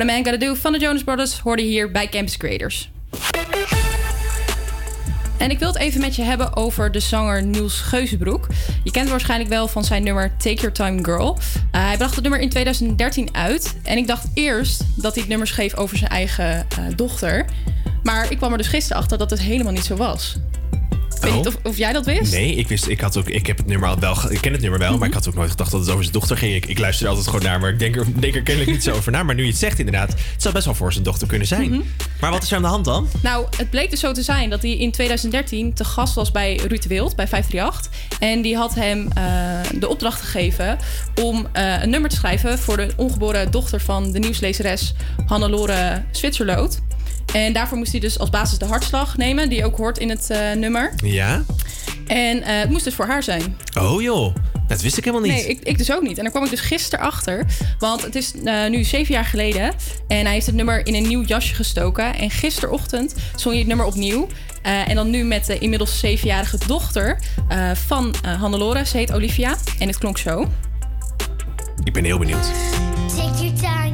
What 0.00 0.10
a 0.10 0.14
Man 0.14 0.24
Gotta 0.24 0.46
Do 0.46 0.54
van 0.54 0.72
de 0.72 0.78
Jonas 0.78 1.04
Brothers 1.04 1.38
hoorde 1.38 1.62
hier 1.62 1.90
bij 1.90 2.08
Campus 2.08 2.36
Creators. 2.36 2.90
En 5.38 5.50
ik 5.50 5.58
wil 5.58 5.68
het 5.68 5.76
even 5.76 6.00
met 6.00 6.16
je 6.16 6.22
hebben 6.22 6.56
over 6.56 6.92
de 6.92 7.00
zanger 7.00 7.42
Niels 7.42 7.80
Geuzenbroek. 7.80 8.46
Je 8.84 8.90
kent 8.90 9.08
waarschijnlijk 9.08 9.50
wel 9.50 9.68
van 9.68 9.84
zijn 9.84 10.02
nummer 10.02 10.36
Take 10.36 10.54
Your 10.54 10.72
Time 10.72 11.04
Girl. 11.04 11.38
Eh, 11.70 11.86
hij 11.86 11.96
bracht 11.96 12.14
het 12.14 12.22
nummer 12.22 12.40
in 12.40 12.48
2013 12.48 13.28
uit. 13.32 13.76
En 13.82 13.96
ik 13.96 14.06
dacht 14.06 14.28
eerst 14.34 14.84
dat 14.96 15.12
hij 15.12 15.20
het 15.20 15.28
nummer 15.28 15.46
schreef 15.46 15.74
over 15.74 15.96
zijn 15.96 16.10
eigen 16.10 16.66
eh, 16.68 16.84
dochter. 16.96 17.44
Maar 18.02 18.30
ik 18.30 18.36
kwam 18.36 18.52
er 18.52 18.58
dus 18.58 18.66
gisteren 18.66 19.02
achter 19.02 19.18
dat 19.18 19.30
het 19.30 19.40
helemaal 19.40 19.72
niet 19.72 19.84
zo 19.84 19.96
was. 19.96 20.36
Ik 21.20 21.26
weet 21.26 21.30
Oh. 21.32 21.36
niet 21.44 21.46
of, 21.46 21.56
of 21.62 21.76
jij 21.76 21.92
dat 21.92 22.06
wist? 22.06 22.32
Nee, 22.32 22.54
ik 22.54 22.68
wist, 22.68 22.86
ik 22.88 23.00
had 23.00 23.16
ook, 23.16 23.28
ik 23.28 23.46
heb 23.46 23.56
het 23.56 23.66
nummer 23.66 23.88
al 23.88 23.98
wel, 23.98 24.16
ik 24.32 24.40
ken 24.40 24.52
het 24.52 24.60
nummer 24.60 24.78
wel, 24.78 24.98
maar 24.98 25.08
ik 25.08 25.14
had 25.14 25.28
ook 25.28 25.34
nooit 25.34 25.50
gedacht 25.50 25.70
dat 25.70 25.80
het 25.80 25.88
over 25.90 26.02
zijn 26.02 26.14
dochter 26.14 26.36
ging. 26.36 26.54
Ik, 26.54 26.66
ik 26.66 26.78
luister 26.78 27.04
er 27.04 27.10
altijd 27.10 27.28
gewoon 27.28 27.44
naar, 27.44 27.60
maar 27.60 27.70
ik 27.70 27.78
denk 27.78 27.96
er, 27.96 28.20
denk 28.20 28.34
er 28.34 28.42
kennelijk 28.42 28.72
niet 28.72 28.82
zo 28.84 28.92
over 28.94 29.12
na. 29.12 29.22
Maar 29.22 29.34
nu 29.34 29.42
je 29.42 29.48
het 29.48 29.58
zegt 29.58 29.78
inderdaad, 29.78 30.08
het 30.10 30.42
zou 30.42 30.54
best 30.54 30.64
wel 30.66 30.74
voor 30.74 30.92
zijn 30.92 31.04
dochter 31.04 31.26
kunnen 31.28 31.46
zijn. 31.46 31.70
Mhm. 31.70 31.80
Maar 32.20 32.30
wat 32.30 32.42
is 32.42 32.50
er 32.50 32.56
aan 32.56 32.62
de 32.62 32.68
hand 32.68 32.84
dan? 32.84 33.08
Nou, 33.22 33.46
het 33.56 33.70
bleek 33.70 33.90
dus 33.90 34.00
zo 34.00 34.12
te 34.12 34.22
zijn 34.22 34.50
dat 34.50 34.62
hij 34.62 34.76
in 34.76 34.90
2013 34.90 35.72
te 35.74 35.84
gast 35.84 36.14
was 36.14 36.30
bij 36.30 36.56
Ruud 36.68 36.84
Wild, 36.86 37.16
bij 37.16 37.28
538. 37.28 38.18
En 38.20 38.42
die 38.42 38.56
had 38.56 38.74
hem 38.74 39.08
eh, 39.14 39.24
de 39.78 39.88
opdracht 39.88 40.20
gegeven 40.20 40.78
om 41.22 41.46
eh, 41.52 41.82
een 41.82 41.90
nummer 41.90 42.10
te 42.10 42.16
schrijven 42.16 42.58
voor 42.58 42.76
de 42.76 42.92
ongeboren 42.96 43.50
dochter 43.50 43.80
van 43.80 44.12
de 44.12 44.18
nieuwslezeres 44.18 44.94
Hannelore 45.26 46.02
Zwitserloot. 46.10 46.80
En 47.32 47.52
daarvoor 47.52 47.78
moest 47.78 47.92
hij 47.92 48.00
dus 48.00 48.18
als 48.18 48.30
basis 48.30 48.58
de 48.58 48.64
hartslag 48.64 49.16
nemen, 49.16 49.48
die 49.48 49.64
ook 49.64 49.76
hoort 49.76 49.98
in 49.98 50.08
het 50.08 50.30
eh, 50.30 50.52
nummer. 50.52 50.92
Ja? 51.04 51.44
En 52.06 52.42
eh, 52.42 52.58
het 52.58 52.70
moest 52.70 52.84
dus 52.84 52.94
voor 52.94 53.06
haar 53.06 53.22
zijn. 53.22 53.56
Oh 53.74 54.02
joh, 54.02 54.34
dat 54.70 54.80
wist 54.80 54.96
ik 54.96 55.04
helemaal 55.04 55.26
niet. 55.26 55.36
Nee, 55.36 55.46
ik, 55.46 55.60
ik 55.62 55.78
dus 55.78 55.92
ook 55.92 56.02
niet. 56.02 56.16
En 56.16 56.22
daar 56.22 56.32
kwam 56.32 56.44
ik 56.44 56.50
dus 56.50 56.60
gisteren 56.60 57.04
achter. 57.04 57.46
Want 57.78 58.02
het 58.02 58.14
is 58.14 58.32
eh, 58.44 58.68
nu 58.68 58.84
zeven 58.84 59.14
jaar 59.14 59.24
geleden. 59.24 59.74
En 60.08 60.24
hij 60.24 60.32
heeft 60.32 60.46
het 60.46 60.54
nummer 60.54 60.86
in 60.86 60.94
een 60.94 61.08
nieuw 61.08 61.22
jasje 61.22 61.54
gestoken. 61.54 62.14
En 62.14 62.30
gisterochtend 62.30 63.14
zong 63.34 63.50
hij 63.50 63.58
het 63.58 63.66
nummer 63.66 63.86
opnieuw. 63.86 64.28
Eh, 64.62 64.88
en 64.88 64.94
dan 64.94 65.10
nu 65.10 65.24
met 65.24 65.46
de 65.46 65.58
inmiddels 65.58 65.98
zevenjarige 65.98 66.58
dochter 66.66 67.18
eh, 67.48 67.70
van 67.86 68.14
eh 68.22 68.40
Hannelore. 68.40 68.86
Ze 68.86 68.96
heet 68.96 69.12
Olivia. 69.12 69.56
En 69.78 69.86
het 69.86 69.98
klonk 69.98 70.18
zo. 70.18 70.48
Ik 71.84 71.92
ben 71.92 72.04
heel 72.04 72.18
benieuwd. 72.18 72.50
Take 73.16 73.44
your 73.44 73.52
time, 73.52 73.89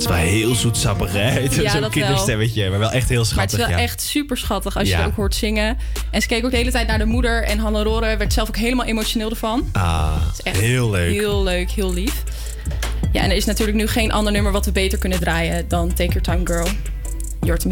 is 0.00 0.06
wel 0.06 0.16
heel 0.16 0.54
zoetsappig, 0.54 1.12
hè? 1.12 1.18
Het 1.40 1.52
is 1.56 1.62
Ja, 1.62 1.70
Zo'n 1.70 1.90
kinderstemmetje, 1.90 2.70
maar 2.70 2.78
wel 2.78 2.90
echt 2.90 3.08
heel 3.08 3.18
Maar 3.18 3.26
het 3.42 3.50
schattig. 3.50 3.58
is 3.58 3.66
wel 3.66 3.76
ja. 3.76 3.82
echt 3.82 4.00
super 4.00 4.36
schattig 4.36 4.76
als 4.76 4.88
je 4.88 4.94
het 4.94 5.06
ook 5.06 5.14
hoort 5.16 5.34
zingen. 5.34 5.78
En 6.10 6.20
ze 6.22 6.28
keek 6.28 6.44
ook 6.44 6.50
de 6.50 6.56
hele 6.56 6.70
tijd 6.70 6.86
naar 6.86 6.98
de 6.98 7.04
moeder. 7.04 7.42
En 7.42 7.58
Hannelore 7.58 8.16
werd 8.16 8.32
zelf 8.32 8.48
ook 8.48 8.56
helemaal 8.56 8.86
emotioneel 8.86 9.30
ervan. 9.30 9.68
Ah, 9.72 10.12
echt 10.42 10.60
heel 10.60 10.90
leuk. 10.90 11.12
Heel 11.12 11.42
leuk, 11.42 11.70
heel 11.70 11.92
lief. 11.94 12.22
Ja, 13.12 13.22
en 13.22 13.30
er 13.30 13.36
is 13.36 13.44
natuurlijk 13.44 13.76
nu 13.76 13.86
geen 13.86 14.12
ander 14.12 14.32
nummer 14.32 14.52
wat 14.52 14.64
we 14.64 14.72
beter 14.72 14.98
kunnen 14.98 15.20
draaien 15.20 15.68
dan 15.68 15.88
Take 15.88 16.04
Your 16.20 16.20
Time 16.22 16.40
Girl. 16.44 16.66
Je 17.40 17.48
hoort 17.48 17.64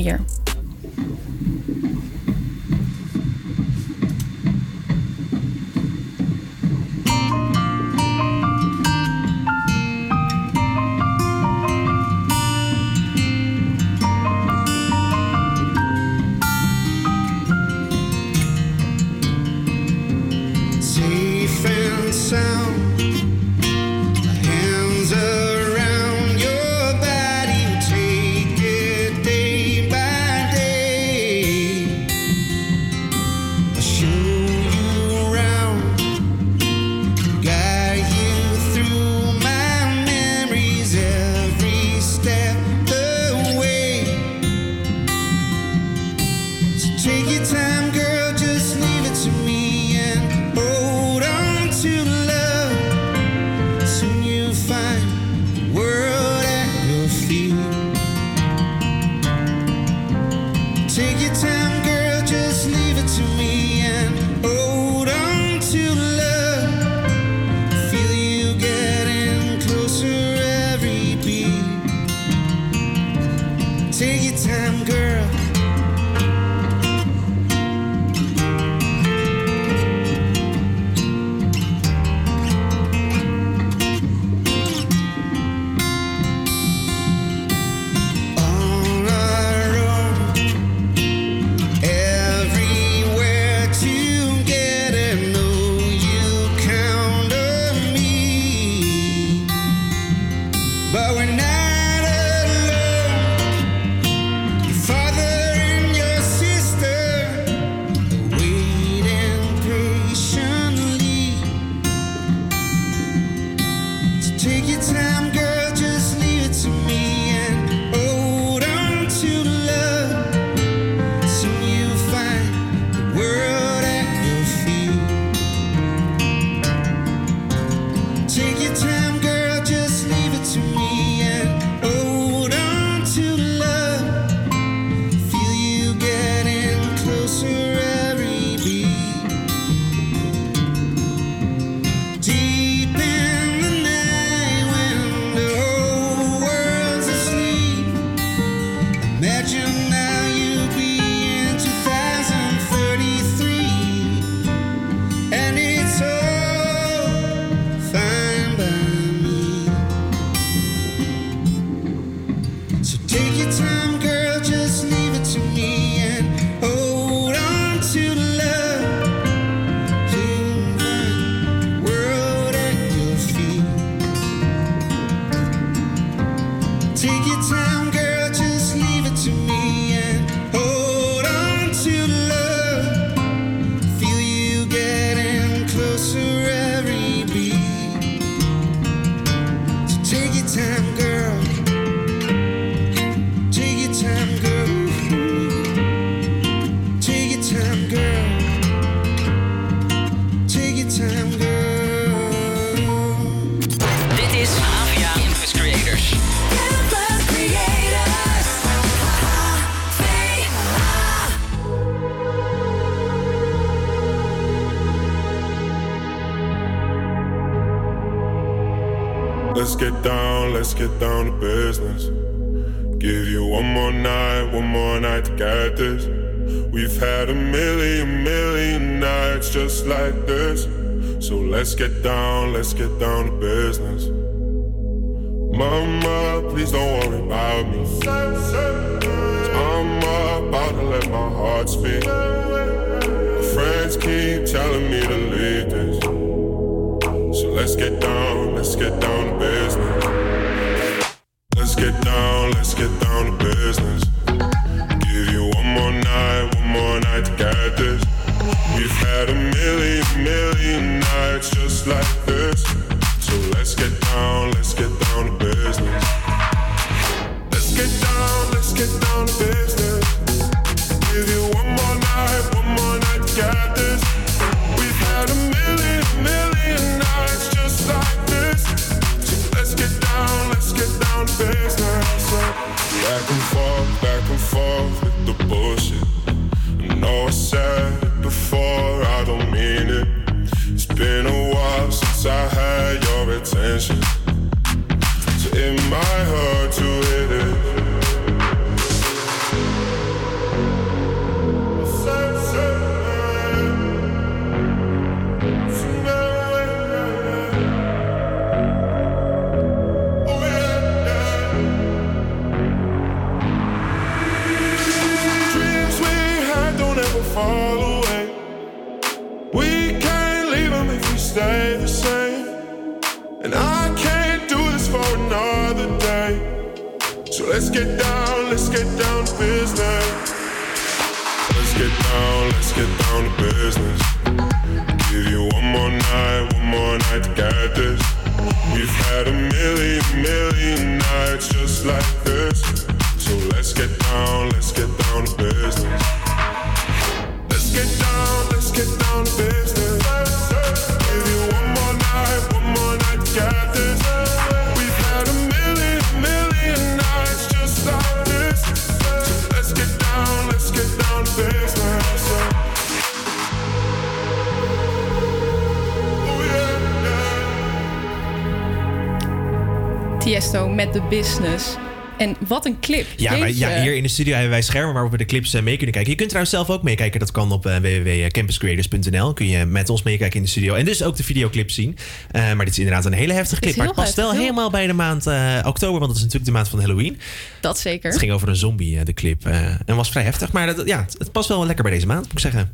Met 370.52 370.92
de 370.92 371.02
business. 371.10 371.76
En 372.18 372.36
wat 372.48 372.66
een 372.66 372.80
clip. 372.80 373.06
Ja, 373.16 373.38
wij, 373.38 373.54
ja, 373.54 373.80
hier 373.80 373.96
in 373.96 374.02
de 374.02 374.08
studio 374.08 374.32
hebben 374.32 374.50
wij 374.50 374.62
schermen 374.62 374.92
waarop 374.92 375.10
we 375.10 375.18
de 375.18 375.24
clips 375.24 375.54
eh, 375.54 375.62
mee 375.62 375.76
kunnen 375.76 375.92
kijken. 375.94 376.10
Je 376.10 376.16
kunt 376.16 376.28
trouwens 376.28 376.56
zelf 376.56 376.70
ook 376.70 376.82
meekijken. 376.82 377.20
Dat 377.20 377.30
kan 377.30 377.52
op 377.52 377.66
eh, 377.66 377.76
www.campuscreators.nl. 377.76 379.32
Kun 379.32 379.48
je 379.48 379.64
met 379.64 379.88
ons 379.88 380.02
meekijken 380.02 380.36
in 380.36 380.42
de 380.42 380.48
studio. 380.48 380.74
En 380.74 380.84
dus 380.84 381.02
ook 381.02 381.16
de 381.16 381.24
videoclip 381.24 381.70
zien. 381.70 381.96
Eh, 382.30 382.42
maar 382.42 382.64
dit 382.64 382.68
is 382.68 382.78
inderdaad 382.78 383.04
een 383.04 383.12
hele 383.12 383.32
heftige 383.32 383.60
clip. 383.60 383.76
Maar 383.76 383.86
het 383.86 383.94
past 383.94 384.14
wel 384.14 384.24
heftig, 384.26 384.42
helemaal 384.42 384.70
bij 384.70 384.86
de 384.86 384.92
maand 384.92 385.26
oktober. 385.66 385.98
Want 385.98 386.06
het 386.06 386.16
is 386.16 386.22
natuurlijk 386.22 386.44
de 386.44 386.52
maand 386.52 386.68
van 386.68 386.80
Halloween. 386.80 387.18
Dat 387.60 387.78
zeker. 387.78 388.10
Het 388.10 388.18
ging 388.18 388.32
over 388.32 388.48
een 388.48 388.56
zombie, 388.56 389.04
de 389.04 389.14
clip. 389.14 389.46
en 389.46 389.96
was 389.96 390.10
vrij 390.10 390.22
heftig. 390.22 390.52
Maar 390.52 390.74
dat, 390.74 390.86
ja, 390.86 391.00
het, 391.02 391.14
het 391.18 391.32
past 391.32 391.48
wel 391.48 391.66
lekker 391.66 391.84
bij 391.84 391.92
deze 391.92 392.06
maand, 392.06 392.22
moet 392.22 392.32
ik 392.32 392.38
zeggen. 392.38 392.72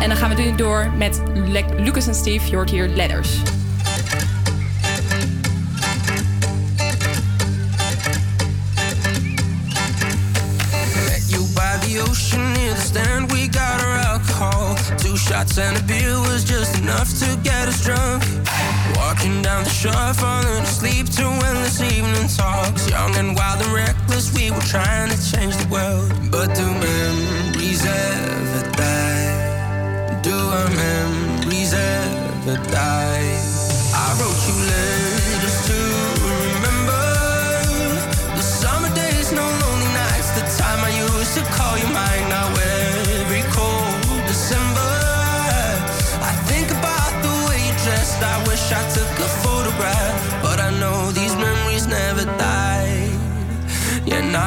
En 0.00 0.08
dan 0.08 0.16
gaan 0.16 0.34
we 0.34 0.42
nu 0.42 0.54
door 0.56 0.92
met 0.96 1.22
Le- 1.34 1.74
Lucas 1.82 2.06
en 2.06 2.14
Steve. 2.14 2.50
Je 2.50 2.54
hoort 2.56 2.70
hier 2.70 2.88
Letters. 2.88 3.28
The 11.92 12.00
ocean 12.00 12.52
near 12.54 12.74
the 12.74 12.80
stand, 12.80 13.30
we 13.32 13.48
got 13.48 13.82
our 13.82 13.96
alcohol. 14.12 14.76
Two 14.98 15.16
shots 15.16 15.58
and 15.58 15.76
a 15.76 15.82
beer 15.82 16.16
was 16.20 16.44
just 16.44 16.78
enough 16.80 17.08
to 17.18 17.28
get 17.42 17.68
us 17.68 17.84
drunk. 17.84 18.22
Walking 18.96 19.42
down 19.42 19.64
the 19.64 19.70
shore, 19.70 20.14
falling 20.14 20.62
asleep 20.62 21.06
to 21.18 21.24
endless 21.24 21.80
evening 21.80 22.28
talks. 22.28 22.88
Young 22.88 23.14
and 23.16 23.36
wild 23.36 23.60
and 23.62 23.72
reckless, 23.72 24.32
we 24.34 24.50
were 24.50 24.68
trying 24.74 25.10
to 25.10 25.18
change 25.30 25.56
the 25.56 25.68
world. 25.68 26.08
But 26.30 26.54
do 26.54 26.66
memories 26.66 27.84
ever 27.84 28.70
die? 28.72 30.20
Do 30.22 30.36
our 30.36 30.70
memories 30.70 31.74
ever 31.74 32.56
die? 32.70 33.36
I 33.94 34.06
wrote 34.18 34.40
you 34.48 34.56
letters 34.70 35.58
to 35.68 35.91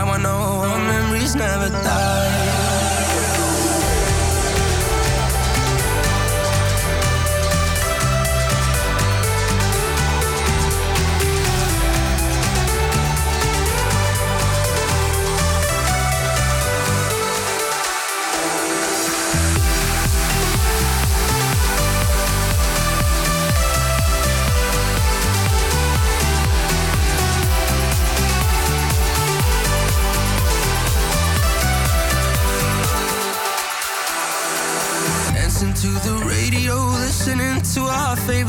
910 0.03 0.87
memories 0.87 1.35
never 1.35 1.69
die. 1.69 2.24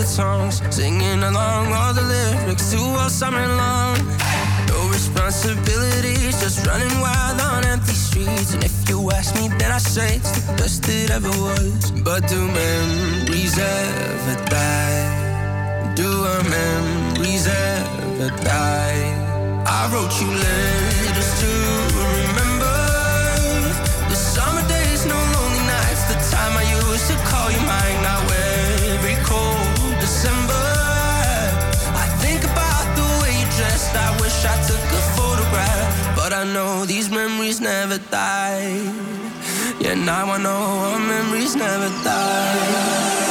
Favorite 0.06 0.14
songs, 0.14 0.62
singing 0.74 1.22
along 1.22 1.72
all 1.72 1.92
the 1.92 2.02
lyrics 2.02 2.70
to 2.72 2.78
all 2.78 3.08
summer 3.08 3.46
long. 3.46 3.96
No 4.68 4.88
responsibilities, 4.88 6.40
just 6.40 6.66
running 6.66 7.00
wild 7.00 7.40
on 7.40 7.64
empty 7.64 7.92
streets. 7.92 8.54
And 8.54 8.64
if 8.64 8.88
you 8.88 9.10
ask 9.10 9.34
me, 9.34 9.48
then 9.58 9.72
I 9.72 9.78
say 9.78 10.16
it's 10.16 10.30
the 10.40 10.52
best 10.54 10.88
it 10.88 11.10
ever 11.10 11.28
was. 11.28 11.90
But 12.04 12.28
do 12.28 12.38
memories 12.46 13.58
ever 13.58 14.44
die? 14.46 15.94
Do 15.94 16.08
our 16.08 16.42
memories 16.44 17.46
ever 17.46 18.30
die? 18.44 19.64
I 19.66 19.90
wrote 19.92 20.14
you 20.20 20.28
letters 20.30 21.40
to 21.40 21.50
remember 21.96 22.45
know 36.52 36.85
these 36.85 37.10
memories 37.10 37.60
never 37.60 37.98
die. 37.98 38.82
Yeah, 39.81 39.94
now 39.94 40.31
I 40.31 40.39
know 40.39 40.51
our 40.51 40.98
memories 40.98 41.55
never 41.56 41.89
die. 42.05 43.25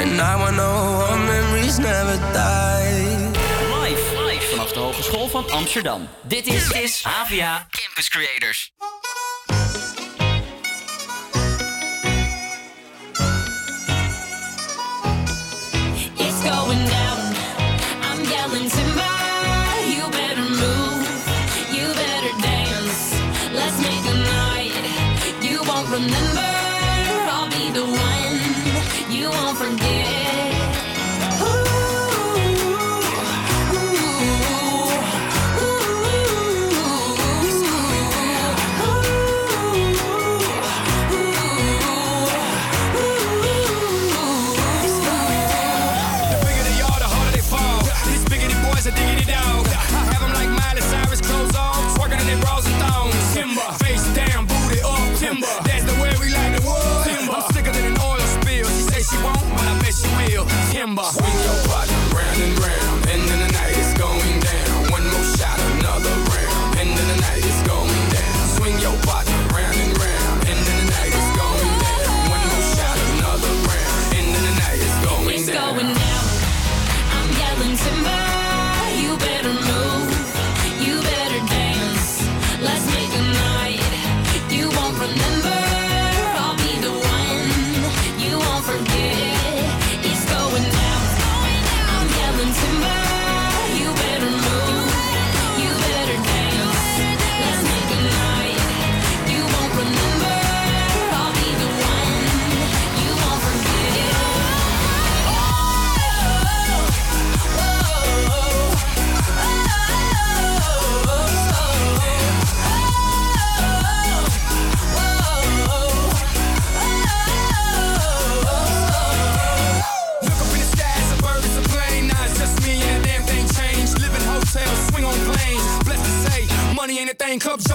Yeah, 0.00 0.16
now 0.16 0.38
I 0.38 0.50
know 0.56 1.04
our 1.10 1.18
memories 1.18 1.78
never 1.78 2.16
die. 2.32 3.32
Live, 3.80 4.18
live 4.26 4.46
vanaf 4.50 4.72
de 4.72 4.78
Hogeschool 4.78 5.28
van 5.28 5.50
Amsterdam. 5.50 6.08
Dit 6.22 6.46
is, 6.46 6.70
is 6.70 7.04
AVA 7.04 7.66
Campus 7.70 8.08
Creators. 8.08 8.72
It's 16.16 16.42
going 16.42 16.89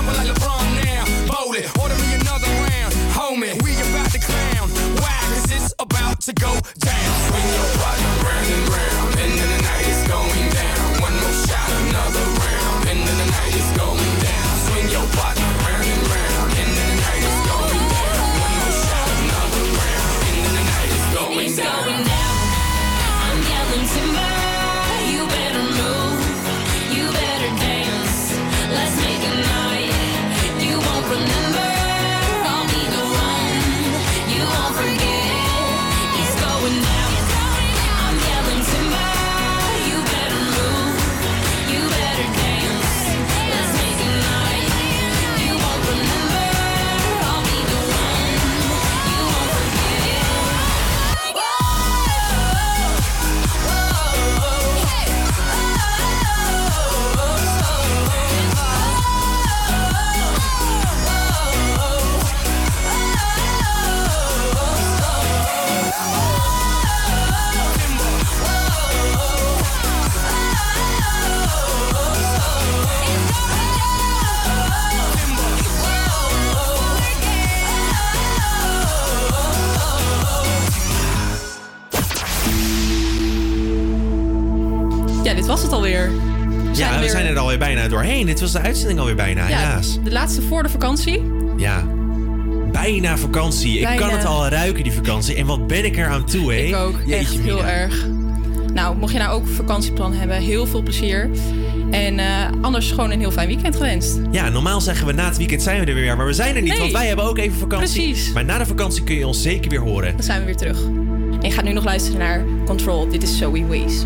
Vamos 0.06 0.20
a 0.20 0.24
la 0.24 0.35
dit 85.46 85.54
was 85.54 85.64
het 85.64 85.72
alweer. 85.72 86.10
Ja, 86.74 86.94
we 86.94 87.00
weer- 87.00 87.10
zijn 87.10 87.26
er 87.26 87.38
alweer 87.38 87.58
bijna 87.58 87.88
doorheen. 87.88 88.26
Dit 88.26 88.40
was 88.40 88.52
de 88.52 88.60
uitzending 88.60 89.00
alweer 89.00 89.16
bijna, 89.16 89.48
Ja, 89.48 89.58
helaas. 89.58 89.98
de 90.04 90.12
laatste 90.12 90.42
voor 90.42 90.64
de 90.64 90.70
vakantie. 90.70 91.22
Ja. 91.58 91.84
Bijna 92.72 93.18
vakantie. 93.18 93.80
Ik 93.80 93.98
kan 93.98 94.10
het 94.10 94.26
al 94.26 94.48
ruiken, 94.48 94.84
die 94.84 94.92
vakantie. 94.94 95.36
En 95.36 95.46
wat 95.46 95.68
ben 95.68 95.86
ik 95.86 95.98
er 95.98 96.08
aan 96.08 96.26
toe, 96.26 96.54
hè? 96.54 96.60
Ik 96.60 96.76
ook, 96.76 96.98
echt 96.98 97.08
Jeetje 97.08 97.40
heel 97.42 97.56
mina. 97.56 97.68
erg. 97.70 98.06
Nou, 98.74 98.98
mocht 98.98 99.12
je 99.14 99.20
nou 99.20 99.32
ook 99.32 99.42
een 99.46 99.54
vakantieplan 99.54 100.14
hebben, 100.14 100.38
heel 100.38 100.66
veel 100.68 100.82
plezier. 100.82 101.30
En 101.92 102.20
eh, 102.20 102.26
anders 102.62 102.90
gewoon 102.92 103.12
een 103.12 103.20
heel 103.20 103.32
fijn 103.32 103.48
weekend 103.48 103.76
gewenst. 103.76 104.18
Ja, 104.32 104.50
normaal 104.50 104.82
zeggen 104.82 105.08
we 105.08 105.14
na 105.14 105.26
het 105.28 105.38
weekend 105.38 105.62
zijn 105.62 105.80
we 105.80 105.86
er 105.86 105.94
weer. 105.94 106.18
Maar 106.18 106.26
we 106.26 106.34
zijn 106.34 106.56
er 106.56 106.62
niet, 106.62 106.72
Nee. 106.72 106.80
want 106.80 106.92
wij 106.92 107.08
hebben 107.08 107.26
ook 107.26 107.38
even 107.38 107.58
vakantie. 107.58 108.04
Precies. 108.10 108.34
Maar 108.34 108.46
na 108.46 108.58
de 108.58 108.66
vakantie 108.66 109.04
kun 109.04 109.16
je 109.16 109.28
ons 109.28 109.42
zeker 109.42 109.70
weer 109.70 109.80
horen. 109.82 110.12
Dan 110.16 110.24
zijn 110.26 110.40
we 110.40 110.46
weer 110.46 110.56
terug. 110.58 110.84
En 110.84 111.38
je 111.42 111.52
gaat 111.52 111.64
nu 111.64 111.74
nog 111.74 111.84
luisteren 111.84 112.20
naar 112.20 112.44
Control. 112.66 113.08
Dit 113.10 113.24
is 113.24 113.38
Zoe 113.38 113.66
Ways. 113.66 114.04